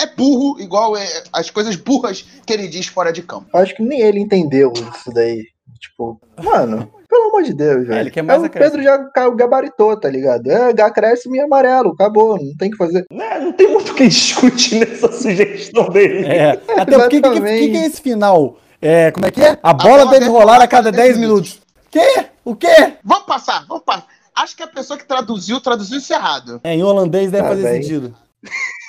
é 0.00 0.06
burro, 0.06 0.58
igual 0.58 0.96
é, 0.96 1.06
as 1.34 1.50
coisas 1.50 1.76
burras 1.76 2.24
que 2.46 2.52
ele 2.54 2.66
diz 2.66 2.86
fora 2.86 3.12
de 3.12 3.20
campo. 3.20 3.54
Acho 3.54 3.76
que 3.76 3.82
nem 3.82 4.00
ele 4.00 4.20
entendeu 4.20 4.72
isso 4.72 5.12
daí. 5.12 5.48
Tipo, 5.78 6.18
mano, 6.42 6.90
pelo 7.08 7.28
amor 7.28 7.42
de 7.42 7.54
Deus, 7.54 7.86
velho. 7.86 8.00
ele 8.00 8.10
quer 8.10 8.22
mais 8.22 8.42
É, 8.42 8.46
o. 8.46 8.50
Pedro 8.50 8.82
já 8.82 8.96
gabaritou, 9.36 9.96
tá 9.98 10.08
ligado? 10.08 10.50
É 10.50 10.70
acréscimo 10.82 11.36
e 11.36 11.40
amarelo, 11.40 11.90
acabou, 11.92 12.36
não 12.42 12.56
tem 12.56 12.68
o 12.68 12.72
que 12.72 12.76
fazer. 12.76 13.04
Né, 13.10 13.38
Não 13.40 13.52
tem 13.52 13.68
muito 13.70 13.92
o 13.92 13.94
que 13.94 14.08
discutir 14.08 14.80
nessa 14.88 15.10
sugestão 15.12 15.88
dele. 15.88 16.26
É. 16.26 16.50
Até 16.76 16.98
porque 16.98 17.18
o 17.18 17.22
que, 17.22 17.40
que, 17.40 17.76
é 17.76 17.86
esse 17.86 18.00
final? 18.00 18.58
É, 18.80 19.10
como 19.10 19.26
é 19.26 19.30
que 19.30 19.42
é? 19.42 19.58
A 19.62 19.72
bola 19.72 20.06
deve 20.06 20.26
rolar 20.26 20.60
a 20.60 20.66
cada 20.68 20.92
10 20.92 21.18
minutos. 21.18 21.60
Quê? 21.90 22.26
O 22.44 22.54
quê? 22.54 22.94
Vamos 23.02 23.26
passar, 23.26 23.64
vamos 23.66 23.84
passar. 23.84 24.06
Acho 24.34 24.54
que 24.56 24.62
a 24.62 24.66
pessoa 24.66 24.98
que 24.98 25.06
traduziu, 25.06 25.60
traduziu 25.60 25.98
isso 25.98 26.12
errado. 26.12 26.60
É, 26.62 26.74
em 26.74 26.82
holandês 26.82 27.30
deve 27.30 27.46
Ah, 27.46 27.50
fazer 27.50 27.62
bem. 27.62 27.82
sentido. 27.82 28.14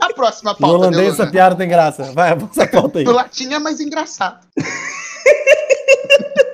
A 0.00 0.12
próxima 0.14 0.50
Em 0.50 0.56
pauta, 0.56 0.76
holandês 0.76 0.96
Deluna. 1.02 1.22
essa 1.22 1.30
piada 1.30 1.54
tem 1.54 1.68
graça. 1.68 2.02
Vai, 2.12 2.34
vamos 2.36 2.56
essa 2.58 2.66
pauta 2.68 2.98
aí. 2.98 3.04
No 3.04 3.12
latim 3.12 3.52
é 3.52 3.58
mais 3.58 3.80
engraçado. 3.80 4.40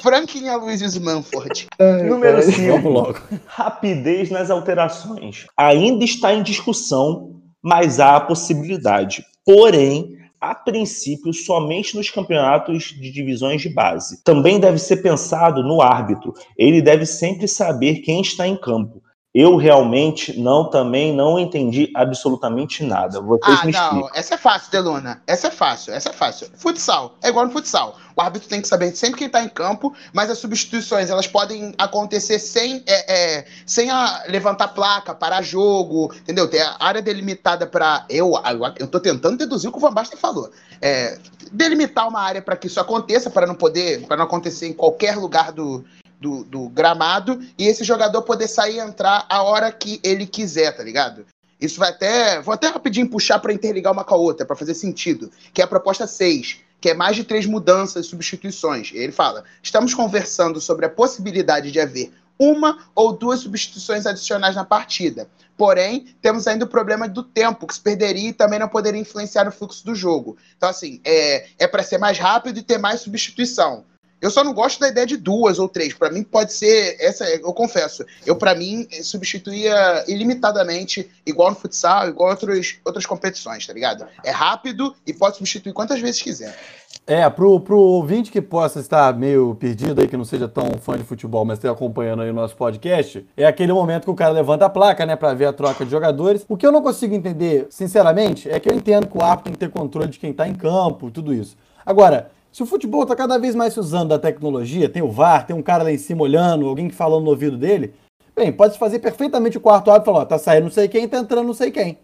Franklin 0.02 0.48
Aloysius 0.48 0.98
Manford. 0.98 1.66
Número 2.06 2.36
Ai, 2.38 2.42
5. 2.42 2.72
Vamos 2.72 2.92
logo. 2.92 3.18
Rapidez 3.46 4.30
nas 4.30 4.50
alterações. 4.50 5.46
Ainda 5.56 6.04
está 6.04 6.32
em 6.32 6.42
discussão, 6.42 7.40
mas 7.62 8.00
há 8.00 8.16
a 8.16 8.20
possibilidade. 8.20 9.24
Porém, 9.44 10.16
a 10.40 10.54
princípio, 10.54 11.32
somente 11.32 11.96
nos 11.96 12.10
campeonatos 12.10 12.94
de 13.00 13.10
divisões 13.10 13.60
de 13.60 13.68
base. 13.68 14.22
Também 14.22 14.60
deve 14.60 14.78
ser 14.78 14.98
pensado 14.98 15.62
no 15.62 15.82
árbitro. 15.82 16.32
Ele 16.56 16.80
deve 16.80 17.04
sempre 17.04 17.48
saber 17.48 17.96
quem 17.96 18.20
está 18.20 18.46
em 18.46 18.56
campo. 18.56 19.02
Eu 19.34 19.56
realmente 19.56 20.38
não 20.40 20.70
também 20.70 21.14
não 21.14 21.38
entendi 21.38 21.92
absolutamente 21.94 22.82
nada. 22.82 23.20
Vocês 23.20 23.60
Ah, 23.60 23.66
me 23.66 23.72
não. 23.72 23.80
explicam. 23.80 24.10
Essa 24.14 24.34
é 24.34 24.38
fácil, 24.38 24.72
Deluna. 24.72 25.22
Essa 25.26 25.48
é 25.48 25.50
fácil, 25.50 25.92
essa 25.92 26.08
é 26.08 26.12
fácil. 26.14 26.48
Futsal. 26.56 27.14
É 27.22 27.28
igual 27.28 27.44
no 27.44 27.52
futsal. 27.52 27.98
O 28.16 28.22
árbitro 28.22 28.48
tem 28.48 28.62
que 28.62 28.66
saber 28.66 28.96
sempre 28.96 29.18
quem 29.18 29.28
tá 29.28 29.42
em 29.44 29.48
campo, 29.48 29.94
mas 30.14 30.30
as 30.30 30.38
substituições, 30.38 31.10
elas 31.10 31.26
podem 31.26 31.74
acontecer 31.76 32.38
sem, 32.38 32.82
é, 32.86 33.12
é, 33.38 33.46
sem 33.66 33.90
a, 33.90 34.24
levantar 34.28 34.68
placa, 34.68 35.14
parar 35.14 35.42
jogo, 35.42 36.12
entendeu? 36.22 36.48
Tem 36.48 36.62
a 36.62 36.76
área 36.80 37.02
delimitada 37.02 37.66
pra... 37.66 38.06
Eu, 38.08 38.32
eu, 38.78 38.88
tô 38.88 38.98
tentando 38.98 39.36
deduzir 39.36 39.68
o 39.68 39.72
que 39.72 39.78
o 39.78 39.80
Van 39.80 39.92
Basten 39.92 40.18
falou. 40.18 40.50
É, 40.80 41.18
delimitar 41.52 42.08
uma 42.08 42.20
área 42.20 42.40
para 42.40 42.56
que 42.56 42.66
isso 42.66 42.80
aconteça, 42.80 43.28
para 43.28 43.46
não 43.46 43.54
poder, 43.54 44.06
para 44.06 44.16
não 44.16 44.24
acontecer 44.24 44.66
em 44.66 44.72
qualquer 44.72 45.16
lugar 45.16 45.52
do, 45.52 45.84
do, 46.20 46.44
do 46.44 46.68
gramado, 46.68 47.40
e 47.56 47.66
esse 47.66 47.84
jogador 47.84 48.22
poder 48.22 48.48
sair 48.48 48.76
e 48.76 48.80
entrar 48.80 49.26
a 49.28 49.42
hora 49.42 49.70
que 49.70 50.00
ele 50.02 50.26
quiser, 50.26 50.76
tá 50.76 50.82
ligado? 50.82 51.24
Isso 51.60 51.78
vai 51.78 51.90
até. 51.90 52.40
Vou 52.40 52.54
até 52.54 52.68
rapidinho 52.68 53.08
puxar 53.08 53.38
para 53.40 53.52
interligar 53.52 53.92
uma 53.92 54.04
com 54.04 54.14
a 54.14 54.18
outra, 54.18 54.46
para 54.46 54.56
fazer 54.56 54.74
sentido. 54.74 55.30
Que 55.52 55.60
é 55.60 55.64
a 55.64 55.68
proposta 55.68 56.06
6, 56.06 56.58
que 56.80 56.90
é 56.90 56.94
mais 56.94 57.16
de 57.16 57.24
três 57.24 57.46
mudanças 57.46 58.06
e 58.06 58.08
substituições. 58.08 58.92
Ele 58.94 59.12
fala: 59.12 59.44
estamos 59.62 59.92
conversando 59.92 60.60
sobre 60.60 60.86
a 60.86 60.90
possibilidade 60.90 61.72
de 61.72 61.80
haver 61.80 62.12
uma 62.38 62.86
ou 62.94 63.12
duas 63.12 63.40
substituições 63.40 64.06
adicionais 64.06 64.54
na 64.54 64.64
partida. 64.64 65.28
Porém, 65.56 66.14
temos 66.22 66.46
ainda 66.46 66.64
o 66.64 66.68
problema 66.68 67.08
do 67.08 67.24
tempo, 67.24 67.66
que 67.66 67.74
se 67.74 67.80
perderia 67.80 68.28
e 68.28 68.32
também 68.32 68.60
não 68.60 68.68
poderia 68.68 69.00
influenciar 69.00 69.44
no 69.44 69.50
fluxo 69.50 69.84
do 69.84 69.92
jogo. 69.92 70.36
Então, 70.56 70.68
assim, 70.68 71.00
é, 71.04 71.48
é 71.58 71.66
para 71.66 71.82
ser 71.82 71.98
mais 71.98 72.16
rápido 72.16 72.58
e 72.60 72.62
ter 72.62 72.78
mais 72.78 73.00
substituição. 73.00 73.84
Eu 74.20 74.30
só 74.30 74.42
não 74.42 74.52
gosto 74.52 74.80
da 74.80 74.88
ideia 74.88 75.06
de 75.06 75.16
duas 75.16 75.58
ou 75.58 75.68
três. 75.68 75.94
Para 75.94 76.10
mim 76.10 76.22
pode 76.22 76.52
ser 76.52 76.96
essa, 77.00 77.24
eu 77.24 77.52
confesso. 77.52 78.04
Eu 78.26 78.36
para 78.36 78.54
mim 78.54 78.86
substituía 79.02 80.04
ilimitadamente, 80.08 81.08
igual 81.24 81.50
no 81.50 81.56
futsal, 81.56 82.08
igual 82.08 82.30
outros, 82.30 82.78
outras 82.84 83.06
competições, 83.06 83.66
tá 83.66 83.72
ligado? 83.72 84.06
É 84.24 84.30
rápido 84.30 84.94
e 85.06 85.12
pode 85.12 85.36
substituir 85.36 85.72
quantas 85.72 86.00
vezes 86.00 86.20
quiser. 86.20 86.56
É, 87.06 87.28
pro, 87.30 87.58
pro 87.60 87.78
ouvinte 87.78 88.30
que 88.30 88.40
possa 88.40 88.80
estar 88.80 89.16
meio 89.16 89.54
perdido 89.54 90.00
aí, 90.00 90.08
que 90.08 90.16
não 90.16 90.24
seja 90.24 90.46
tão 90.46 90.72
fã 90.78 90.96
de 90.96 91.04
futebol, 91.04 91.44
mas 91.44 91.56
esteja 91.56 91.72
acompanhando 91.72 92.22
aí 92.22 92.30
o 92.30 92.34
nosso 92.34 92.54
podcast, 92.54 93.26
é 93.34 93.46
aquele 93.46 93.72
momento 93.72 94.04
que 94.04 94.10
o 94.10 94.14
cara 94.14 94.30
levanta 94.30 94.66
a 94.66 94.68
placa, 94.68 95.06
né, 95.06 95.16
pra 95.16 95.32
ver 95.32 95.46
a 95.46 95.52
troca 95.52 95.84
de 95.86 95.90
jogadores. 95.90 96.44
O 96.46 96.56
que 96.56 96.66
eu 96.66 96.72
não 96.72 96.82
consigo 96.82 97.14
entender, 97.14 97.66
sinceramente, 97.70 98.50
é 98.50 98.60
que 98.60 98.68
eu 98.68 98.74
entendo 98.74 99.06
que 99.06 99.16
o 99.16 99.22
árbitro 99.22 99.44
tem 99.44 99.52
que 99.54 99.58
ter 99.58 99.70
controle 99.70 100.08
de 100.08 100.18
quem 100.18 100.34
tá 100.34 100.46
em 100.46 100.54
campo, 100.54 101.10
tudo 101.10 101.32
isso. 101.32 101.56
Agora, 101.84 102.30
se 102.52 102.62
o 102.62 102.66
futebol 102.66 103.04
tá 103.06 103.14
cada 103.14 103.38
vez 103.38 103.54
mais 103.54 103.74
se 103.74 103.80
usando 103.80 104.08
da 104.10 104.18
tecnologia, 104.18 104.88
tem 104.88 105.02
o 105.02 105.10
VAR, 105.10 105.46
tem 105.46 105.54
um 105.54 105.62
cara 105.62 105.84
lá 105.84 105.92
em 105.92 105.98
cima 105.98 106.22
olhando, 106.22 106.66
alguém 106.66 106.90
falando 106.90 107.24
no 107.24 107.30
ouvido 107.30 107.56
dele, 107.56 107.94
bem, 108.34 108.52
pode 108.52 108.74
se 108.74 108.78
fazer 108.78 108.98
perfeitamente 108.98 109.58
o 109.58 109.60
quarto 109.60 109.90
árbitro 109.90 110.10
e 110.10 110.12
falar, 110.12 110.24
ó, 110.24 110.26
tá 110.26 110.38
saindo 110.38 110.64
não 110.64 110.70
sei 110.70 110.88
quem, 110.88 111.08
tá 111.08 111.18
entrando 111.18 111.46
não 111.46 111.54
sei 111.54 111.70
quem. 111.70 111.98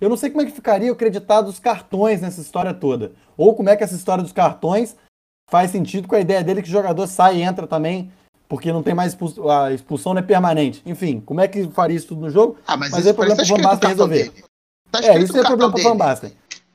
Eu 0.00 0.08
não 0.08 0.16
sei 0.16 0.28
como 0.28 0.42
é 0.42 0.44
que 0.44 0.52
ficaria 0.52 0.92
acreditado 0.92 1.48
os 1.48 1.58
cartões 1.58 2.20
nessa 2.20 2.40
história 2.40 2.74
toda. 2.74 3.12
Ou 3.36 3.54
como 3.54 3.70
é 3.70 3.76
que 3.76 3.82
essa 3.82 3.94
história 3.94 4.22
dos 4.22 4.32
cartões 4.32 4.94
faz 5.50 5.70
sentido 5.70 6.06
com 6.06 6.14
a 6.14 6.20
ideia 6.20 6.44
dele 6.44 6.60
que 6.60 6.68
o 6.68 6.72
jogador 6.72 7.06
sai 7.06 7.38
e 7.38 7.42
entra 7.42 7.66
também, 7.66 8.12
porque 8.48 8.72
não 8.72 8.82
tem 8.82 8.94
mais 8.94 9.12
expulsão, 9.12 9.48
a 9.48 9.72
expulsão 9.72 10.12
não 10.12 10.20
é 10.20 10.22
permanente. 10.22 10.82
Enfim, 10.84 11.20
como 11.20 11.40
é 11.40 11.48
que 11.48 11.68
faria 11.68 11.96
isso 11.96 12.08
tudo 12.08 12.22
no 12.22 12.30
jogo? 12.30 12.58
Ah, 12.66 12.76
mas, 12.76 12.90
Mas 12.90 13.06
é 13.06 13.12
problema 13.12 13.36
parece 13.36 13.52
pro 13.52 13.62
tá 13.62 13.68
Van 13.68 13.70
Basten 13.70 13.88
resolver. 13.88 14.30
dele. 14.30 14.44
Tá 14.90 14.98
É, 15.02 15.18
isso 15.18 15.36
é 15.38 15.44
problema 15.44 15.72
cartão 15.72 15.72
pro 15.72 15.82
Van 15.82 15.90
dele. 15.90 15.98
Basten 15.98 16.32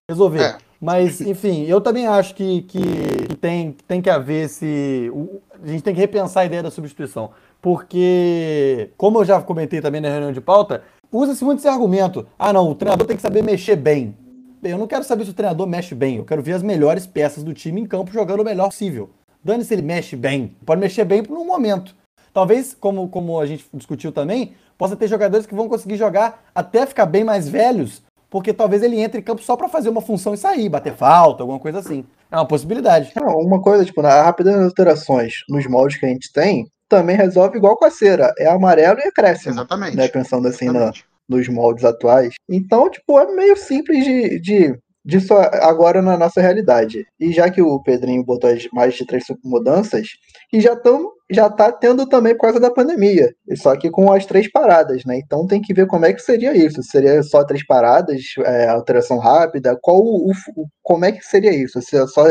resolver. 0.10 0.42
É. 0.42 0.58
Mas, 0.82 1.22
enfim, 1.22 1.64
eu 1.66 1.80
também 1.80 2.08
acho 2.08 2.34
que, 2.34 2.64
que, 2.64 2.82
que 3.30 3.36
tem, 3.36 3.76
tem 3.88 4.02
que 4.02 4.10
haver 4.10 4.46
esse. 4.46 5.12
o- 5.14 5.40
a 5.64 5.68
gente 5.68 5.84
tem 5.84 5.94
que 5.94 6.00
repensar 6.02 6.42
a 6.42 6.46
ideia 6.46 6.64
da 6.64 6.72
substituição. 6.72 7.30
Porque, 7.62 8.90
como 8.98 9.20
eu 9.20 9.26
já 9.26 9.40
comentei 9.42 9.80
também 9.80 10.02
na 10.02 10.10
reunião 10.10 10.32
de 10.32 10.42
pauta, 10.42 10.82
usa-se 11.12 11.44
muito 11.44 11.60
esse 11.60 11.68
argumento. 11.68 12.26
Ah, 12.38 12.52
não, 12.52 12.70
o 12.72 12.76
treinador 12.76 13.06
tem 13.06 13.16
que 13.16 13.22
saber 13.22 13.44
mexer 13.44 13.76
bem. 13.76 14.16
eu 14.64 14.78
não 14.78 14.88
quero 14.88 15.04
saber 15.04 15.26
se 15.26 15.32
o 15.32 15.34
treinador 15.36 15.68
mexe 15.68 15.94
bem. 15.94 16.18
Eu 16.18 16.26
quero 16.26 16.42
ver 16.42 16.54
as 16.54 16.64
melhores 16.64 17.06
peças 17.06 17.44
do 17.44 17.54
time 17.54 17.82
em 17.82 17.86
campo 17.86 18.12
jogando 18.12 18.40
o 18.42 18.46
melhor 18.46 18.70
possível. 18.70 19.10
Dane 19.44 19.64
se 19.64 19.74
ele 19.74 19.82
mexe 19.84 20.16
bem. 20.16 20.56
Pode 20.66 20.82
mexer 20.82 21.04
bem 21.06 21.22
no 21.22 21.46
momento. 21.46 21.96
Talvez, 22.34 22.74
como, 22.80 23.08
como 23.10 23.40
a 23.40 23.46
gente 23.46 23.66
discutiu 23.74 24.12
também, 24.12 24.54
possa 24.78 24.96
ter 24.96 25.08
jogadores 25.08 25.46
que 25.46 25.54
vão 25.54 25.68
conseguir 25.68 25.98
jogar 25.98 26.44
até 26.56 26.86
ficar 26.86 27.06
bem 27.06 27.24
mais 27.24 27.48
velhos, 27.50 28.02
porque 28.32 28.54
talvez 28.54 28.82
ele 28.82 29.00
entre 29.02 29.20
em 29.20 29.24
campo 29.24 29.44
só 29.44 29.58
para 29.58 29.68
fazer 29.68 29.90
uma 29.90 30.02
função 30.02 30.34
e 30.34 30.38
sair, 30.38 30.70
bater 30.70 30.94
falta, 30.94 31.44
alguma 31.44 31.60
coisa 31.60 31.80
assim. 31.80 32.06
É 32.32 32.38
uma 32.38 32.48
possibilidade. 32.48 33.12
Não, 33.14 33.38
uma 33.38 33.62
coisa, 33.62 33.84
tipo, 33.84 34.02
na 34.02 34.24
rapidez 34.24 34.56
das 34.56 34.66
alterações 34.68 35.44
nos 35.50 35.68
moldes 35.68 36.00
que 36.00 36.06
a 36.06 36.10
gente 36.10 36.32
tem, 36.32 36.66
também 36.88 37.18
resolve 37.18 37.58
igual 37.58 37.76
com 37.76 37.84
a 37.84 37.92
cera. 37.92 38.34
É 38.40 38.48
amarelo 38.48 39.00
e 39.00 39.08
acréscimo. 39.10 39.54
Exatamente. 39.54 39.98
Né, 39.98 40.08
pensando 40.08 40.48
assim 40.48 40.66
na, 40.68 40.72
Exatamente. 40.72 41.06
nos 41.28 41.50
moldes 41.50 41.84
atuais. 41.84 42.34
Então, 42.50 42.90
tipo, 42.90 43.20
é 43.20 43.36
meio 43.36 43.58
simples 43.58 44.06
de, 44.06 44.40
de 44.40 44.80
disso 45.06 45.34
agora 45.34 46.02
na 46.02 46.18
nossa 46.18 46.42
realidade. 46.42 47.06
E 47.20 47.32
já 47.32 47.50
que 47.50 47.62
o 47.62 47.82
Pedrinho 47.82 48.24
botou 48.24 48.50
mais 48.74 48.94
de 48.96 49.06
três 49.06 49.24
mudanças, 49.44 50.08
e 50.54 50.60
já 50.62 50.74
estão 50.74 51.12
já 51.34 51.50
tá 51.50 51.72
tendo 51.72 52.06
também 52.08 52.34
por 52.36 52.42
causa 52.42 52.60
da 52.60 52.70
pandemia, 52.70 53.34
só 53.56 53.74
que 53.78 53.90
com 53.90 54.12
as 54.12 54.26
três 54.26 54.52
paradas, 54.52 55.06
né? 55.06 55.18
Então 55.18 55.48
tem 55.48 55.62
que 55.62 55.74
ver 55.74 55.88
como 55.88 56.06
é 56.06 56.12
que 56.14 56.22
seria 56.22 56.54
isso. 56.56 56.84
Seria 56.84 57.24
só 57.24 57.44
três 57.46 57.66
paradas, 57.66 58.22
é, 58.46 58.68
alteração 58.68 59.18
rápida? 59.18 59.78
Qual 59.82 59.98
o, 60.00 60.32
o- 60.32 60.66
como 60.84 61.06
é 61.06 61.12
que 61.14 61.24
seria 61.26 61.54
isso? 61.54 61.82
Se 61.82 62.06
só 62.08 62.26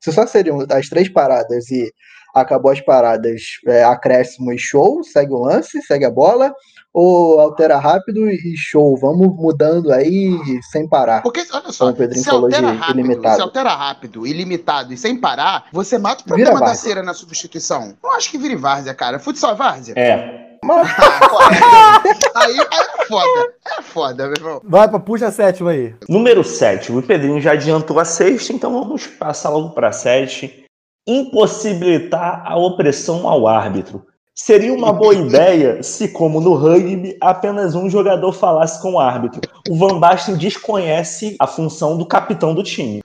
se 0.00 0.12
só 0.12 0.26
seriam 0.26 0.58
as 0.70 0.88
três 0.88 1.08
paradas 1.08 1.70
e 1.70 1.92
acabou 2.34 2.70
as 2.70 2.80
paradas, 2.80 3.42
é, 3.66 3.84
acréscimo 3.84 4.52
e 4.52 4.58
show, 4.58 5.02
segue 5.02 5.32
o 5.32 5.38
lance, 5.44 5.80
segue 5.82 6.04
a 6.04 6.10
bola, 6.10 6.52
ou 6.92 7.40
altera 7.40 7.78
rápido 7.78 8.28
e 8.28 8.56
show, 8.56 8.96
vamos 8.96 9.28
mudando 9.36 9.92
aí 9.92 10.36
sem 10.70 10.88
parar. 10.88 11.22
Porque, 11.22 11.44
olha 11.52 11.70
só, 11.70 11.90
o 11.90 11.94
Pedrinho 11.94 12.24
se 12.24 12.30
falou 12.30 12.48
de 12.48 12.56
altera, 12.56 12.72
rápido, 12.72 12.98
ilimitado. 12.98 13.36
se 13.36 13.42
altera 13.42 13.70
rápido, 13.74 14.26
ilimitado 14.26 14.92
e 14.92 14.96
sem 14.96 15.16
parar, 15.16 15.66
você 15.72 15.98
mata 15.98 16.22
o 16.22 16.24
Vira 16.24 16.36
problema 16.36 16.60
da 16.60 16.66
várzea. 16.66 16.88
cera 16.90 17.02
na 17.02 17.14
substituição. 17.14 17.94
Não 18.02 18.12
acho 18.14 18.30
que 18.30 18.38
vire 18.38 18.56
várzea, 18.56 18.94
cara. 18.94 19.18
Futsal 19.18 19.52
é 19.52 19.54
várzea? 19.54 19.94
É. 19.96 20.48
Ah, 20.64 22.02
aí, 22.34 22.58
aí 22.58 22.58
é 22.58 23.06
foda. 23.06 23.52
É 23.78 23.82
foda, 23.82 24.24
meu 24.26 24.36
irmão. 24.36 24.60
Vai 24.64 24.88
pra 24.88 24.98
puxa 24.98 25.28
a 25.28 25.32
sétima 25.32 25.70
aí. 25.70 25.94
Número 26.08 26.42
7. 26.42 26.90
O 26.90 27.00
Pedrinho 27.00 27.40
já 27.40 27.52
adiantou 27.52 28.00
a 28.00 28.04
sexta, 28.04 28.52
então 28.52 28.72
vamos 28.72 29.06
passar 29.06 29.50
logo 29.50 29.70
para 29.70 29.88
a 29.88 29.92
7. 29.92 30.64
Impossibilitar 31.08 32.42
a 32.44 32.54
opressão 32.58 33.26
ao 33.26 33.46
árbitro. 33.46 34.06
Seria 34.34 34.74
uma 34.74 34.92
boa 34.92 35.14
ideia 35.16 35.82
se, 35.82 36.08
como 36.08 36.38
no 36.38 36.52
rugby, 36.52 37.16
apenas 37.18 37.74
um 37.74 37.88
jogador 37.88 38.30
falasse 38.30 38.82
com 38.82 38.92
o 38.92 39.00
árbitro. 39.00 39.40
O 39.70 39.74
Van 39.74 39.98
Basten 39.98 40.36
desconhece 40.36 41.34
a 41.40 41.46
função 41.46 41.96
do 41.96 42.04
capitão 42.04 42.54
do 42.54 42.62
time. 42.62 43.00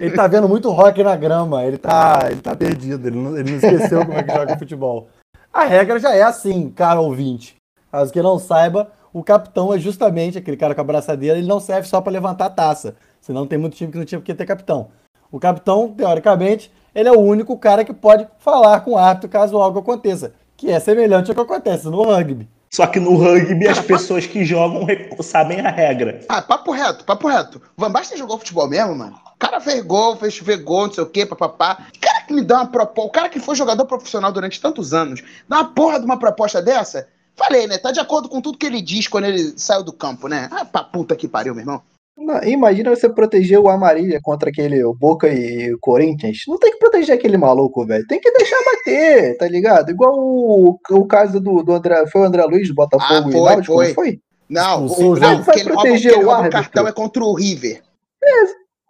Ele 0.00 0.10
tá 0.16 0.26
vendo 0.26 0.48
muito 0.48 0.68
rock 0.70 1.00
na 1.04 1.14
grama, 1.14 1.64
ele 1.64 1.78
tá, 1.78 2.26
ele 2.28 2.40
tá 2.40 2.56
perdido, 2.56 3.06
ele 3.06 3.16
não, 3.16 3.38
ele 3.38 3.52
não 3.52 3.58
esqueceu 3.58 4.04
como 4.04 4.18
é 4.18 4.24
que 4.24 4.34
joga 4.34 4.58
futebol. 4.58 5.08
A 5.52 5.64
regra 5.64 6.00
já 6.00 6.12
é 6.12 6.22
assim, 6.22 6.70
cara 6.70 7.00
ouvinte. 7.00 7.54
Caso 7.92 8.12
que 8.12 8.20
não 8.20 8.36
saiba, 8.36 8.90
o 9.12 9.22
capitão 9.22 9.72
é 9.72 9.78
justamente 9.78 10.36
aquele 10.36 10.56
cara 10.56 10.74
com 10.74 10.80
a 10.80 10.84
braçadeira, 10.84 11.38
ele 11.38 11.46
não 11.46 11.60
serve 11.60 11.86
só 11.86 12.00
pra 12.00 12.12
levantar 12.12 12.46
a 12.46 12.50
taça. 12.50 12.96
Senão 13.20 13.46
tem 13.46 13.58
muito 13.58 13.76
time 13.76 13.92
que 13.92 13.98
não 13.98 14.04
tinha 14.04 14.18
porque 14.18 14.34
ter 14.34 14.44
capitão. 14.44 14.88
O 15.30 15.40
capitão, 15.40 15.92
teoricamente, 15.96 16.70
ele 16.94 17.08
é 17.08 17.12
o 17.12 17.20
único 17.20 17.58
cara 17.58 17.84
que 17.84 17.92
pode 17.92 18.26
falar 18.38 18.80
com 18.80 18.92
o 18.92 18.98
árbitro 18.98 19.28
caso 19.28 19.58
algo 19.58 19.80
aconteça, 19.80 20.32
que 20.56 20.70
é 20.70 20.80
semelhante 20.80 21.30
ao 21.30 21.34
que 21.34 21.40
acontece 21.40 21.86
no 21.86 22.02
rugby. 22.02 22.48
Só 22.70 22.86
que 22.86 23.00
no 23.00 23.16
rugby 23.16 23.68
as 23.68 23.80
pessoas 23.80 24.26
que 24.26 24.44
jogam 24.44 24.86
sabem 25.20 25.60
a 25.60 25.70
regra. 25.70 26.20
Ah, 26.28 26.42
papo 26.42 26.72
reto, 26.72 27.04
papo 27.04 27.28
reto. 27.28 27.60
O 27.76 27.80
Van 27.80 27.90
Basten 27.90 28.18
jogou 28.18 28.38
futebol 28.38 28.68
mesmo, 28.68 28.94
mano? 28.94 29.18
O 29.34 29.38
cara 29.38 29.60
fez 29.60 29.82
gol, 29.82 30.16
fez 30.16 30.38
ver 30.38 30.58
gol, 30.58 30.86
não 30.86 30.92
sei 30.92 31.04
o 31.04 31.06
quê, 31.06 31.24
papapá. 31.26 31.86
O 31.94 32.00
cara 32.00 32.22
que 32.22 32.32
me 32.32 32.42
dá 32.42 32.56
uma 32.56 32.66
proposta, 32.66 33.08
o 33.08 33.12
cara 33.12 33.28
que 33.28 33.40
foi 33.40 33.54
jogador 33.54 33.84
profissional 33.86 34.32
durante 34.32 34.60
tantos 34.60 34.92
anos, 34.92 35.22
dá 35.48 35.58
uma 35.58 35.68
porra 35.72 35.98
de 35.98 36.06
uma 36.06 36.18
proposta 36.18 36.60
dessa? 36.60 37.08
Falei, 37.34 37.66
né? 37.66 37.76
Tá 37.76 37.92
de 37.92 38.00
acordo 38.00 38.28
com 38.28 38.40
tudo 38.40 38.58
que 38.58 38.66
ele 38.66 38.80
diz 38.80 39.06
quando 39.06 39.24
ele 39.24 39.52
saiu 39.58 39.82
do 39.82 39.92
campo, 39.92 40.26
né? 40.26 40.48
Ah, 40.50 40.64
pra 40.64 40.82
puta 40.82 41.14
que 41.14 41.28
pariu, 41.28 41.54
meu 41.54 41.62
irmão. 41.62 41.82
Não, 42.16 42.42
imagina 42.44 42.90
você 42.94 43.08
proteger 43.08 43.58
o 43.58 43.68
Amarília 43.68 44.18
contra 44.22 44.48
aquele 44.48 44.82
o 44.82 44.94
Boca 44.94 45.28
e 45.28 45.72
o 45.74 45.78
Corinthians. 45.78 46.38
Não 46.48 46.58
tem 46.58 46.72
que 46.72 46.78
proteger 46.78 47.14
aquele 47.14 47.36
maluco, 47.36 47.86
velho. 47.86 48.06
Tem 48.06 48.18
que 48.18 48.30
deixar 48.32 48.56
bater, 48.64 49.36
tá 49.36 49.46
ligado? 49.46 49.90
Igual 49.90 50.14
o, 50.18 50.78
o 50.90 51.06
caso 51.06 51.38
do, 51.40 51.62
do 51.62 51.72
André. 51.74 52.06
Foi 52.06 52.22
o 52.22 52.24
André 52.24 52.42
Luiz 52.44 52.68
do 52.68 52.74
Botafogo 52.74 53.26
Ah, 53.26 53.28
e 53.28 53.32
foi, 53.32 53.40
Náutico, 53.42 53.74
foi. 53.74 53.86
não 53.88 53.94
foi? 53.94 54.20
Não, 54.48 54.86
o, 54.86 55.10
o 55.12 55.16
não 55.18 55.42
Vai 55.42 55.62
proteger 55.62 56.12
o 56.18 56.24
rouba 56.24 56.46
o 56.46 56.50
cartão 56.50 56.88
é 56.88 56.92
contra 56.92 57.22
o 57.22 57.34
River. 57.34 57.82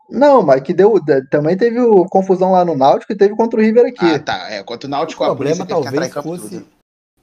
Não, 0.09 0.41
mas 0.43 0.61
que 0.63 0.73
deu. 0.73 0.95
Também 1.31 1.57
teve 1.57 1.81
o- 1.81 2.07
confusão 2.07 2.53
lá 2.53 2.65
no 2.65 2.77
Náutico 2.77 3.13
e 3.13 3.17
teve 3.17 3.35
contra 3.35 3.59
o 3.59 3.63
River 3.63 3.87
aqui. 3.87 4.05
Ah, 4.15 4.19
tá. 4.21 4.51
É, 4.51 4.63
contra 4.63 4.87
o 4.87 4.91
Náutico, 4.91 5.23
O 5.23 5.27
a 5.27 5.29
problema 5.31 5.65
entrar 5.65 5.79
em 5.79 5.83
talvez 5.83 6.13
fosse. 6.15 6.65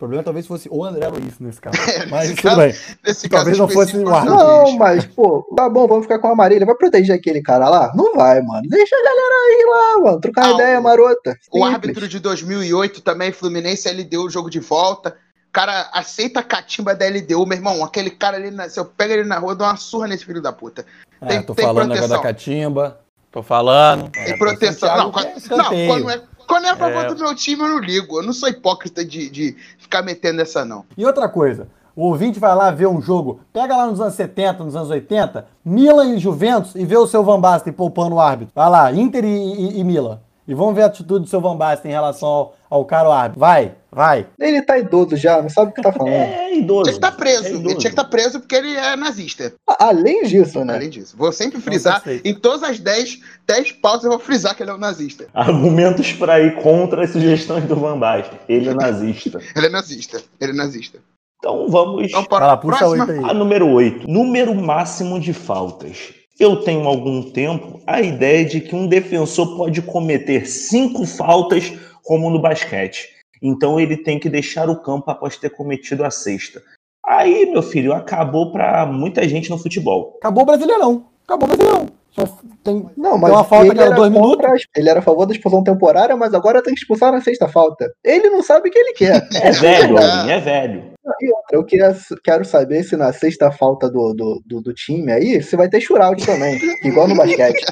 O 0.04 0.06
problema 0.06 0.22
talvez 0.24 0.46
fosse 0.46 0.68
o 0.70 0.84
André 0.84 1.08
Luiz 1.08 1.40
nesse 1.40 1.62
caso. 1.62 1.78
Mas 2.12 2.30
nesse 2.30 2.36
tudo 2.42 2.44
caso- 2.44 2.58
bem. 2.58 2.76
Nesse 3.06 3.30
Talvez 3.30 3.58
caso 3.58 3.62
não 3.62 3.70
fosse 3.74 3.96
o. 3.98 4.10
André 4.10 4.30
Não, 4.30 4.72
mas, 4.78 5.06
pô, 5.06 5.44
tá 5.56 5.70
bom, 5.70 5.88
vamos 5.88 6.04
ficar 6.04 6.20
com 6.20 6.28
o 6.28 6.32
Amarília. 6.34 6.66
Vai 6.66 6.76
proteger 6.76 7.16
aquele 7.16 7.42
cara 7.42 7.70
lá? 7.70 7.92
Não 7.96 8.14
vai, 8.14 8.42
mano. 8.42 8.68
Deixa 8.68 8.94
a 8.96 9.02
galera 9.02 9.34
aí 9.36 9.66
lá, 9.70 10.00
mano. 10.04 10.20
Trocar 10.20 10.46
Ah, 10.46 10.52
ideia 10.52 10.80
o- 10.80 10.84
marota. 10.84 11.32
O 11.52 11.56
Simples. 11.60 11.74
árbitro 11.74 12.08
de 12.10 12.20
2008 12.20 13.02
também, 13.02 13.32
Fluminense, 13.32 13.88
LDU, 13.90 14.30
jogo 14.30 14.50
de 14.50 14.60
volta. 14.60 15.16
O 15.48 15.54
cara 15.54 15.90
aceita 15.94 16.42
a 16.42 16.44
catimba 16.44 16.94
da 16.94 17.06
LDU, 17.06 17.46
meu 17.46 17.58
irmão. 17.58 17.82
Aquele 17.84 18.10
cara 18.10 18.36
ali, 18.36 18.52
na- 18.52 18.68
se 18.68 18.78
eu 18.80 18.84
pego 18.86 19.14
ele 19.14 19.24
na 19.24 19.40
rua, 19.40 19.54
eu 19.54 19.56
dou 19.56 19.66
uma 19.68 19.78
surra 19.78 20.08
nesse 20.08 20.26
filho 20.26 20.42
da 20.42 20.52
puta. 20.52 20.86
É, 21.22 21.28
Tem- 21.28 21.44
tô 21.44 21.56
tem 21.56 21.66
falando 21.66 21.90
negócio 21.94 22.10
da 22.10 22.20
proteção. 22.20 22.22
catimba. 22.22 23.00
Tô 23.34 23.42
falando. 23.42 24.10
Tem 24.12 24.38
proteção. 24.38 24.96
Não, 24.96 25.12
quando, 25.12 25.26
não, 25.26 25.38
escanteio. 25.38 25.90
quando 25.90 26.10
é, 26.12 26.22
quando 26.48 26.66
é 26.66 26.70
a 26.70 26.76
favor 26.78 27.04
É. 27.06 27.08
do 27.14 27.18
meu 27.18 27.36
time, 27.36 27.64
eu 27.64 27.68
não 27.68 27.80
ligo. 27.80 28.20
Eu 28.20 28.24
não 28.24 28.32
sou 28.32 28.48
hipócrita 28.48 29.04
de, 29.04 29.28
de 29.30 29.58
ficar 29.80 30.04
metendo 30.04 30.40
essa, 30.42 30.64
não. 30.64 30.86
E 30.96 31.04
outra 31.04 31.28
coisa, 31.28 31.68
o 31.96 32.06
ouvinte 32.06 32.40
vai 32.40 32.56
lá 32.56 32.70
ver 32.70 32.88
um 32.88 33.02
jogo, 33.02 33.40
pega 33.52 33.76
lá 33.76 33.88
nos 33.88 34.00
anos 34.00 34.14
70, 34.14 34.64
nos 34.64 34.76
anos 34.76 34.92
80, 34.92 35.48
Milan 35.66 36.14
e 36.14 36.20
Juventus 36.20 36.76
e 36.76 36.86
vê 36.86 36.96
o 36.96 37.08
seu 37.08 37.24
Van 37.24 37.40
Basten 37.42 37.74
poupando 37.74 38.16
o 38.16 38.20
árbitro. 38.20 38.54
Vai 38.56 38.70
lá, 38.70 38.92
Inter 38.94 39.26
e, 39.26 39.28
e, 39.28 39.80
e 39.80 39.84
Milan. 39.84 40.20
E 40.48 40.54
vamos 40.54 40.76
ver 40.76 40.84
a 40.84 40.86
atitude 40.88 41.26
do 41.26 41.30
seu 41.30 41.42
Van 41.42 41.56
Basten 41.58 41.90
em 41.90 41.94
relação 41.94 42.30
ao, 42.30 42.54
ao 42.70 42.86
caro 42.86 43.12
árbitro. 43.12 43.40
Vai, 43.40 43.74
vai. 43.94 44.26
Ele 44.40 44.62
tá 44.62 44.78
idoso 44.78 45.16
já, 45.16 45.42
não 45.42 45.50
sabe 45.50 45.72
o 45.72 45.74
que 45.74 45.82
tá 45.82 45.92
falando. 45.92 46.14
É 46.14 46.56
idoso. 46.56 46.84
Tinha 46.84 46.94
que 46.94 46.98
estar 47.06 47.12
preso. 47.12 47.46
É 47.46 47.50
ele 47.50 47.62
tinha 47.70 47.76
que 47.78 47.88
estar 47.88 48.04
preso 48.06 48.40
porque 48.40 48.56
ele 48.56 48.76
é 48.76 48.96
nazista. 48.96 49.54
Além 49.80 50.24
disso, 50.24 50.64
né? 50.66 50.76
Além 50.76 50.90
disso. 50.90 51.16
Vou 51.18 51.32
sempre 51.32 51.60
frisar, 51.62 51.94
satisfeito. 51.96 52.28
em 52.28 52.34
todas 52.34 52.64
as 52.64 52.80
10, 52.80 53.20
10 53.48 53.72
pautas 53.74 54.04
eu 54.06 54.10
vou 54.12 54.20
frisar 54.20 54.56
que 54.56 54.64
ele 54.64 54.72
é 54.72 54.74
um 54.74 54.78
nazista. 54.78 55.28
Argumentos 55.34 56.12
para 56.14 56.40
ir 56.42 56.56
contra 56.56 57.04
as 57.04 57.12
sugestões 57.12 57.64
do 57.66 57.76
Van 57.76 57.98
Basten. 57.98 58.40
Ele 58.50 58.70
é 58.70 58.74
nazista. 58.74 59.40
Ele 59.56 59.68
é 59.68 59.70
nazista. 59.70 60.22
Ele 60.40 60.52
é 60.52 60.56
nazista. 60.56 61.00
Então 61.40 61.68
vamos 61.70 62.06
Então, 62.06 62.24
para 62.24 62.48
lá, 62.48 62.58
puxa 62.58 62.78
próxima. 62.80 63.06
oito 63.06 63.26
aí. 63.26 63.30
a 63.30 63.34
número 63.34 63.68
8. 63.70 64.08
Número 64.10 64.56
máximo 64.56 65.20
de 65.20 65.34
faltas. 65.34 66.14
Eu 66.40 66.58
tenho 66.58 66.88
algum 66.88 67.22
tempo 67.32 67.80
a 67.86 68.02
ideia 68.02 68.44
de 68.44 68.60
que 68.62 68.76
um 68.76 68.88
defensor 68.88 69.56
pode 69.56 69.82
cometer 69.82 70.48
cinco 70.48 71.06
faltas, 71.06 71.72
como 72.02 72.30
no 72.30 72.40
basquete. 72.42 73.08
Então 73.44 73.78
ele 73.80 73.98
tem 73.98 74.18
que 74.18 74.30
deixar 74.30 74.70
o 74.70 74.82
campo 74.82 75.12
após 75.12 75.36
ter 75.38 75.50
cometido 75.50 76.04
a 76.06 76.10
sexta. 76.10 76.62
Aí, 77.06 77.46
meu 77.52 77.62
filho, 77.62 77.92
acabou 77.94 78.52
para 78.54 78.86
muita 78.86 79.28
gente 79.28 79.50
no 79.50 79.58
futebol. 79.58 80.16
Acabou 80.22 80.44
o 80.44 80.46
Brasileirão. 80.46 81.06
Acabou 81.28 81.50
o 81.50 81.52
Brasileirão. 81.58 81.88
Só 82.12 82.26
tem, 82.64 82.86
Não, 82.96 83.18
mas 83.18 83.32
tem 83.32 83.40
uma 83.40 83.44
falta 83.44 83.68
cada 83.70 83.86
era, 83.88 83.96
dois 83.96 84.12
minutos. 84.12 84.36
contra, 84.36 84.52
a- 84.52 84.58
ele 84.78 84.90
era 84.90 85.00
a 85.00 85.02
favor 85.02 85.26
da 85.26 85.34
expulsão 85.34 85.64
temporária, 85.64 86.16
mas 86.16 86.34
agora 86.34 86.62
tem 86.62 86.74
que 86.74 86.80
expulsar 86.80 87.12
na 87.12 87.20
sexta 87.20 87.48
falta. 87.50 87.92
Ele 88.04 88.30
não 88.30 88.42
sabe 88.44 88.70
o 88.70 88.72
que 88.72 88.78
ele 88.80 88.94
quer. 88.94 89.28
É 89.44 89.52
velho, 89.52 89.98
Alvin, 89.98 90.30
é 90.32 90.40
velho. 90.40 90.94
E 91.20 91.28
outra, 91.34 91.58
eu 91.58 91.66
queria- 91.66 91.98
quero 92.24 92.46
saber 92.46 92.84
se 92.84 92.96
na 92.96 93.12
sexta 93.12 93.52
falta 93.52 93.90
do, 93.90 94.14
do, 94.14 94.42
do, 94.46 94.62
do 94.62 94.74
time 94.74 95.12
aí, 95.12 95.42
se 95.42 95.56
vai 95.58 95.68
ter 95.68 95.82
shootout 95.82 96.24
também, 96.26 96.58
igual 96.86 97.08
no 97.08 97.16
basquete. 97.16 97.66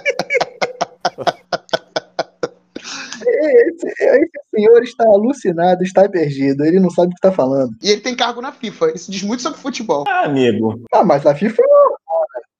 Esse, 3.51 3.87
esse 3.87 4.29
senhor 4.55 4.81
está 4.83 5.03
alucinado, 5.05 5.83
está 5.83 6.07
perdido, 6.07 6.63
ele 6.65 6.79
não 6.79 6.89
sabe 6.89 7.07
o 7.07 7.11
que 7.11 7.15
está 7.15 7.31
falando. 7.31 7.75
E 7.81 7.89
ele 7.89 8.01
tem 8.01 8.15
cargo 8.15 8.41
na 8.41 8.51
FIFA. 8.51 8.91
Isso 8.95 9.11
diz 9.11 9.23
muito 9.23 9.41
sobre 9.43 9.59
futebol. 9.59 10.03
Ah, 10.07 10.25
amigo. 10.25 10.81
Ah, 10.93 11.03
mas 11.03 11.25
a 11.25 11.35
FIFA 11.35 11.61
é 11.61 11.65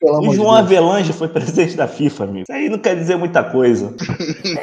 O 0.10 0.20
de 0.22 0.36
João 0.36 0.56
Deus. 0.56 0.60
Avelange 0.66 1.14
foi 1.14 1.28
presidente 1.28 1.76
da 1.76 1.88
FIFA, 1.88 2.24
amigo. 2.24 2.44
Isso 2.44 2.52
aí 2.52 2.70
não 2.70 2.80
quer 2.80 2.96
dizer 2.96 3.16
muita 3.18 3.44
coisa. 3.44 3.96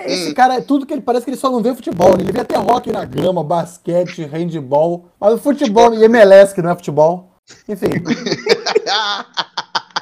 Esse 0.07 0.35
cara, 0.35 0.57
é 0.57 0.61
tudo 0.61 0.85
que 0.85 0.93
ele 0.93 1.03
parece 1.03 1.24
que 1.24 1.31
ele 1.31 1.37
só 1.37 1.51
não 1.51 1.62
vê 1.62 1.74
futebol. 1.74 2.16
né? 2.16 2.22
Ele 2.22 2.33
vê 2.33 2.41
até 2.41 2.57
rock 2.57 2.91
na 2.93 3.05
grama, 3.05 3.43
basquete, 3.45 4.24
handball. 4.24 5.07
Mas 5.20 5.35
o 5.35 5.39
futebol 5.39 5.95
e 5.95 6.05
MLS, 6.05 6.55
que 6.55 6.62
não 6.62 6.70
é 6.70 6.74
futebol. 6.74 7.35
Enfim, 7.68 7.87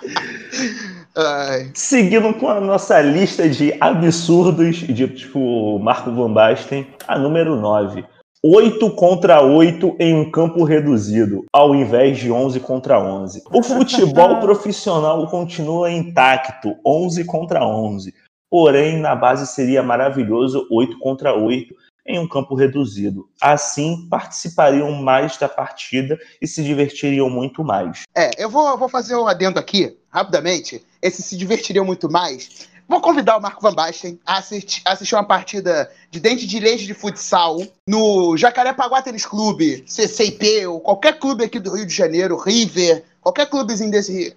Ai. 1.16 1.70
Seguindo 1.72 2.34
com 2.34 2.46
a 2.46 2.60
nossa 2.60 3.00
lista 3.00 3.48
de 3.48 3.74
absurdos 3.80 4.76
ditos 4.76 5.24
por 5.24 5.78
Marco 5.78 6.12
Van 6.12 6.30
Basten, 6.30 6.86
a 7.08 7.18
número 7.18 7.56
9. 7.56 8.04
8 8.44 8.90
contra 8.90 9.40
8 9.40 9.96
em 9.98 10.14
um 10.14 10.30
campo 10.30 10.62
reduzido, 10.62 11.46
ao 11.50 11.74
invés 11.74 12.18
de 12.18 12.30
11 12.30 12.60
contra 12.60 13.00
11. 13.00 13.42
O 13.50 13.62
futebol 13.62 14.40
profissional 14.44 15.26
continua 15.28 15.90
intacto, 15.90 16.76
11 16.86 17.24
contra 17.24 17.66
11. 17.66 18.12
Porém, 18.50 18.98
na 19.00 19.16
base 19.16 19.46
seria 19.46 19.82
maravilhoso 19.82 20.68
8 20.70 20.98
contra 20.98 21.34
8 21.34 21.74
em 22.06 22.18
um 22.18 22.28
campo 22.28 22.54
reduzido. 22.54 23.26
Assim, 23.40 24.06
participariam 24.08 24.92
mais 24.92 25.36
da 25.38 25.48
partida 25.48 26.18
e 26.40 26.46
se 26.46 26.62
divertiriam 26.62 27.28
muito 27.28 27.64
mais. 27.64 28.02
É, 28.14 28.30
eu 28.38 28.50
vou, 28.50 28.76
vou 28.78 28.88
fazer 28.88 29.16
um 29.16 29.26
adendo 29.26 29.58
aqui, 29.58 29.96
rapidamente. 30.08 30.86
Esse 31.07 31.22
se 31.22 31.36
divertiriam 31.36 31.84
muito 31.84 32.11
mais. 32.11 32.68
Vou 32.88 33.00
convidar 33.00 33.36
o 33.36 33.40
Marco 33.40 33.61
Van 33.61 33.74
Basten 33.74 34.18
a 34.24 34.38
assistir, 34.38 34.80
assistir 34.84 35.14
uma 35.14 35.24
partida 35.24 35.90
de 36.11 36.20
dente 36.20 36.46
de 36.46 36.61
leite 36.61 36.86
de 36.86 36.94
futsal 36.94 37.59
no 37.88 38.36
Jacarepaguá 38.36 39.02
Tênis 39.02 39.26
Clube, 39.26 39.84
CCIP, 39.88 40.66
ou 40.66 40.80
qualquer 40.80 41.18
clube 41.18 41.44
aqui 41.44 41.59
do 41.59 41.74
Rio 41.74 41.86
de 41.86 41.94
Janeiro, 41.94 42.36
River, 42.36 43.04
qualquer 43.20 43.46
clubezinho 43.46 43.90
desse. 43.90 44.36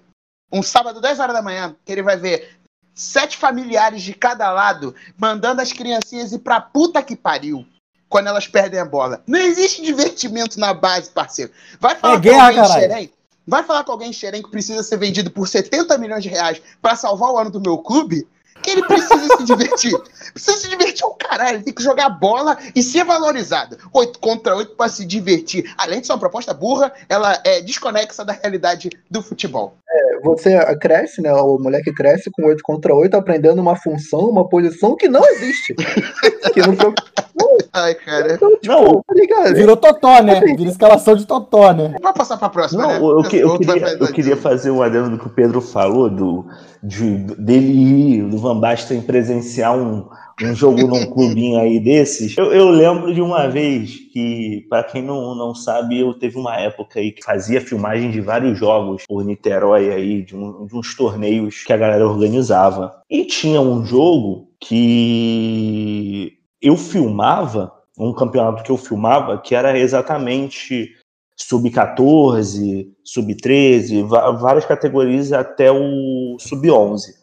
Um 0.51 0.63
sábado, 0.63 0.99
10 0.99 1.19
horas 1.19 1.35
da 1.35 1.43
manhã, 1.43 1.75
que 1.85 1.91
ele 1.91 2.01
vai 2.01 2.17
ver 2.17 2.59
sete 2.91 3.37
familiares 3.37 4.01
de 4.01 4.13
cada 4.13 4.51
lado 4.51 4.93
mandando 5.15 5.61
as 5.61 5.71
criancinhas 5.71 6.33
ir 6.33 6.39
pra 6.39 6.59
puta 6.59 7.01
que 7.03 7.15
pariu 7.15 7.65
quando 8.09 8.27
elas 8.27 8.47
perdem 8.47 8.79
a 8.79 8.85
bola. 8.85 9.23
Não 9.27 9.39
existe 9.39 9.83
divertimento 9.83 10.59
na 10.59 10.73
base, 10.73 11.11
parceiro. 11.11 11.51
Vai 11.79 11.95
falar 11.95 12.15
É 12.15 12.19
guerra, 12.19 12.53
com 12.53 12.59
alguém 12.59 12.87
caralho. 12.87 13.11
Vai 13.49 13.63
falar 13.63 13.83
com 13.83 13.91
alguém 13.91 14.13
xerém 14.13 14.43
que 14.43 14.51
precisa 14.51 14.83
ser 14.83 14.97
vendido 14.97 15.31
por 15.31 15.47
70 15.47 15.97
milhões 15.97 16.21
de 16.21 16.29
reais 16.29 16.61
pra 16.81 16.95
salvar 16.95 17.31
o 17.31 17.37
ano 17.37 17.49
do 17.49 17.59
meu 17.59 17.79
clube, 17.79 18.27
que 18.61 18.69
ele 18.69 18.83
precisa 18.83 19.37
se 19.37 19.43
divertir. 19.43 19.97
Precisa 20.33 20.57
se 20.57 20.69
divertir 20.69 21.03
o 21.05 21.15
caralho, 21.15 21.57
ele 21.57 21.63
tem 21.63 21.73
que 21.73 21.81
jogar 21.81 22.07
bola 22.09 22.55
e 22.75 22.83
ser 22.83 23.03
valorizado. 23.03 23.77
8 23.91 24.19
contra 24.19 24.55
8 24.55 24.75
pra 24.75 24.87
se 24.87 25.03
divertir. 25.03 25.73
Além 25.75 26.01
de 26.01 26.05
ser 26.05 26.13
uma 26.13 26.19
proposta 26.19 26.53
burra, 26.53 26.93
ela 27.07 27.41
é 27.43 27.61
desconexa 27.61 28.23
da 28.23 28.33
realidade 28.33 28.91
do 29.09 29.23
futebol. 29.23 29.75
Você 30.23 30.59
cresce, 30.75 31.21
né? 31.21 31.33
O 31.33 31.57
moleque 31.57 31.91
cresce 31.93 32.29
com 32.29 32.45
8 32.45 32.61
contra 32.61 32.93
8, 32.93 33.15
aprendendo 33.15 33.59
uma 33.59 33.75
função, 33.75 34.29
uma 34.29 34.47
posição 34.47 34.95
que 34.95 35.07
não 35.07 35.25
existe. 35.25 35.73
que 36.53 36.61
foi. 36.61 36.93
Ai, 37.83 37.95
cara. 37.95 38.37
Não, 38.65 39.01
Tá 39.01 39.13
ligado? 39.13 39.55
Virou 39.55 39.75
totó, 39.77 40.21
né? 40.21 40.39
Vira 40.41 40.69
escalação 40.69 41.15
de 41.15 41.25
totó, 41.25 41.71
né? 41.73 41.95
Vamos 42.01 42.17
passar 42.17 42.37
pra 42.37 42.49
próxima, 42.49 42.83
Não, 42.83 42.89
né? 42.89 42.97
eu, 42.99 43.23
que- 43.29 43.37
eu 43.37 43.47
vai 43.49 43.57
queria, 43.59 43.79
fazer- 43.81 44.01
eu 44.01 44.07
queria 44.13 44.37
fazer 44.37 44.71
um 44.71 44.81
adendo 44.81 45.09
do 45.11 45.17
que 45.19 45.27
o 45.27 45.29
Pedro 45.31 45.61
falou, 45.61 46.09
do, 46.09 46.45
de- 46.83 47.17
dele 47.37 47.71
ir, 47.73 48.23
do 48.29 48.37
Van 48.37 48.59
Basten 48.59 49.01
presenciar 49.01 49.77
um, 49.77 50.07
um 50.41 50.53
jogo 50.55 50.87
num 50.87 51.05
clubinho 51.11 51.59
aí 51.59 51.79
desses. 51.79 52.37
Eu, 52.37 52.53
eu 52.53 52.69
lembro 52.69 53.13
de 53.13 53.21
uma 53.21 53.47
vez 53.49 53.95
que, 54.13 54.65
para 54.69 54.83
quem 54.83 55.01
não, 55.01 55.35
não 55.35 55.53
sabe, 55.55 55.99
eu 55.99 56.13
teve 56.13 56.37
uma 56.37 56.55
época 56.57 56.99
aí 56.99 57.11
que 57.11 57.23
fazia 57.23 57.59
filmagem 57.61 58.09
de 58.11 58.21
vários 58.21 58.57
jogos 58.57 59.03
por 59.07 59.23
Niterói 59.23 59.91
aí, 59.91 60.21
de, 60.23 60.35
um- 60.35 60.65
de 60.65 60.75
uns 60.75 60.95
torneios 60.95 61.63
que 61.63 61.73
a 61.73 61.77
galera 61.77 62.07
organizava. 62.07 62.93
E 63.09 63.25
tinha 63.25 63.59
um 63.61 63.83
jogo 63.85 64.47
que 64.61 66.33
eu 66.61 66.75
filmava, 66.77 67.71
um 67.97 68.13
campeonato 68.13 68.63
que 68.63 68.71
eu 68.71 68.77
filmava, 68.77 69.37
que 69.37 69.53
era 69.55 69.77
exatamente 69.77 70.95
sub-14, 71.35 72.87
sub-13, 73.03 74.03
va- 74.05 74.31
várias 74.31 74.65
categorias 74.65 75.31
até 75.31 75.71
o 75.71 76.37
sub-11. 76.39 77.13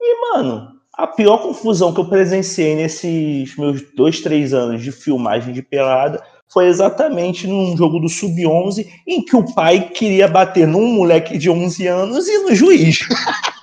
E, 0.00 0.20
mano, 0.32 0.72
a 0.92 1.06
pior 1.06 1.38
confusão 1.38 1.92
que 1.92 2.00
eu 2.00 2.08
presenciei 2.08 2.74
nesses 2.74 3.56
meus 3.56 3.82
dois, 3.94 4.20
três 4.20 4.52
anos 4.52 4.82
de 4.82 4.92
filmagem 4.92 5.52
de 5.52 5.62
pelada 5.62 6.22
foi 6.52 6.66
exatamente 6.66 7.46
num 7.46 7.76
jogo 7.76 7.98
do 7.98 8.08
sub-11 8.08 8.86
em 9.06 9.24
que 9.24 9.34
o 9.34 9.54
pai 9.54 9.88
queria 9.88 10.28
bater 10.28 10.66
num 10.66 10.86
moleque 10.86 11.38
de 11.38 11.48
11 11.48 11.86
anos 11.86 12.28
e 12.28 12.38
no 12.38 12.54
juiz. 12.54 12.98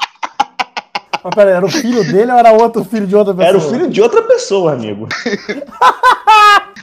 Mas 1.24 1.36
peraí, 1.36 1.54
era 1.54 1.66
o 1.66 1.70
filho 1.70 2.04
dele 2.04 2.32
ou 2.32 2.38
era 2.38 2.52
outro 2.54 2.84
filho 2.84 3.06
de 3.08 3.16
outra 3.16 3.34
pessoa? 3.34 3.50
Era 3.50 3.58
o 3.58 3.62
filho 3.62 3.90
de 3.90 4.02
outra 4.02 4.22
pessoa, 4.24 4.74
amigo. 4.74 5.08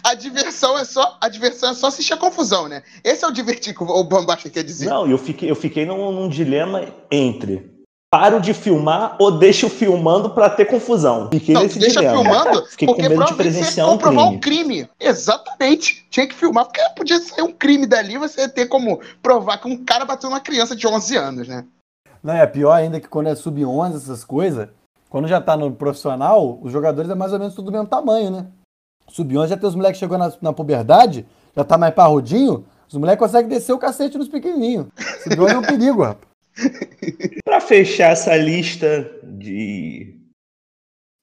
A 0.05 0.15
diversão 0.15 0.79
é 0.79 0.85
só, 0.85 1.17
a 1.21 1.29
diversão 1.29 1.71
é 1.71 1.75
só 1.75 1.89
assistir 1.89 2.13
a 2.13 2.17
confusão, 2.17 2.69
né? 2.69 2.83
Esse 3.03 3.25
é 3.25 3.29
o 3.29 3.33
divertir 3.33 3.75
que 3.75 3.83
o 3.83 4.05
Bambasta 4.05 4.49
quer 4.49 4.63
dizer. 4.63 4.87
Não, 4.87 5.07
eu 5.09 5.19
fiquei, 5.19 5.51
eu 5.51 5.57
fiquei 5.57 5.85
num, 5.85 6.13
num 6.13 6.29
dilema 6.29 6.85
entre 7.11 7.75
paro 8.09 8.41
de 8.41 8.55
filmar 8.55 9.17
ou 9.19 9.33
deixo 9.33 9.69
filmando 9.69 10.31
pra 10.31 10.49
ter 10.49 10.65
confusão. 10.67 11.29
Fiquei 11.33 11.55
Não, 11.55 11.65
nesse 11.65 11.79
deixa 11.81 12.01
dilema. 12.01 12.23
filmando, 12.23 12.67
Fiquei 12.67 12.87
com 12.87 12.95
porque 12.95 13.09
medo 13.09 13.25
de 13.25 13.35
presenciar 13.35 13.89
um 13.89 13.93
comprovar 13.93 14.25
crime. 14.27 14.37
um 14.37 14.41
crime. 14.41 14.89
Exatamente. 15.01 16.07
Tinha 16.09 16.27
que 16.27 16.35
filmar, 16.35 16.67
porque 16.67 16.81
podia 16.97 17.19
sair 17.19 17.43
um 17.43 17.53
crime 17.53 17.85
dali, 17.85 18.17
você 18.17 18.43
ia 18.43 18.49
ter 18.49 18.67
como 18.67 19.01
provar 19.21 19.59
que 19.59 19.67
um 19.67 19.85
cara 19.85 20.05
bateu 20.05 20.31
numa 20.31 20.41
criança 20.41 20.77
de 20.77 20.87
11 20.87 21.17
anos, 21.17 21.49
né? 21.49 21.65
Não, 22.23 22.35
é 22.35 22.47
pior 22.47 22.73
ainda 22.73 23.01
que 23.01 23.09
quando 23.09 23.29
é 23.29 23.35
sub-11, 23.35 23.97
essas 23.97 24.25
coisas, 24.25 24.69
quando 25.09 25.29
já 25.29 25.41
tá 25.41 25.57
no 25.57 25.73
profissional, 25.73 26.59
os 26.63 26.73
jogadores 26.73 27.11
é 27.11 27.15
mais 27.15 27.33
ou 27.33 27.39
menos 27.39 27.55
tudo 27.55 27.67
do 27.67 27.73
mesmo 27.73 27.87
tamanho, 27.87 28.31
né? 28.31 28.47
Sub-11 29.09 29.49
já 29.49 29.57
tem 29.57 29.69
os 29.69 29.75
moleques 29.75 29.99
chegando 29.99 30.21
na, 30.21 30.33
na 30.43 30.53
puberdade, 30.53 31.27
já 31.57 31.65
tá 31.65 31.79
mais 31.79 31.95
parrudinho, 31.95 32.65
os 32.89 32.95
moleques 32.95 33.21
conseguem 33.21 33.49
descer 33.49 33.73
o 33.73 33.79
cacete 33.79 34.19
nos 34.19 34.29
pequenininhos. 34.29 34.87
Sub-11 35.25 35.51
é 35.51 35.59
um 35.59 35.63
perigo, 35.63 36.03
rapaz. 36.03 36.27
Pra 37.45 37.61
fechar 37.61 38.13
essa 38.13 38.35
lista 38.37 39.09
de 39.23 40.17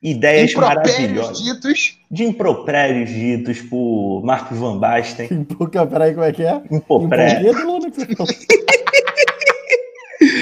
ideias 0.02 0.52
Impropérios 0.52 0.98
maravilhosas, 0.98 1.39
ditos. 1.41 2.00
de 2.12 2.24
impropérios 2.26 3.10
ditos 3.10 3.62
por 3.62 4.22
Marcos 4.24 4.58
Van 4.58 4.78
Basten, 4.78 5.46
Porque, 5.58 5.84
peraí, 5.88 6.14
como 6.14 6.26
é 6.26 6.32
que 6.34 6.44
é? 6.44 6.62
impropérios. 6.70 7.56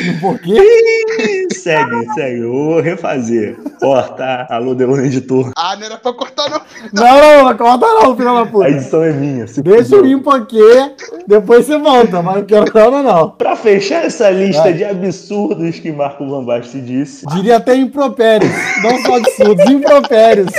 Em 0.12 0.20
porquê, 0.20 1.48
segue, 1.54 2.14
segue, 2.16 2.40
eu 2.42 2.52
vou 2.52 2.80
refazer. 2.82 3.56
Corta, 3.80 4.48
alô, 4.50 4.74
Delon 4.74 4.98
editor. 5.00 5.52
Ah, 5.56 5.76
não 5.76 5.86
era 5.86 5.98
pra 5.98 6.12
cortar, 6.14 6.50
não. 6.50 6.62
Não, 6.94 7.22
não, 7.22 7.44
não, 7.46 7.58
corta 7.58 7.86
não, 7.86 8.16
filho 8.16 8.34
da 8.34 8.42
A 8.42 8.46
puta. 8.46 8.70
edição 8.70 9.04
é 9.04 9.12
minha. 9.12 9.48
se 9.48 9.62
Deixa 9.62 9.96
eu 9.96 10.06
ir 10.06 10.14
em 10.14 10.20
porquê, 10.20 10.92
depois 11.28 11.66
você 11.66 11.78
volta, 11.78 12.22
mas 12.22 12.38
não 12.38 12.46
quero 12.46 12.92
não, 12.92 13.04
não. 13.04 13.30
Pra 13.32 13.56
fechar 13.56 14.06
essa 14.06 14.30
lista 14.32 14.64
Vai. 14.64 14.74
de 14.74 14.86
absurdos 14.86 15.80
que 15.80 15.92
Marco 15.92 16.28
Van 16.28 16.44
Basten 16.44 16.84
disse, 16.84 17.26
Diria 17.28 17.58
até 17.58 17.76
impropérios, 17.76 18.52
não 18.82 19.02
só 19.04 19.18
absurdos, 19.18 19.70
impropérios. 19.70 20.52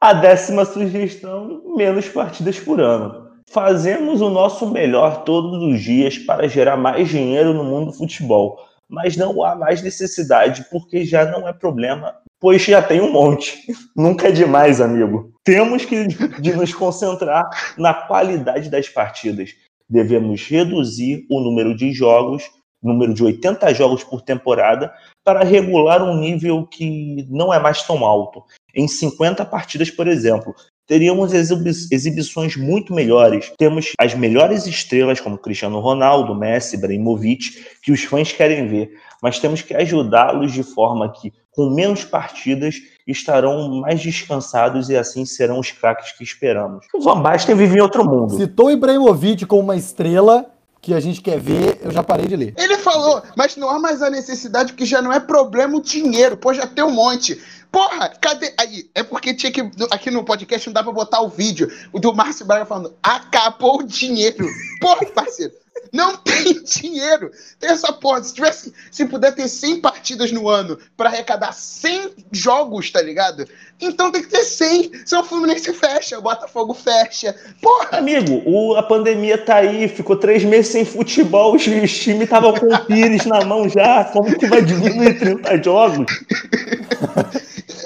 A 0.00 0.12
décima 0.14 0.64
sugestão: 0.64 1.60
menos 1.76 2.08
partidas 2.08 2.58
por 2.58 2.80
ano. 2.80 3.25
Fazemos 3.48 4.20
o 4.20 4.28
nosso 4.28 4.68
melhor 4.70 5.24
todos 5.24 5.62
os 5.62 5.80
dias 5.80 6.18
para 6.18 6.48
gerar 6.48 6.76
mais 6.76 7.08
dinheiro 7.08 7.54
no 7.54 7.64
mundo 7.64 7.86
do 7.86 7.96
futebol, 7.96 8.58
mas 8.88 9.16
não 9.16 9.42
há 9.42 9.54
mais 9.54 9.82
necessidade 9.82 10.66
porque 10.70 11.04
já 11.04 11.24
não 11.24 11.48
é 11.48 11.52
problema, 11.52 12.14
pois 12.40 12.62
já 12.62 12.82
tem 12.82 13.00
um 13.00 13.12
monte. 13.12 13.56
Nunca 13.96 14.28
é 14.28 14.32
demais, 14.32 14.80
amigo. 14.80 15.32
Temos 15.44 15.84
que 15.84 16.06
de 16.06 16.54
nos 16.54 16.74
concentrar 16.74 17.48
na 17.78 17.94
qualidade 17.94 18.68
das 18.68 18.88
partidas. 18.88 19.50
Devemos 19.88 20.42
reduzir 20.42 21.24
o 21.30 21.40
número 21.40 21.76
de 21.76 21.92
jogos, 21.92 22.44
número 22.82 23.14
de 23.14 23.22
80 23.22 23.72
jogos 23.74 24.02
por 24.02 24.22
temporada, 24.22 24.92
para 25.24 25.44
regular 25.44 26.02
um 26.02 26.16
nível 26.16 26.66
que 26.66 27.26
não 27.30 27.54
é 27.54 27.58
mais 27.58 27.82
tão 27.82 28.04
alto 28.04 28.42
em 28.74 28.86
50 28.86 29.44
partidas, 29.46 29.90
por 29.90 30.06
exemplo. 30.06 30.54
Teríamos 30.86 31.32
exibi- 31.32 31.70
exibições 31.90 32.56
muito 32.56 32.94
melhores. 32.94 33.52
Temos 33.58 33.92
as 33.98 34.14
melhores 34.14 34.66
estrelas, 34.66 35.20
como 35.20 35.36
Cristiano 35.36 35.80
Ronaldo, 35.80 36.34
Messi, 36.34 36.76
Ibrahimovic, 36.76 37.64
que 37.82 37.90
os 37.92 38.04
fãs 38.04 38.32
querem 38.32 38.68
ver. 38.68 38.92
Mas 39.22 39.38
temos 39.38 39.62
que 39.62 39.74
ajudá-los 39.74 40.52
de 40.52 40.62
forma 40.62 41.10
que, 41.12 41.32
com 41.50 41.70
menos 41.70 42.04
partidas, 42.04 42.76
estarão 43.06 43.80
mais 43.80 44.00
descansados 44.00 44.88
e 44.90 44.96
assim 44.96 45.24
serão 45.24 45.58
os 45.58 45.70
craques 45.72 46.12
que 46.12 46.22
esperamos. 46.22 46.86
O 46.94 47.00
Van 47.00 47.20
Basten 47.20 47.56
vive 47.56 47.78
em 47.78 47.80
outro 47.80 48.04
mundo. 48.04 48.36
Citou 48.36 48.66
o 48.66 48.70
Ibrahimovic 48.70 49.44
como 49.46 49.62
uma 49.62 49.76
estrela 49.76 50.46
que 50.82 50.94
a 50.94 51.00
gente 51.00 51.20
quer 51.20 51.40
ver, 51.40 51.80
eu 51.82 51.90
já 51.90 52.00
parei 52.00 52.26
de 52.28 52.36
ler. 52.36 52.54
Ele 52.56 52.76
falou, 52.76 53.20
mas 53.36 53.56
não 53.56 53.68
há 53.68 53.76
mais 53.78 54.02
a 54.02 54.08
necessidade, 54.10 54.72
porque 54.72 54.84
já 54.86 55.02
não 55.02 55.12
é 55.12 55.18
problema 55.18 55.76
o 55.76 55.82
dinheiro, 55.82 56.36
pô, 56.36 56.54
já 56.54 56.64
tem 56.64 56.84
um 56.84 56.92
monte. 56.92 57.40
Porra, 57.70 58.08
cadê? 58.20 58.52
Aí, 58.58 58.88
é 58.94 59.02
porque 59.02 59.34
tinha 59.34 59.52
que. 59.52 59.60
Aqui 59.90 60.10
no 60.10 60.24
podcast 60.24 60.66
não 60.68 60.74
dá 60.74 60.82
pra 60.82 60.92
botar 60.92 61.20
o 61.20 61.28
vídeo 61.28 61.70
o 61.92 61.98
do 61.98 62.14
Márcio 62.14 62.46
Braga 62.46 62.64
falando: 62.64 62.94
acabou 63.02 63.80
o 63.80 63.82
dinheiro. 63.82 64.46
Porra, 64.80 65.06
parceiro. 65.06 65.52
Não 65.92 66.16
tem 66.18 66.62
dinheiro. 66.62 67.30
Tem 67.60 67.70
essa 67.70 67.92
porra. 67.92 68.22
Se 68.22 68.34
tivesse, 68.34 68.72
se 68.90 69.04
puder 69.06 69.34
ter 69.34 69.48
100 69.48 69.80
partidas 69.80 70.32
no 70.32 70.48
ano 70.48 70.78
pra 70.96 71.08
arrecadar 71.08 71.52
100 71.52 72.12
jogos, 72.32 72.90
tá 72.90 73.00
ligado? 73.02 73.46
Então 73.80 74.10
tem 74.10 74.22
que 74.22 74.28
ter 74.28 74.42
100. 74.44 74.90
Senão 75.04 75.22
o 75.22 75.24
Fluminense 75.26 75.72
fecha, 75.72 76.18
o 76.18 76.22
Botafogo 76.22 76.72
fecha. 76.74 77.34
Porra, 77.60 77.98
Amigo, 77.98 78.42
o- 78.46 78.74
a 78.76 78.82
pandemia 78.82 79.36
tá 79.38 79.56
aí, 79.56 79.86
ficou 79.88 80.16
três 80.16 80.42
meses 80.44 80.72
sem 80.72 80.84
futebol, 80.84 81.54
os, 81.54 81.66
os 81.66 81.98
times 81.98 82.22
estavam 82.22 82.54
com 82.54 82.66
o 82.74 82.78
Pires 82.86 83.24
na 83.26 83.44
mão 83.44 83.68
já. 83.68 84.04
Como 84.06 84.36
que 84.38 84.46
vai 84.46 84.62
diminuir 84.62 85.18
30 85.18 85.62
jogos? 85.62 86.06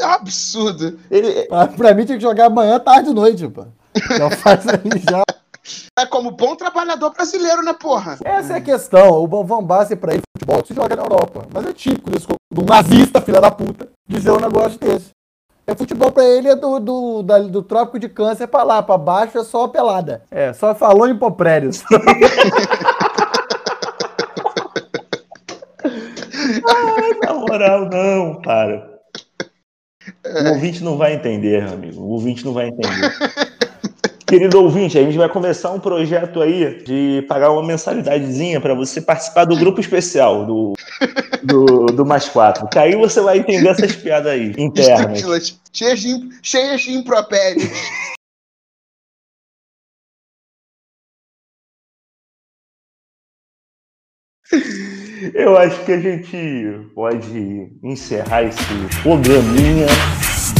Ah, 0.03 0.15
absurdo. 0.15 0.99
Ele, 1.11 1.45
Pra, 1.47 1.67
pra 1.67 1.95
mim 1.95 2.05
tinha 2.07 2.17
que 2.19 2.23
jogar 2.23 2.47
amanhã, 2.47 2.79
tarde 2.79 3.11
e 3.11 3.15
noite, 3.15 3.47
pô. 3.49 3.67
Já 4.17 4.31
faz 4.31 4.67
aí 4.69 4.81
já. 5.11 5.23
É 5.99 6.07
como 6.07 6.31
bom 6.31 6.55
trabalhador 6.57 7.13
brasileiro, 7.13 7.63
né, 7.63 7.73
porra? 7.73 8.19
Essa 8.25 8.55
é 8.55 8.57
a 8.57 8.61
questão. 8.61 9.23
O 9.23 9.45
Van 9.45 9.63
Basten, 9.63 9.97
pra 9.97 10.15
ir 10.15 10.21
futebol, 10.37 10.65
se 10.65 10.75
joga 10.75 10.97
na 10.97 11.03
Europa. 11.03 11.47
Mas 11.53 11.67
é 11.67 11.73
típico 11.73 12.11
desse, 12.11 12.27
do 12.53 12.65
nazista, 12.65 13.21
filha 13.21 13.41
da 13.41 13.51
puta, 13.51 13.89
dizer 14.09 14.31
um 14.31 14.41
negócio 14.41 14.79
desse. 14.79 15.11
É 15.67 15.75
futebol 15.75 16.11
pra 16.11 16.25
ele 16.25 16.49
é 16.49 16.57
do, 16.57 16.81
do, 16.81 17.23
da- 17.23 17.39
do 17.39 17.63
trópico 17.63 17.99
de 17.99 18.09
câncer 18.09 18.49
pra 18.49 18.63
lá, 18.65 18.83
pra 18.83 18.99
baixo 18.99 19.39
é 19.39 19.45
só 19.45 19.69
pelada. 19.69 20.23
É, 20.31 20.53
só 20.53 20.75
falou 20.75 21.07
em 21.07 21.17
poprédios. 21.17 21.83
na 27.23 27.35
moral, 27.35 27.89
não, 27.89 28.41
para. 28.43 28.91
O 30.25 30.49
ouvinte 30.55 30.83
não 30.83 30.97
vai 30.97 31.15
entender, 31.15 31.63
meu 31.65 31.73
amigo. 31.75 32.01
O 32.01 32.09
ouvinte 32.11 32.45
não 32.45 32.53
vai 32.53 32.69
entender. 32.69 33.13
Querido 34.31 34.63
ouvinte, 34.63 34.97
a 34.97 35.03
gente 35.03 35.19
vai 35.19 35.29
começar 35.29 35.73
um 35.73 35.81
projeto 35.81 36.41
aí 36.41 36.85
de 36.85 37.27
pagar 37.27 37.51
uma 37.51 37.67
mensalidadezinha 37.67 38.61
para 38.61 38.75
você 38.75 39.01
participar 39.01 39.45
do 39.45 39.57
grupo 39.57 39.81
especial 39.81 40.47
do, 40.47 40.73
do, 41.43 41.87
do 41.87 42.07
Mais 42.07 42.29
Quatro. 42.29 42.69
Que 42.69 42.79
aí 42.79 42.95
você 42.95 43.21
vai 43.21 43.39
entender 43.39 43.69
essas 43.69 43.97
piadas 43.97 44.31
aí, 44.31 44.55
internas. 44.57 45.19
Cheias 45.73 46.01
de, 46.01 46.29
cheias 46.45 46.81
de 46.81 46.93
impropérios. 46.93 47.73
Eu 55.35 55.57
acho 55.57 55.85
que 55.85 55.91
a 55.91 56.01
gente 56.01 56.89
pode 56.95 57.73
encerrar 57.83 58.45
esse 58.45 58.63
programinha. 59.03 59.87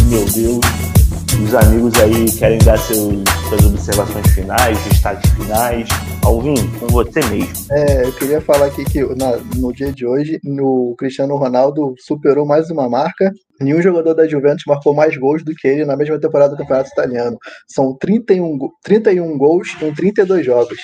Meu 0.09 0.25
Deus. 0.25 1.00
Os 1.43 1.55
amigos 1.55 1.93
aí 2.01 2.31
querem 2.39 2.59
dar 2.59 2.79
seus, 2.79 3.25
suas 3.49 3.65
observações 3.65 4.27
finais, 4.29 4.79
destaques 4.85 5.31
finais. 5.33 5.89
Alvin, 6.25 6.55
com 6.79 6.87
você 6.89 7.21
mesmo. 7.27 7.53
É, 7.71 8.05
eu 8.05 8.13
queria 8.13 8.41
falar 8.41 8.67
aqui 8.67 8.85
que 8.85 9.03
na- 9.17 9.39
no 9.57 9.73
dia 9.73 9.93
de 9.93 10.07
hoje, 10.07 10.39
no 10.45 10.95
Cristiano 10.99 11.37
Ronaldo 11.37 11.95
superou 11.99 12.47
mais 12.47 12.71
uma 12.71 12.89
marca. 12.89 13.33
Nenhum 13.61 13.81
jogador 13.83 14.15
da 14.15 14.29
Juventus 14.29 14.65
marcou 14.67 14.95
mais 14.95 15.17
gols 15.17 15.43
do 15.43 15.55
que 15.55 15.67
ele 15.67 15.85
na 15.85 15.97
mesma 15.97 16.21
temporada 16.21 16.51
do 16.55 16.59
Campeonato 16.59 16.91
Italiano. 16.91 17.39
São 17.69 17.97
31, 17.99 18.57
go- 18.59 18.73
31 18.83 19.37
gols 19.37 19.77
em 19.83 19.93
32 19.95 20.45
jogos. 20.45 20.79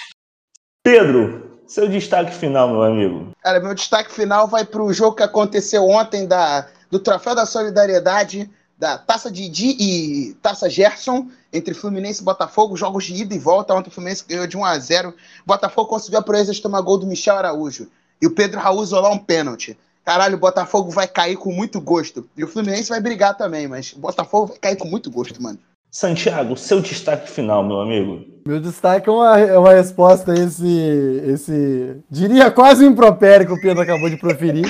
Pedro, 0.82 1.60
seu 1.66 1.88
destaque 1.88 2.34
final, 2.34 2.68
meu 2.70 2.82
amigo. 2.82 3.28
Cara, 3.42 3.60
meu 3.60 3.74
destaque 3.74 4.12
final 4.12 4.46
vai 4.48 4.64
pro 4.64 4.92
jogo 4.92 5.16
que 5.16 5.22
aconteceu 5.22 5.84
ontem 5.84 6.26
da, 6.26 6.66
do 6.90 6.98
Troféu 6.98 7.34
da 7.34 7.44
Solidariedade, 7.46 8.50
da 8.78 8.98
Taça 8.98 9.30
Didi 9.30 9.76
e 9.78 10.34
Taça 10.42 10.68
Gerson, 10.68 11.28
entre 11.52 11.74
Fluminense 11.74 12.20
e 12.20 12.24
Botafogo, 12.24 12.76
jogos 12.76 13.04
de 13.04 13.14
ida 13.14 13.34
e 13.34 13.38
volta. 13.38 13.74
Ontem 13.74 13.88
o 13.88 13.92
Fluminense 13.92 14.24
ganhou 14.28 14.46
de 14.46 14.56
1 14.56 14.64
a 14.64 14.78
0 14.78 15.14
Botafogo 15.46 15.88
conseguiu 15.88 16.18
a 16.18 16.22
proeza 16.22 16.52
de 16.52 16.60
tomar 16.60 16.80
gol 16.82 16.98
do 16.98 17.06
Michel 17.06 17.36
Araújo. 17.36 17.88
E 18.20 18.26
o 18.26 18.34
Pedro 18.34 18.60
Raul 18.60 18.82
isolou 18.82 19.12
um 19.12 19.18
pênalti. 19.18 19.78
Caralho, 20.04 20.36
o 20.36 20.40
Botafogo 20.40 20.90
vai 20.90 21.08
cair 21.08 21.36
com 21.36 21.52
muito 21.52 21.80
gosto. 21.80 22.28
E 22.36 22.44
o 22.44 22.48
Fluminense 22.48 22.88
vai 22.88 23.00
brigar 23.00 23.36
também, 23.36 23.66
mas 23.66 23.92
o 23.92 23.98
Botafogo 23.98 24.46
vai 24.46 24.58
cair 24.58 24.76
com 24.76 24.86
muito 24.86 25.10
gosto, 25.10 25.42
mano. 25.42 25.58
Santiago, 25.90 26.56
seu 26.56 26.80
destaque 26.80 27.30
final, 27.30 27.64
meu 27.64 27.80
amigo. 27.80 28.24
Meu 28.46 28.60
destaque 28.60 29.08
é 29.08 29.12
uma, 29.12 29.40
é 29.40 29.58
uma 29.58 29.72
resposta 29.72 30.32
a 30.32 30.38
esse, 30.38 31.22
esse. 31.26 31.96
Diria 32.10 32.50
quase 32.50 32.84
um 32.84 32.90
impropério 32.90 33.46
que 33.46 33.52
o 33.52 33.60
Pedro 33.60 33.82
acabou 33.82 34.10
de 34.10 34.18
proferir. 34.18 34.68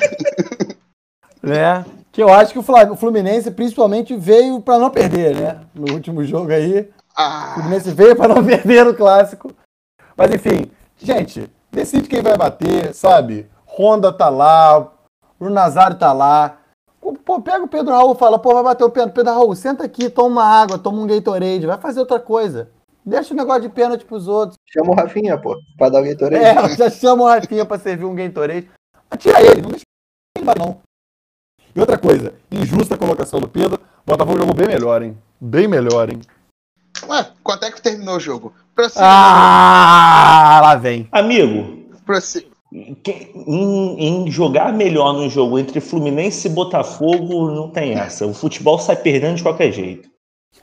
né? 1.43 1.85
Que 2.17 2.23
eu 2.23 2.33
acho 2.33 2.51
que 2.51 2.59
o 2.59 2.63
o 2.63 2.97
Fluminense, 2.97 3.51
principalmente, 3.51 4.17
veio 4.17 4.59
pra 4.63 4.79
não 4.79 4.89
perder, 4.89 5.37
né? 5.37 5.61
No 5.75 5.93
último 5.93 6.25
jogo 6.25 6.51
aí. 6.51 6.81
O 6.81 6.89
Ah, 7.15 7.51
Fluminense 7.57 7.93
veio 7.93 8.17
pra 8.17 8.27
não 8.27 8.41
perder 8.43 8.87
o 8.87 8.97
clássico. 8.97 9.53
Mas 10.17 10.35
enfim, 10.35 10.71
gente, 10.97 11.51
decide 11.71 12.09
quem 12.09 12.23
vai 12.23 12.35
bater, 12.35 12.95
sabe? 12.95 13.51
Honda 13.67 14.11
tá 14.11 14.31
lá, 14.31 14.91
o 15.39 15.51
Nazário 15.51 15.99
tá 15.99 16.11
lá. 16.15 16.57
Pô, 17.23 17.39
pega 17.43 17.63
o 17.63 17.69
Pedro 17.69 17.93
Raul 17.93 18.15
e 18.15 18.19
fala, 18.19 18.39
pô, 18.39 18.55
vai 18.55 18.63
bater 18.65 18.85
o 18.85 18.91
pênalti. 18.91 19.13
Pedro 19.13 19.35
Raul, 19.35 19.55
senta 19.55 19.85
aqui, 19.85 20.09
toma 20.09 20.41
uma 20.41 20.63
água, 20.63 20.79
toma 20.79 21.03
um 21.03 21.07
Gatorade, 21.07 21.67
vai 21.67 21.77
fazer 21.77 22.01
outra 22.01 22.19
coisa. 22.19 22.71
Deixa 23.05 23.35
o 23.35 23.37
negócio 23.37 23.61
de 23.61 23.69
pênalti 23.69 24.07
pros 24.07 24.27
outros. 24.27 24.57
Chama 24.73 24.93
o 24.93 24.95
Rafinha, 24.95 25.37
pô, 25.37 25.55
pra 25.77 25.91
dar 25.91 26.01
o 26.01 26.05
Gatorade. 26.07 26.43
É, 26.43 26.69
já 26.77 26.89
chama 26.89 27.25
o 27.25 27.27
Rafinha 27.27 27.67
pra 27.67 27.79
servir 27.79 28.07
um 28.07 28.15
Gatorade. 28.15 28.71
Atira 29.11 29.43
ele, 29.43 29.61
não 29.61 29.69
deixa 29.69 29.85
ele 30.39 30.47
não. 30.59 30.86
E 31.77 31.81
outra 31.81 31.99
coisa, 31.99 32.33
injusta 32.51 32.95
a 32.95 32.99
colocação 32.99 33.39
do 33.39 33.49
Pedro. 33.49 33.75
O 34.07 34.11
Botafogo 34.11 34.39
jogou 34.39 34.55
bem 34.55 34.67
melhor, 34.69 35.03
hein? 35.03 35.17
Bem 35.41 35.69
melhor, 35.69 36.11
hein? 36.11 36.21
ué, 37.09 37.27
quanto 37.43 37.65
é 37.65 37.71
que 37.71 37.83
terminou 37.83 38.17
o 38.17 38.21
jogo? 38.21 38.55
Prossiga. 38.75 39.05
Ah, 39.05 40.61
lá 40.63 40.75
vem. 40.77 41.07
Amigo, 41.13 41.85
prossiga. 42.07 42.47
que- 43.03 43.31
em, 43.47 44.25
em 44.27 44.31
jogar 44.31 44.73
melhor 44.73 45.13
no 45.13 45.29
jogo 45.29 45.59
entre 45.59 45.81
Fluminense 45.81 46.47
e 46.49 46.51
Botafogo, 46.51 47.51
não 47.51 47.71
tem 47.71 47.93
essa. 47.93 48.27
O 48.27 48.35
futebol 48.35 48.79
sai 48.79 48.97
perdendo 48.97 49.37
de 49.37 49.43
qualquer 49.43 49.71
jeito. 49.73 50.09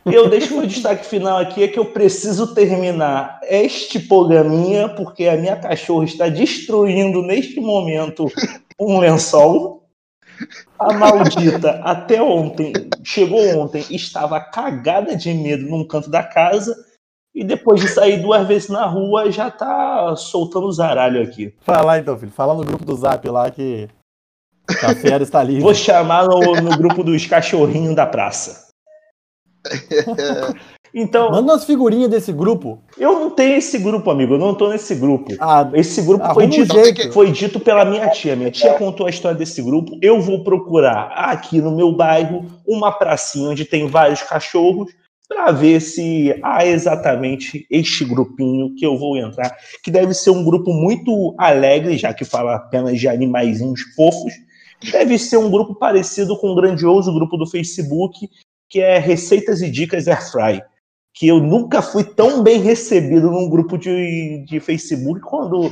Eu 0.05 0.27
deixo 0.27 0.57
meu 0.57 0.65
destaque 0.67 1.05
final 1.05 1.37
aqui, 1.37 1.63
é 1.63 1.67
que 1.67 1.79
eu 1.79 1.85
preciso 1.85 2.53
terminar 2.53 3.39
este 3.43 3.99
programinha, 3.99 4.89
porque 4.89 5.27
a 5.27 5.37
minha 5.37 5.55
cachorra 5.55 6.03
está 6.03 6.27
destruindo 6.27 7.21
neste 7.21 7.59
momento 7.61 8.27
um 8.79 8.99
lençol. 8.99 9.82
A 10.77 10.93
maldita, 10.93 11.81
até 11.83 12.21
ontem, 12.21 12.73
chegou 13.03 13.39
ontem, 13.57 13.85
estava 13.89 14.39
cagada 14.39 15.15
de 15.15 15.33
medo 15.33 15.65
num 15.65 15.87
canto 15.87 16.09
da 16.09 16.23
casa. 16.23 16.75
E 17.35 17.43
depois 17.43 17.81
de 17.81 17.87
sair 17.87 18.21
duas 18.21 18.47
vezes 18.47 18.69
na 18.69 18.85
rua, 18.85 19.31
já 19.31 19.49
tá 19.49 20.15
soltando 20.15 20.67
o 20.67 20.71
zaralho 20.71 21.23
aqui. 21.23 21.53
Fala 21.61 21.81
lá 21.81 21.99
então, 21.99 22.17
filho. 22.17 22.31
Fala 22.31 22.53
no 22.53 22.63
grupo 22.63 22.85
do 22.85 22.95
Zap 22.95 23.27
lá 23.27 23.49
que 23.49 23.89
a 24.83 24.93
fera 24.93 25.23
está 25.23 25.41
livre. 25.41 25.63
Vou 25.63 25.73
chamar 25.73 26.27
no, 26.27 26.39
no 26.39 26.77
grupo 26.77 27.03
dos 27.03 27.25
cachorrinhos 27.25 27.95
da 27.95 28.05
praça. 28.05 28.69
Então, 30.93 31.31
Manda 31.31 31.53
umas 31.53 31.65
figurinhas 31.65 32.09
desse 32.09 32.31
grupo. 32.31 32.79
eu 32.99 33.13
não 33.19 33.31
tenho 33.31 33.55
esse 33.55 33.79
grupo, 33.79 34.11
amigo. 34.11 34.35
Eu 34.35 34.37
não 34.37 34.53
tô 34.53 34.69
nesse 34.69 34.93
grupo. 34.93 35.33
Ah, 35.39 35.67
Esse 35.73 36.01
grupo 36.03 36.31
foi 36.33 36.45
um 36.45 36.49
dito, 36.49 36.73
jeito. 36.73 37.11
foi 37.11 37.31
dito 37.31 37.59
pela 37.59 37.83
minha 37.83 38.07
tia. 38.09 38.35
Minha 38.35 38.51
tia 38.51 38.75
contou 38.75 39.07
a 39.07 39.09
história 39.09 39.35
desse 39.37 39.61
grupo. 39.63 39.97
Eu 40.01 40.21
vou 40.21 40.43
procurar 40.43 41.07
aqui 41.15 41.59
no 41.59 41.75
meu 41.75 41.91
bairro 41.91 42.45
uma 42.67 42.91
pracinha 42.91 43.49
onde 43.49 43.65
tem 43.65 43.87
vários 43.87 44.21
cachorros 44.21 44.91
para 45.27 45.51
ver 45.51 45.79
se 45.79 46.37
há 46.43 46.63
exatamente 46.63 47.65
este 47.71 48.05
grupinho 48.05 48.75
que 48.75 48.85
eu 48.85 48.95
vou 48.95 49.17
entrar, 49.17 49.55
que 49.83 49.89
deve 49.89 50.13
ser 50.13 50.29
um 50.29 50.43
grupo 50.43 50.71
muito 50.71 51.33
alegre, 51.39 51.97
já 51.97 52.13
que 52.13 52.23
fala 52.23 52.55
apenas 52.55 52.99
de 52.99 53.07
animaizinhos 53.07 53.81
fofos. 53.95 54.31
Deve 54.91 55.17
ser 55.17 55.37
um 55.37 55.49
grupo 55.49 55.73
parecido 55.73 56.37
com 56.37 56.51
o 56.51 56.55
grandioso 56.55 57.11
grupo 57.11 57.35
do 57.35 57.47
Facebook, 57.47 58.29
que 58.69 58.79
é 58.79 58.99
Receitas 58.99 59.61
e 59.63 59.71
Dicas 59.71 60.07
Airfry 60.07 60.61
que 61.13 61.27
eu 61.27 61.39
nunca 61.39 61.81
fui 61.81 62.03
tão 62.03 62.41
bem 62.41 62.59
recebido 62.59 63.29
num 63.29 63.49
grupo 63.49 63.77
de, 63.77 64.43
de 64.47 64.59
Facebook 64.59 65.21
quando 65.21 65.69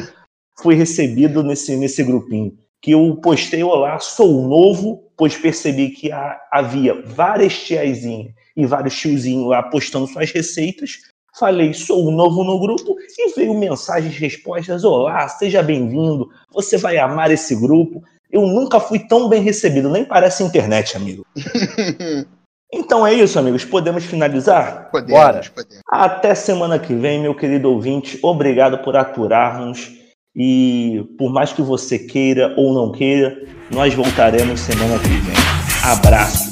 fui 0.62 0.76
recebido 0.76 1.42
nesse, 1.44 1.76
nesse 1.76 2.04
grupinho. 2.04 2.54
Que 2.82 2.92
eu 2.92 3.16
postei, 3.22 3.64
olá, 3.64 4.00
sou 4.00 4.48
novo, 4.48 5.04
pois 5.18 5.36
percebi 5.36 5.90
que 5.90 6.12
há- 6.12 6.40
havia 6.52 7.02
várias 7.06 7.58
tiazinhas 7.60 8.34
e 8.56 8.66
vários 8.66 8.96
tiozinhos 8.96 9.48
lá 9.48 9.64
postando 9.64 10.08
suas 10.08 10.32
receitas. 10.32 11.00
Falei, 11.40 11.74
sou 11.74 12.12
novo 12.12 12.44
no 12.44 12.60
grupo 12.60 12.96
e 13.18 13.34
veio 13.36 13.54
mensagens, 13.54 14.16
respostas, 14.18 14.84
olá, 14.84 15.28
seja 15.30 15.64
bem-vindo, 15.64 16.30
você 16.52 16.78
vai 16.78 16.98
amar 16.98 17.32
esse 17.32 17.56
grupo. 17.56 18.04
Eu 18.30 18.42
nunca 18.48 18.80
fui 18.80 19.00
tão 19.00 19.30
bem 19.30 19.42
recebido, 19.42 19.90
nem 19.90 20.06
parece 20.06 20.44
internet, 20.44 20.96
amigo. 20.98 21.26
Então 22.74 23.06
é 23.06 23.14
isso, 23.14 23.38
amigos, 23.38 23.66
podemos 23.66 24.06
finalizar? 24.06 24.90
Podemos, 24.92 25.12
Bora. 25.12 25.42
podemos. 25.54 25.82
Até 25.90 26.34
semana 26.34 26.80
que 26.80 26.94
vem, 26.94 27.22
meu 27.22 27.36
querido 27.36 27.70
ouvinte. 27.70 28.18
Obrigado 28.24 28.78
por 28.80 28.96
aturar-nos. 28.96 29.92
E 30.34 31.04
por 31.18 31.32
mais 31.32 31.52
que 31.52 31.62
você 31.62 32.00
queira 32.00 32.54
ou 32.56 32.74
não 32.74 32.92
queira, 32.92 33.38
nós 33.70 33.94
voltaremos 33.94 34.62
semana 34.62 34.98
que 35.00 35.10
vem. 35.10 35.36
Abraço. 35.84 36.51